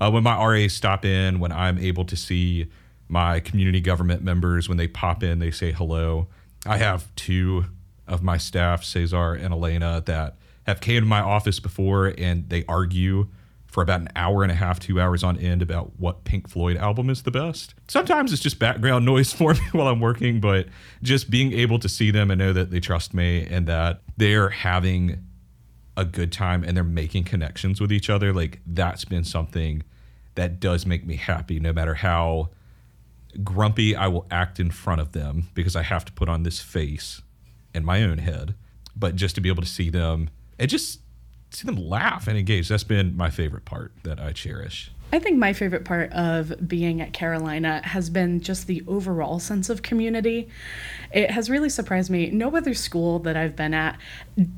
uh, 0.00 0.10
when 0.10 0.22
my 0.22 0.44
RAs 0.44 0.72
stop 0.72 1.04
in, 1.04 1.38
when 1.38 1.52
I'm 1.52 1.78
able 1.78 2.04
to 2.06 2.16
see 2.16 2.66
my 3.08 3.40
community 3.40 3.80
government 3.80 4.22
members, 4.22 4.68
when 4.68 4.78
they 4.78 4.88
pop 4.88 5.22
in, 5.22 5.38
they 5.38 5.50
say 5.50 5.72
hello. 5.72 6.28
I 6.64 6.78
have 6.78 7.14
two 7.14 7.66
of 8.06 8.22
my 8.22 8.36
staff, 8.36 8.84
Cesar 8.84 9.34
and 9.34 9.52
Elena, 9.52 10.02
that 10.06 10.36
have 10.64 10.80
came 10.80 11.02
to 11.02 11.06
my 11.06 11.20
office 11.20 11.60
before 11.60 12.14
and 12.18 12.48
they 12.48 12.64
argue 12.68 13.28
for 13.72 13.82
about 13.82 14.02
an 14.02 14.08
hour 14.14 14.42
and 14.42 14.52
a 14.52 14.54
half, 14.54 14.78
two 14.78 15.00
hours 15.00 15.24
on 15.24 15.38
end 15.38 15.62
about 15.62 15.98
what 15.98 16.24
Pink 16.24 16.46
Floyd 16.46 16.76
album 16.76 17.08
is 17.08 17.22
the 17.22 17.30
best. 17.30 17.74
Sometimes 17.88 18.30
it's 18.30 18.42
just 18.42 18.58
background 18.58 19.04
noise 19.06 19.32
for 19.32 19.54
me 19.54 19.60
while 19.72 19.88
I'm 19.88 19.98
working, 19.98 20.40
but 20.40 20.66
just 21.02 21.30
being 21.30 21.54
able 21.54 21.78
to 21.78 21.88
see 21.88 22.10
them 22.10 22.30
and 22.30 22.38
know 22.38 22.52
that 22.52 22.70
they 22.70 22.80
trust 22.80 23.14
me 23.14 23.46
and 23.46 23.66
that 23.68 24.02
they're 24.18 24.50
having 24.50 25.24
a 25.96 26.04
good 26.04 26.32
time 26.32 26.62
and 26.62 26.76
they're 26.76 26.84
making 26.84 27.24
connections 27.24 27.80
with 27.80 27.90
each 27.90 28.10
other, 28.10 28.34
like 28.34 28.60
that's 28.66 29.06
been 29.06 29.24
something 29.24 29.82
that 30.34 30.60
does 30.60 30.84
make 30.84 31.06
me 31.06 31.16
happy 31.16 31.58
no 31.58 31.72
matter 31.72 31.94
how 31.94 32.50
grumpy 33.42 33.96
I 33.96 34.06
will 34.08 34.26
act 34.30 34.60
in 34.60 34.70
front 34.70 35.00
of 35.00 35.12
them 35.12 35.48
because 35.54 35.76
I 35.76 35.82
have 35.82 36.04
to 36.04 36.12
put 36.12 36.28
on 36.28 36.42
this 36.42 36.60
face 36.60 37.22
in 37.74 37.86
my 37.86 38.02
own 38.02 38.18
head. 38.18 38.54
But 38.94 39.16
just 39.16 39.34
to 39.36 39.40
be 39.40 39.48
able 39.48 39.62
to 39.62 39.68
see 39.68 39.88
them 39.88 40.28
and 40.58 40.68
just 40.68 41.00
see 41.54 41.66
them 41.66 41.76
laugh 41.76 42.26
and 42.28 42.38
engage, 42.38 42.68
that's 42.68 42.84
been 42.84 43.16
my 43.16 43.30
favorite 43.30 43.64
part 43.64 43.92
that 44.04 44.20
I 44.20 44.32
cherish. 44.32 44.90
I 45.14 45.18
think 45.18 45.36
my 45.36 45.52
favorite 45.52 45.84
part 45.84 46.10
of 46.12 46.66
being 46.66 47.02
at 47.02 47.12
Carolina 47.12 47.82
has 47.84 48.08
been 48.08 48.40
just 48.40 48.66
the 48.66 48.82
overall 48.88 49.38
sense 49.38 49.68
of 49.68 49.82
community. 49.82 50.48
It 51.12 51.30
has 51.30 51.50
really 51.50 51.68
surprised 51.68 52.08
me. 52.10 52.30
No 52.30 52.56
other 52.56 52.72
school 52.72 53.18
that 53.20 53.36
I've 53.36 53.54
been 53.54 53.74
at 53.74 53.98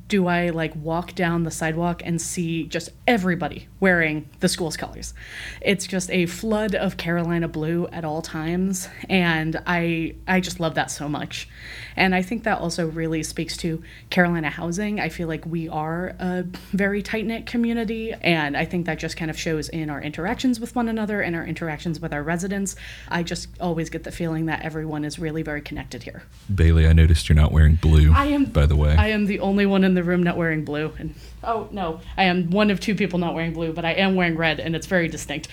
do 0.07 0.29
I 0.29 0.51
like 0.51 0.73
walk 0.77 1.17
down 1.17 1.43
the 1.43 1.51
sidewalk 1.51 2.03
and 2.05 2.23
see 2.23 2.65
just 2.65 2.91
everybody 3.09 3.67
wearing 3.81 4.29
the 4.39 4.49
school's 4.49 4.77
colors. 4.77 5.13
It's 5.61 5.89
just 5.89 6.09
a 6.13 6.27
flood 6.27 6.77
of 6.77 6.97
Carolina 6.97 7.49
blue 7.49 7.89
at 7.89 8.05
all 8.05 8.23
times 8.23 8.89
and 9.09 9.61
I 9.67 10.15
I 10.29 10.39
just 10.39 10.61
love 10.61 10.77
that 10.77 10.93
so 10.93 11.09
much. 11.09 11.49
And 11.97 12.15
I 12.15 12.23
think 12.23 12.45
that 12.45 12.61
also 12.61 12.87
really 12.87 13.25
speaks 13.25 13.57
to 13.59 13.83
Carolina 14.11 14.51
housing. 14.51 15.01
I 15.01 15.09
feel 15.09 15.27
like 15.27 15.45
we 15.45 15.69
are 15.69 16.15
a 16.21 16.45
very 16.71 17.03
tight-knit 17.03 17.47
community 17.47 18.13
and 18.13 18.57
I 18.57 18.65
think 18.65 18.87
that 18.87 19.01
just 19.01 19.17
kind 19.17 19.31
of 19.31 19.39
shows 19.39 19.69
in 19.69 19.91
our 19.91 20.01
interactions 20.45 20.61
with 20.61 20.77
one 20.77 20.89
another 20.89 21.23
and 21.23 21.35
our 21.35 21.47
interactions 21.47 22.01
with 22.01 22.13
our 22.13 22.23
residents. 22.23 22.77
I 23.09 23.23
just 23.23 23.49
always 23.61 23.89
get 23.89 24.05
the 24.05 24.13
feeling 24.13 24.45
that 24.47 24.61
everyone 24.61 25.03
is 25.03 25.19
really 25.19 25.43
very 25.43 25.63
connected 25.63 26.03
here. 26.03 26.23
Bailey, 26.55 26.87
I 26.87 26.93
noticed 26.93 27.31
you're 27.31 27.37
not 27.37 27.51
wearing 27.51 27.77
blue. 27.77 28.13
I 28.13 28.27
am 28.27 28.45
by 28.45 28.67
the 28.67 28.77
way. 28.77 28.95
I 28.95 29.09
am 29.09 29.25
the 29.25 29.41
only 29.41 29.65
one 29.65 29.85
in 29.85 29.95
the 29.95 30.03
room 30.03 30.23
not 30.23 30.37
wearing 30.37 30.63
blue 30.63 30.93
and 30.99 31.15
oh 31.43 31.69
no, 31.71 32.01
I 32.19 32.25
am 32.25 32.51
one 32.51 32.71
of 32.71 32.79
two 32.79 32.95
people 32.95 33.19
not 33.19 33.35
wearing 33.35 33.55
blue, 33.55 33.73
but 33.73 33.87
I 33.87 33.93
am 33.93 34.17
wearing 34.17 34.37
red 34.37 34.61
and 34.61 34.77
it's 34.77 34.87
very 34.87 35.09
distinct. 35.09 35.49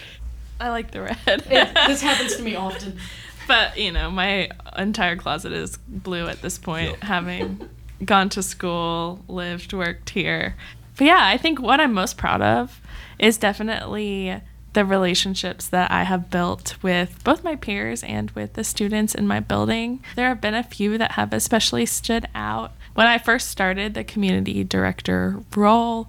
i 0.60 0.68
like 0.70 0.92
the 0.92 1.02
red 1.04 1.18
It, 1.28 1.74
this 1.88 2.02
happens 2.02 2.36
to 2.36 2.44
me 2.44 2.56
often. 2.58 2.98
but 3.48 3.78
you 3.78 3.94
know 3.94 4.12
my 4.12 4.50
entire 4.78 5.16
closet 5.16 5.54
is 5.54 5.78
blue 5.88 6.28
at 6.28 6.42
this 6.42 6.58
point 6.58 7.02
having 7.02 7.70
gone 8.06 8.28
to 8.30 8.44
school 8.44 9.24
lived 9.28 9.74
worked 9.74 10.10
here 10.12 10.56
but 10.98 11.06
yeah 11.06 11.22
i 11.22 11.38
think 11.38 11.60
what 11.62 11.80
i'm 11.80 11.94
most 11.94 12.18
proud 12.18 12.42
of 12.42 12.80
is 13.18 13.38
definitely 13.38 14.42
the 14.74 14.86
relationships 14.86 15.68
that 15.68 15.92
i 15.92 16.04
have 16.04 16.30
built 16.30 16.76
with 16.82 17.24
both 17.24 17.44
my 17.44 17.56
peers 17.56 18.04
and 18.04 18.32
with 18.32 18.54
the 18.54 18.64
students 18.64 19.14
in 19.14 19.28
my 19.28 19.40
building 19.40 20.04
there 20.16 20.30
have 20.30 20.42
been 20.42 20.54
a 20.54 20.64
few 20.64 20.98
that 20.98 21.14
have 21.14 21.34
especially 21.34 21.86
stood 21.86 22.28
out 22.34 22.72
when 22.94 23.08
i 23.08 23.18
first 23.18 23.50
started 23.50 23.94
the 23.94 24.04
community 24.04 24.64
director 24.64 25.40
role 25.56 26.08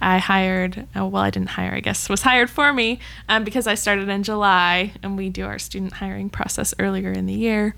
I 0.00 0.18
hired, 0.18 0.86
oh, 0.94 1.08
well, 1.08 1.22
I 1.22 1.30
didn't 1.30 1.50
hire, 1.50 1.74
I 1.74 1.80
guess, 1.80 2.08
was 2.08 2.22
hired 2.22 2.50
for 2.50 2.72
me 2.72 3.00
um, 3.28 3.44
because 3.44 3.66
I 3.66 3.74
started 3.74 4.08
in 4.08 4.22
July 4.22 4.92
and 5.02 5.16
we 5.16 5.28
do 5.28 5.44
our 5.44 5.58
student 5.58 5.94
hiring 5.94 6.30
process 6.30 6.72
earlier 6.78 7.10
in 7.10 7.26
the 7.26 7.34
year. 7.34 7.74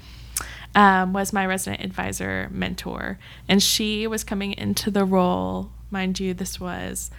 Um, 0.74 1.12
was 1.12 1.32
my 1.32 1.46
resident 1.46 1.82
advisor 1.82 2.48
mentor. 2.52 3.18
And 3.48 3.60
she 3.60 4.06
was 4.06 4.22
coming 4.22 4.52
into 4.52 4.90
the 4.90 5.04
role, 5.04 5.72
mind 5.90 6.20
you, 6.20 6.32
this 6.32 6.60
was 6.60 7.10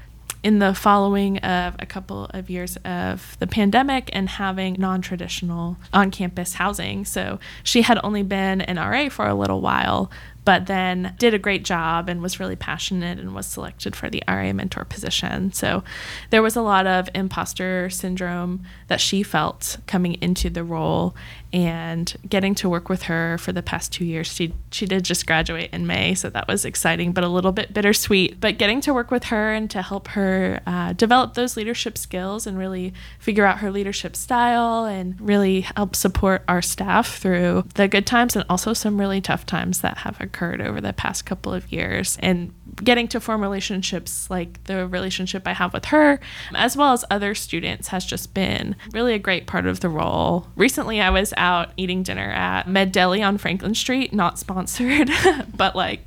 in 0.44 0.60
the 0.60 0.74
following 0.74 1.38
of 1.40 1.76
a 1.80 1.86
couple 1.86 2.26
of 2.32 2.50
years 2.50 2.78
of 2.78 3.38
the 3.40 3.48
pandemic 3.48 4.10
and 4.14 4.28
having 4.28 4.76
non-traditional 4.80 5.78
on-campus 5.94 6.56
housing 6.56 7.06
so 7.06 7.40
she 7.64 7.84
had 7.84 8.00
only 8.04 8.24
been 8.24 8.62
an 8.62 8.78
ra 8.78 9.10
for 9.10 9.28
a 9.28 9.36
little 9.36 9.62
while 9.62 10.12
but 10.44 10.66
then 10.66 11.14
did 11.20 11.34
a 11.34 11.40
great 11.40 11.64
job 11.64 12.10
and 12.10 12.22
was 12.22 12.40
really 12.40 12.56
passionate 12.56 13.20
and 13.20 13.36
was 13.36 13.46
selected 13.46 13.96
for 13.96 14.10
the 14.10 14.24
RA 14.28 14.52
mentor 14.54 14.86
position. 14.86 15.54
So 15.54 15.84
there 16.30 16.42
was 16.42 16.56
a 16.56 16.62
lot 16.62 16.88
of 16.88 17.10
imposter 17.14 17.90
syndrome 17.90 18.64
that 18.88 19.00
she 19.00 19.24
felt 19.24 19.78
coming 19.86 20.16
into 20.16 20.50
the 20.50 20.64
role 20.64 21.16
and 21.54 22.16
getting 22.28 22.56
to 22.56 22.70
work 22.70 22.90
with 22.90 23.04
her 23.04 23.38
for 23.38 23.52
the 23.52 23.62
past 23.62 23.92
two 23.92 24.06
years. 24.06 24.32
She 24.32 24.54
she 24.72 24.86
did 24.86 25.04
just 25.04 25.28
graduate 25.28 25.70
in 25.74 25.86
May, 25.86 26.16
so 26.16 26.30
that 26.30 26.48
was 26.48 26.66
exciting, 26.66 27.12
but 27.12 27.24
a 27.24 27.28
little 27.28 27.52
bit 27.52 27.74
bittersweet. 27.74 28.40
But 28.40 28.58
getting 28.58 28.82
to 28.82 28.94
work 28.94 29.12
with 29.12 29.26
her 29.26 29.54
and 29.54 29.70
to 29.72 29.82
help 29.82 30.10
her 30.10 30.62
uh, 30.66 30.94
develop 30.94 31.34
those 31.34 31.58
leadership 31.58 31.98
skills 31.98 32.48
and 32.48 32.58
really 32.58 32.94
figure 33.20 33.46
out 33.46 33.60
her 33.60 33.72
leadership 33.72 34.16
style 34.16 34.86
and 34.86 35.20
really 35.20 35.62
help 35.62 35.96
support 35.96 36.44
our 36.48 36.62
staff 36.62 37.18
through 37.18 37.66
the 37.76 37.88
good 37.88 38.06
times 38.06 38.36
and 38.36 38.46
also 38.50 38.74
some 38.74 39.00
really 39.00 39.22
tough 39.22 39.46
times 39.46 39.82
that 39.82 40.00
have 40.00 40.20
occurred 40.22 40.62
over 40.62 40.80
the 40.80 40.94
past 40.94 41.26
couple 41.26 41.54
of 41.54 41.72
years 41.72 42.18
and 42.22 42.54
getting 42.76 43.08
to 43.10 43.20
form 43.20 43.42
relationships 43.42 44.30
like 44.30 44.64
the 44.66 44.88
relationship 44.88 45.48
I 45.48 45.54
have 45.54 45.74
with 45.74 45.86
her, 45.86 46.20
as 46.56 46.76
well 46.78 46.94
as 46.94 47.06
other 47.10 47.36
students, 47.36 47.90
has 47.90 48.06
just 48.06 48.34
been 48.34 48.76
really 48.94 49.14
a 49.14 49.20
great 49.20 49.48
part 49.48 49.66
of 49.66 49.80
the 49.80 49.90
role. 49.90 50.48
Recently, 50.56 51.02
I 51.02 51.10
was 51.10 51.34
out 51.38 51.72
eating 51.78 52.04
dinner 52.04 52.32
at 52.32 52.68
Med 52.68 52.92
Deli 52.92 53.22
on 53.22 53.38
Franklin 53.38 53.76
Street, 53.76 54.14
not 54.14 54.40
sponsored, 54.40 55.10
but 55.56 55.76
like 55.76 56.02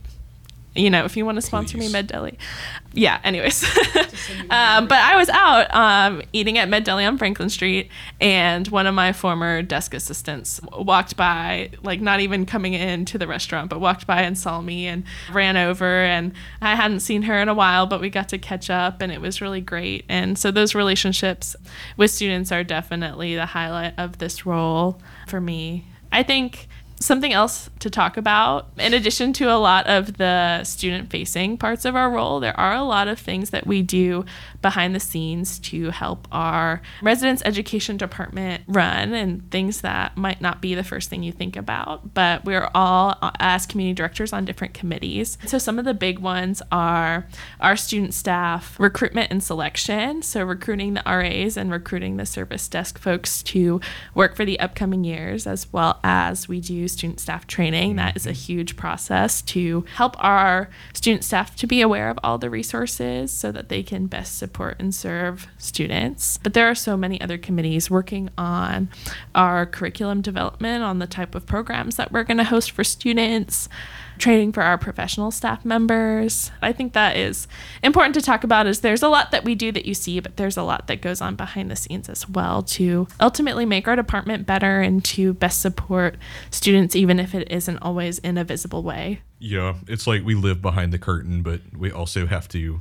you 0.74 0.90
know, 0.90 1.04
if 1.04 1.16
you 1.16 1.24
want 1.24 1.36
to 1.36 1.42
sponsor 1.42 1.78
me, 1.78 1.88
Med 1.88 2.08
Deli. 2.08 2.36
Yeah, 2.92 3.20
anyways. 3.22 3.64
um, 4.50 4.88
but 4.88 4.98
I 4.98 5.16
was 5.16 5.28
out 5.28 5.72
um, 5.74 6.22
eating 6.32 6.58
at 6.58 6.68
Med 6.68 6.84
Deli 6.84 7.04
on 7.04 7.16
Franklin 7.16 7.48
Street, 7.48 7.90
and 8.20 8.66
one 8.68 8.86
of 8.86 8.94
my 8.94 9.12
former 9.12 9.62
desk 9.62 9.94
assistants 9.94 10.60
walked 10.72 11.16
by, 11.16 11.70
like 11.82 12.00
not 12.00 12.20
even 12.20 12.44
coming 12.44 12.74
into 12.74 13.18
the 13.18 13.26
restaurant, 13.26 13.70
but 13.70 13.80
walked 13.80 14.06
by 14.06 14.22
and 14.22 14.36
saw 14.36 14.60
me 14.60 14.86
and 14.86 15.04
ran 15.32 15.56
over. 15.56 16.02
And 16.02 16.32
I 16.60 16.74
hadn't 16.74 17.00
seen 17.00 17.22
her 17.22 17.40
in 17.40 17.48
a 17.48 17.54
while, 17.54 17.86
but 17.86 18.00
we 18.00 18.10
got 18.10 18.28
to 18.30 18.38
catch 18.38 18.68
up, 18.68 19.00
and 19.00 19.12
it 19.12 19.20
was 19.20 19.40
really 19.40 19.60
great. 19.60 20.04
And 20.08 20.36
so 20.36 20.50
those 20.50 20.74
relationships 20.74 21.54
with 21.96 22.10
students 22.10 22.50
are 22.50 22.64
definitely 22.64 23.36
the 23.36 23.46
highlight 23.46 23.94
of 23.96 24.18
this 24.18 24.44
role 24.44 25.00
for 25.28 25.40
me. 25.40 25.86
I 26.10 26.22
think 26.22 26.68
something 27.04 27.32
else 27.32 27.68
to 27.80 27.90
talk 27.90 28.16
about. 28.16 28.68
In 28.78 28.94
addition 28.94 29.32
to 29.34 29.44
a 29.44 29.58
lot 29.58 29.86
of 29.86 30.16
the 30.16 30.64
student 30.64 31.10
facing 31.10 31.58
parts 31.58 31.84
of 31.84 31.94
our 31.94 32.10
role 32.10 32.40
there 32.40 32.58
are 32.58 32.74
a 32.74 32.82
lot 32.82 33.08
of 33.08 33.18
things 33.18 33.50
that 33.50 33.66
we 33.66 33.82
do 33.82 34.24
behind 34.62 34.94
the 34.94 35.00
scenes 35.00 35.58
to 35.58 35.90
help 35.90 36.26
our 36.32 36.80
residence 37.02 37.42
education 37.44 37.98
department 37.98 38.62
run 38.66 39.12
and 39.12 39.50
things 39.50 39.82
that 39.82 40.16
might 40.16 40.40
not 40.40 40.62
be 40.62 40.74
the 40.74 40.82
first 40.82 41.10
thing 41.10 41.22
you 41.22 41.32
think 41.32 41.56
about 41.56 42.14
but 42.14 42.44
we're 42.44 42.70
all 42.74 43.18
as 43.38 43.66
community 43.66 43.94
directors 43.94 44.32
on 44.32 44.44
different 44.44 44.72
committees. 44.72 45.36
So 45.46 45.58
some 45.58 45.78
of 45.78 45.84
the 45.84 45.94
big 45.94 46.18
ones 46.18 46.62
are 46.72 47.26
our 47.60 47.76
student 47.76 48.14
staff 48.14 48.78
recruitment 48.80 49.30
and 49.30 49.42
selection. 49.42 50.22
So 50.22 50.42
recruiting 50.42 50.94
the 50.94 51.02
RAs 51.04 51.56
and 51.56 51.70
recruiting 51.70 52.16
the 52.16 52.24
service 52.24 52.66
desk 52.68 52.98
folks 52.98 53.42
to 53.44 53.80
work 54.14 54.36
for 54.36 54.44
the 54.44 54.58
upcoming 54.58 55.04
years 55.04 55.46
as 55.46 55.70
well 55.72 56.00
as 56.02 56.48
we 56.48 56.60
do 56.60 56.88
student 56.94 57.20
staff 57.20 57.46
training. 57.46 57.96
That 57.96 58.16
is 58.16 58.26
a 58.26 58.30
mm-hmm. 58.30 58.38
huge 58.38 58.76
process 58.76 59.42
to 59.42 59.84
help 59.94 60.16
our 60.18 60.70
student 60.92 61.24
staff 61.24 61.54
to 61.56 61.66
be 61.66 61.80
aware 61.80 62.08
of 62.08 62.18
all 62.24 62.38
the 62.38 62.50
resources 62.50 63.30
so 63.32 63.52
that 63.52 63.68
they 63.68 63.82
can 63.82 64.06
best 64.06 64.38
support 64.38 64.76
and 64.78 64.94
serve 64.94 65.46
students. 65.58 66.38
But 66.38 66.54
there 66.54 66.68
are 66.68 66.74
so 66.74 66.96
many 66.96 67.20
other 67.20 67.38
committees 67.38 67.90
working 67.90 68.30
on 68.38 68.88
our 69.34 69.66
curriculum 69.66 70.22
development, 70.22 70.82
on 70.82 70.98
the 70.98 71.06
type 71.06 71.34
of 71.34 71.46
programs 71.46 71.96
that 71.96 72.12
we're 72.12 72.24
going 72.24 72.38
to 72.38 72.44
host 72.44 72.70
for 72.70 72.84
students 72.84 73.68
training 74.18 74.52
for 74.52 74.62
our 74.62 74.78
professional 74.78 75.30
staff 75.30 75.64
members. 75.64 76.50
I 76.62 76.72
think 76.72 76.92
that 76.92 77.16
is 77.16 77.48
important 77.82 78.14
to 78.14 78.20
talk 78.20 78.44
about 78.44 78.66
is 78.66 78.80
there's 78.80 79.02
a 79.02 79.08
lot 79.08 79.30
that 79.30 79.44
we 79.44 79.54
do 79.54 79.72
that 79.72 79.86
you 79.86 79.94
see, 79.94 80.20
but 80.20 80.36
there's 80.36 80.56
a 80.56 80.62
lot 80.62 80.86
that 80.86 81.00
goes 81.00 81.20
on 81.20 81.36
behind 81.36 81.70
the 81.70 81.76
scenes 81.76 82.08
as 82.08 82.28
well 82.28 82.62
to 82.62 83.06
ultimately 83.20 83.66
make 83.66 83.88
our 83.88 83.96
department 83.96 84.46
better 84.46 84.80
and 84.80 85.04
to 85.04 85.34
best 85.34 85.60
support 85.60 86.16
students 86.50 86.94
even 86.96 87.18
if 87.18 87.34
it 87.34 87.50
isn't 87.50 87.78
always 87.78 88.18
in 88.20 88.38
a 88.38 88.44
visible 88.44 88.82
way. 88.82 89.20
Yeah, 89.38 89.74
it's 89.88 90.06
like 90.06 90.24
we 90.24 90.34
live 90.34 90.62
behind 90.62 90.92
the 90.92 90.98
curtain, 90.98 91.42
but 91.42 91.60
we 91.76 91.90
also 91.90 92.26
have 92.26 92.48
to 92.48 92.80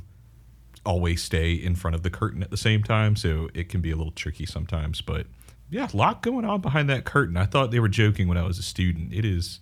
always 0.86 1.22
stay 1.22 1.52
in 1.52 1.74
front 1.74 1.94
of 1.94 2.02
the 2.02 2.10
curtain 2.10 2.42
at 2.42 2.50
the 2.50 2.56
same 2.56 2.82
time, 2.82 3.16
so 3.16 3.48
it 3.54 3.68
can 3.68 3.80
be 3.80 3.90
a 3.90 3.96
little 3.96 4.12
tricky 4.12 4.46
sometimes, 4.46 5.00
but 5.00 5.26
yeah, 5.70 5.88
a 5.92 5.96
lot 5.96 6.22
going 6.22 6.44
on 6.44 6.60
behind 6.60 6.88
that 6.90 7.04
curtain. 7.04 7.36
I 7.36 7.46
thought 7.46 7.70
they 7.70 7.80
were 7.80 7.88
joking 7.88 8.28
when 8.28 8.38
I 8.38 8.42
was 8.42 8.58
a 8.58 8.62
student. 8.62 9.12
It 9.12 9.24
is 9.24 9.60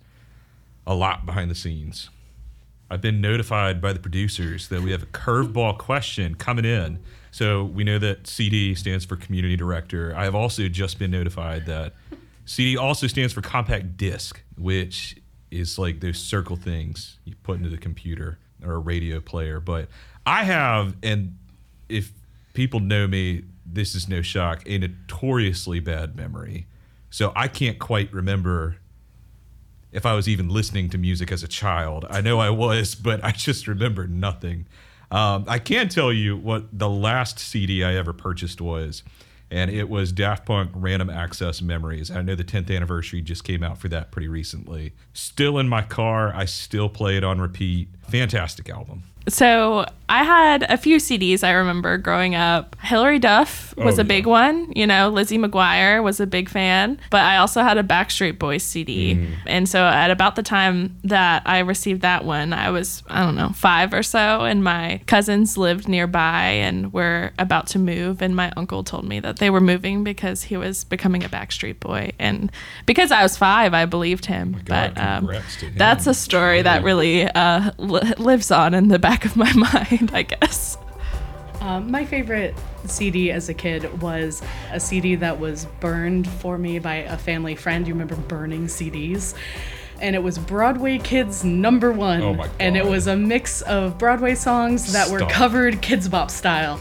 a 0.87 0.95
lot 0.95 1.26
behind 1.26 1.51
the 1.51 1.55
scenes. 1.55 2.11
I've 2.91 3.01
been 3.01 3.20
notified 3.20 3.80
by 3.80 3.95
the 3.95 4.01
producers 4.01 4.68
that 4.68 4.83
we 4.83 4.91
have 4.91 5.03
a 5.03 5.07
curveball 5.07 5.78
question 5.78 6.35
coming 6.35 6.66
in. 6.66 6.99
So 7.30 7.64
we 7.64 7.85
know 7.85 7.99
that 7.99 8.26
CD 8.26 8.74
stands 8.74 9.07
for 9.07 9.16
Community 9.16 9.57
Director. 9.57 10.14
I 10.14 10.24
have 10.24 10.35
also 10.35 10.68
just 10.68 10.99
been 10.99 11.11
notified 11.11 11.64
that 11.66 11.95
CD 12.45 12.76
also 12.76 13.07
stands 13.07 13.33
for 13.33 13.41
Compact 13.41 13.97
Disc, 13.97 14.43
which 14.59 15.16
is 15.51 15.78
like 15.78 16.01
those 16.01 16.18
circle 16.18 16.57
things 16.57 17.18
you 17.24 17.35
put 17.43 17.57
into 17.57 17.70
the 17.70 17.78
computer 17.78 18.39
or 18.62 18.74
a 18.74 18.78
radio 18.78 19.20
player. 19.20 19.59
But 19.61 19.89
I 20.26 20.45
have, 20.45 20.95
and 21.03 21.39
if 21.89 22.12
people 22.53 22.80
know 22.80 23.07
me, 23.07 23.45
this 23.64 23.95
is 23.95 24.09
no 24.09 24.20
shock, 24.20 24.62
a 24.66 24.76
notoriously 24.76 25.80
bad 25.80 26.14
memory. 26.14 26.66
So 27.09 27.33
I 27.35 27.49
can't 27.49 27.78
quite 27.78 28.12
remember 28.12 28.76
if 29.93 30.07
I 30.07 30.14
was 30.14 30.28
even 30.28 30.49
listening 30.49 30.88
to 30.90 30.99
music 30.99 31.30
as 31.30 31.43
a 31.43 31.49
child. 31.49 32.07
I 32.11 32.20
know 32.20 32.40
I 32.40 32.51
was, 32.51 32.95
but 32.95 33.22
I 33.22 33.32
just 33.32 33.68
remember 33.68 34.07
nothing. 34.07 34.66
Um, 35.11 35.45
I 35.47 35.59
can 35.59 35.88
tell 35.88 36.12
you 36.12 36.36
what 36.36 36.66
the 36.76 36.88
last 36.88 37.38
CD 37.38 37.84
I 37.84 37.95
ever 37.95 38.14
purchased 38.14 38.62
was, 38.62 39.03
and 39.51 39.70
it 39.70 39.90
was 39.90 40.11
Daft 40.11 40.47
Punk 40.47 40.70
Random 40.74 41.11
Access 41.11 41.61
Memories. 41.61 42.11
I 42.11 42.22
know 42.22 42.34
the 42.34 42.45
10th 42.45 42.74
anniversary 42.74 43.20
just 43.20 43.45
came 43.45 43.62
out 43.62 43.76
for 43.76 43.88
that 43.88 44.11
pretty 44.11 44.28
recently. 44.28 44.95
Still 45.12 45.59
in 45.59 45.68
my 45.68 45.82
car, 45.82 46.34
I 46.34 46.47
still 46.47 46.88
play 46.88 47.18
it 47.18 47.24
on 47.24 47.43
repeat. 47.43 47.88
Fantastic 48.09 48.70
album. 48.70 49.03
So 49.29 49.87
I 50.09 50.25
had 50.25 50.64
a 50.64 50.77
few 50.77 50.99
CDs 50.99 51.43
I 51.43 51.53
remember 51.53 51.97
growing 51.97 52.35
up. 52.35 52.77
Hilary 52.81 53.18
Duff 53.18 53.75
was 53.79 53.99
Oh, 53.99 54.03
a 54.03 54.05
big 54.05 54.27
one. 54.27 54.70
You 54.77 54.87
know, 54.87 55.09
Lizzie 55.09 55.39
McGuire 55.39 56.03
was 56.03 56.20
a 56.20 56.27
big 56.27 56.51
fan. 56.51 56.99
But 57.11 57.23
I 57.23 57.39
also 57.39 57.62
had 57.62 57.79
a 57.79 57.83
Backstreet 57.83 58.39
Boys 58.39 58.62
CD. 58.62 59.14
Mm. 59.14 59.29
And 59.47 59.68
so 59.68 59.83
at 59.85 60.11
about 60.11 60.37
the 60.37 60.43
time 60.43 60.99
that 61.05 61.43
I 61.47 61.61
received 61.61 62.03
that 62.03 62.25
one, 62.25 62.53
I 62.53 62.70
was, 62.70 63.03
I 63.09 63.25
don't 63.25 63.37
know, 63.37 63.51
five 63.55 63.95
or 63.95 64.03
so. 64.03 64.43
And 64.45 64.62
my 64.62 65.01
cousins 65.07 65.57
lived 65.57 65.89
nearby 65.89 66.43
and 66.49 66.93
were 66.93 67.33
about 67.39 67.68
to 67.68 67.79
move. 67.79 68.20
And 68.20 68.37
my 68.37 68.53
uncle 68.57 68.85
told 68.85 69.07
me 69.07 69.18
that 69.20 69.39
they 69.39 69.49
were 69.49 69.61
moving 69.62 70.05
because 70.05 70.43
he 70.43 70.57
was 70.59 70.85
becoming 70.85 71.25
a 71.25 71.29
Backstreet 71.29 71.81
Boy. 71.81 72.12
And 72.18 72.51
because 72.85 73.12
I 73.12 73.23
was 73.23 73.39
five, 73.39 73.73
I 73.73 73.87
believed 73.87 74.27
him. 74.27 74.57
Oh 74.59 74.62
God, 74.64 74.95
but 74.95 75.03
um, 75.03 75.29
him. 75.29 75.43
that's 75.77 76.07
a 76.07 76.12
story 76.14 76.61
that 76.61 76.83
really 76.83 77.25
uh, 77.29 77.70
li- 77.79 78.12
lives 78.18 78.51
on 78.51 78.75
in 78.75 78.89
the 78.89 78.99
back 78.99 79.11
of 79.24 79.36
my 79.36 79.52
mind, 79.54 80.10
I 80.12 80.22
guess. 80.22 80.78
Um, 81.60 81.90
my 81.92 82.04
favorite 82.04 82.56
CD 82.86 83.30
as 83.30 83.48
a 83.48 83.54
kid 83.54 84.02
was 84.02 84.42
a 84.72 84.80
CD 84.80 85.14
that 85.16 85.38
was 85.38 85.66
burned 85.78 86.28
for 86.28 86.58
me 86.58 86.80
by 86.80 86.96
a 86.96 87.16
family 87.16 87.54
friend. 87.54 87.86
You 87.86 87.94
remember 87.94 88.16
burning 88.16 88.66
CDs? 88.66 89.34
And 90.00 90.16
it 90.16 90.22
was 90.24 90.36
Broadway 90.36 90.98
Kids 90.98 91.44
number 91.44 91.92
one. 91.92 92.20
Oh 92.22 92.34
my 92.34 92.50
And 92.58 92.76
it 92.76 92.84
was 92.84 93.06
a 93.06 93.16
mix 93.16 93.62
of 93.62 93.98
Broadway 93.98 94.34
songs 94.34 94.92
that 94.92 95.08
were 95.10 95.20
covered 95.20 95.74
Kidz 95.74 96.10
Bop 96.10 96.28
style. 96.32 96.80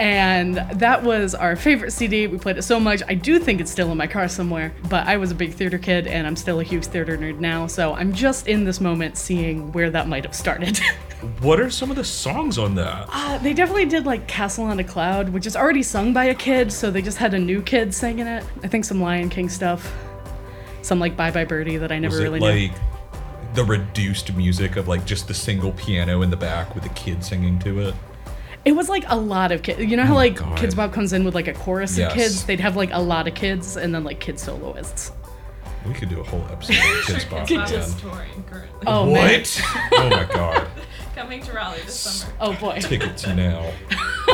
And 0.00 0.56
that 0.74 1.02
was 1.02 1.34
our 1.34 1.56
favorite 1.56 1.90
CD. 1.92 2.26
We 2.26 2.38
played 2.38 2.56
it 2.56 2.62
so 2.62 2.78
much. 2.78 3.02
I 3.08 3.14
do 3.14 3.38
think 3.38 3.60
it's 3.60 3.70
still 3.70 3.90
in 3.90 3.98
my 3.98 4.06
car 4.06 4.28
somewhere, 4.28 4.72
but 4.88 5.06
I 5.06 5.16
was 5.16 5.32
a 5.32 5.34
big 5.34 5.54
theater 5.54 5.78
kid 5.78 6.06
and 6.06 6.26
I'm 6.26 6.36
still 6.36 6.60
a 6.60 6.62
huge 6.62 6.86
theater 6.86 7.16
nerd 7.18 7.40
now. 7.40 7.66
So 7.66 7.94
I'm 7.94 8.12
just 8.12 8.46
in 8.46 8.64
this 8.64 8.80
moment 8.80 9.16
seeing 9.18 9.72
where 9.72 9.90
that 9.90 10.06
might 10.08 10.24
have 10.24 10.34
started. 10.34 10.78
What 11.40 11.58
are 11.58 11.68
some 11.68 11.90
of 11.90 11.96
the 11.96 12.04
songs 12.04 12.58
on 12.58 12.76
that? 12.76 13.08
Uh, 13.12 13.38
they 13.38 13.52
definitely 13.52 13.86
did 13.86 14.06
like 14.06 14.28
Castle 14.28 14.66
on 14.66 14.78
a 14.78 14.84
Cloud, 14.84 15.30
which 15.30 15.46
is 15.46 15.56
already 15.56 15.82
sung 15.82 16.12
by 16.12 16.26
a 16.26 16.34
kid, 16.34 16.72
so 16.72 16.92
they 16.92 17.02
just 17.02 17.18
had 17.18 17.34
a 17.34 17.38
new 17.40 17.60
kid 17.60 17.92
singing 17.92 18.28
it. 18.28 18.44
I 18.62 18.68
think 18.68 18.84
some 18.84 19.00
Lion 19.00 19.28
King 19.28 19.48
stuff, 19.48 19.92
some 20.82 21.00
like 21.00 21.16
Bye 21.16 21.32
Bye 21.32 21.44
Birdie 21.44 21.76
that 21.78 21.90
I 21.90 21.98
never 21.98 22.14
Was 22.14 22.22
really 22.22 22.38
knew. 22.38 22.68
like 22.68 22.72
the 23.54 23.64
reduced 23.64 24.32
music 24.34 24.76
of 24.76 24.86
like 24.86 25.04
just 25.06 25.26
the 25.26 25.34
single 25.34 25.72
piano 25.72 26.22
in 26.22 26.30
the 26.30 26.36
back 26.36 26.72
with 26.76 26.84
the 26.84 26.90
kid 26.90 27.24
singing 27.24 27.58
to 27.60 27.80
it? 27.80 27.94
It 28.68 28.72
was 28.76 28.90
like 28.90 29.04
a 29.08 29.16
lot 29.16 29.50
of 29.50 29.62
kids. 29.62 29.80
You 29.80 29.96
know 29.96 30.04
how 30.04 30.12
Oh 30.12 30.16
like 30.16 30.36
God. 30.36 30.58
Kidz 30.58 30.76
Bop 30.76 30.92
comes 30.92 31.14
in 31.14 31.24
with 31.24 31.34
like 31.34 31.48
a 31.48 31.54
chorus 31.54 31.96
Yes. 31.96 32.10
of 32.12 32.16
kids? 32.18 32.44
They'd 32.44 32.60
have 32.60 32.76
like 32.76 32.90
a 32.92 33.00
lot 33.00 33.26
of 33.26 33.34
kids 33.34 33.78
and 33.78 33.94
then 33.94 34.04
like 34.04 34.20
kid 34.20 34.38
soloists. 34.38 35.10
We 35.86 35.94
could 35.94 36.10
do 36.10 36.20
a 36.20 36.24
whole 36.24 36.44
episode 36.52 36.74
of 36.76 36.80
Kidz 37.06 37.30
Bop. 37.30 37.48
man. 37.50 37.66
touring 37.98 38.42
currently. 38.44 38.86
Oh 38.86 39.06
man. 39.10 39.40
What? 39.40 39.62
oh 39.92 40.08
my 40.10 40.24
god. 40.24 40.68
Coming 41.14 41.42
to 41.44 41.52
Raleigh 41.52 41.80
this 41.86 41.98
summer. 41.98 42.34
Oh 42.40 42.52
boy. 42.60 42.78
Tickets 42.80 43.26
now. 43.26 43.72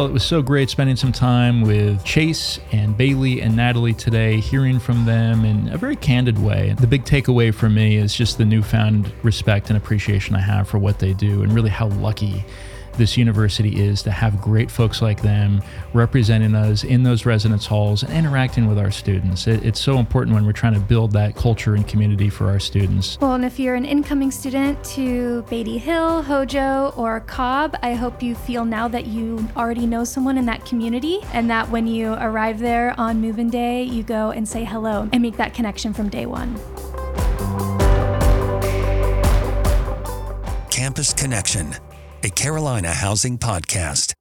Well, 0.00 0.08
it 0.08 0.12
was 0.14 0.24
so 0.24 0.40
great 0.40 0.70
spending 0.70 0.96
some 0.96 1.12
time 1.12 1.60
with 1.60 2.02
Chase 2.04 2.58
and 2.72 2.96
Bailey 2.96 3.42
and 3.42 3.54
Natalie 3.54 3.92
today, 3.92 4.40
hearing 4.40 4.78
from 4.78 5.04
them 5.04 5.44
in 5.44 5.68
a 5.68 5.76
very 5.76 5.94
candid 5.94 6.38
way. 6.38 6.74
The 6.80 6.86
big 6.86 7.04
takeaway 7.04 7.52
for 7.52 7.68
me 7.68 7.96
is 7.96 8.14
just 8.14 8.38
the 8.38 8.46
newfound 8.46 9.12
respect 9.22 9.68
and 9.68 9.76
appreciation 9.76 10.34
I 10.34 10.40
have 10.40 10.66
for 10.70 10.78
what 10.78 11.00
they 11.00 11.12
do 11.12 11.42
and 11.42 11.52
really 11.52 11.68
how 11.68 11.88
lucky 11.88 12.46
this 12.94 13.16
university 13.16 13.80
is 13.80 14.02
to 14.02 14.10
have 14.10 14.40
great 14.40 14.70
folks 14.70 15.02
like 15.02 15.22
them 15.22 15.62
representing 15.92 16.54
us 16.54 16.84
in 16.84 17.02
those 17.02 17.26
residence 17.26 17.66
halls 17.66 18.02
and 18.02 18.12
interacting 18.12 18.66
with 18.66 18.78
our 18.78 18.90
students. 18.90 19.46
It, 19.46 19.64
it's 19.64 19.80
so 19.80 19.98
important 19.98 20.34
when 20.34 20.44
we're 20.44 20.52
trying 20.52 20.74
to 20.74 20.80
build 20.80 21.12
that 21.12 21.34
culture 21.36 21.74
and 21.74 21.86
community 21.86 22.28
for 22.28 22.48
our 22.48 22.60
students. 22.60 23.18
Well, 23.20 23.34
and 23.34 23.44
if 23.44 23.58
you're 23.58 23.74
an 23.74 23.84
incoming 23.84 24.30
student 24.30 24.82
to 24.84 25.42
Baity 25.48 25.78
Hill, 25.78 26.22
Hojo, 26.22 26.92
or 26.96 27.20
Cobb, 27.20 27.76
I 27.82 27.94
hope 27.94 28.22
you 28.22 28.34
feel 28.34 28.64
now 28.64 28.88
that 28.88 29.06
you 29.06 29.48
already 29.56 29.86
know 29.86 30.04
someone 30.04 30.38
in 30.38 30.46
that 30.46 30.64
community 30.64 31.20
and 31.32 31.50
that 31.50 31.68
when 31.70 31.86
you 31.86 32.14
arrive 32.14 32.58
there 32.58 32.94
on 32.98 33.20
move 33.20 33.38
in 33.38 33.50
day, 33.50 33.82
you 33.82 34.02
go 34.02 34.30
and 34.30 34.48
say 34.48 34.64
hello 34.64 35.08
and 35.12 35.22
make 35.22 35.36
that 35.36 35.54
connection 35.54 35.92
from 35.92 36.08
day 36.08 36.26
one. 36.26 36.58
Campus 40.70 41.12
Connection, 41.12 41.74
a 42.24 42.30
Carolina 42.30 42.92
housing 42.92 43.38
podcast. 43.38 44.14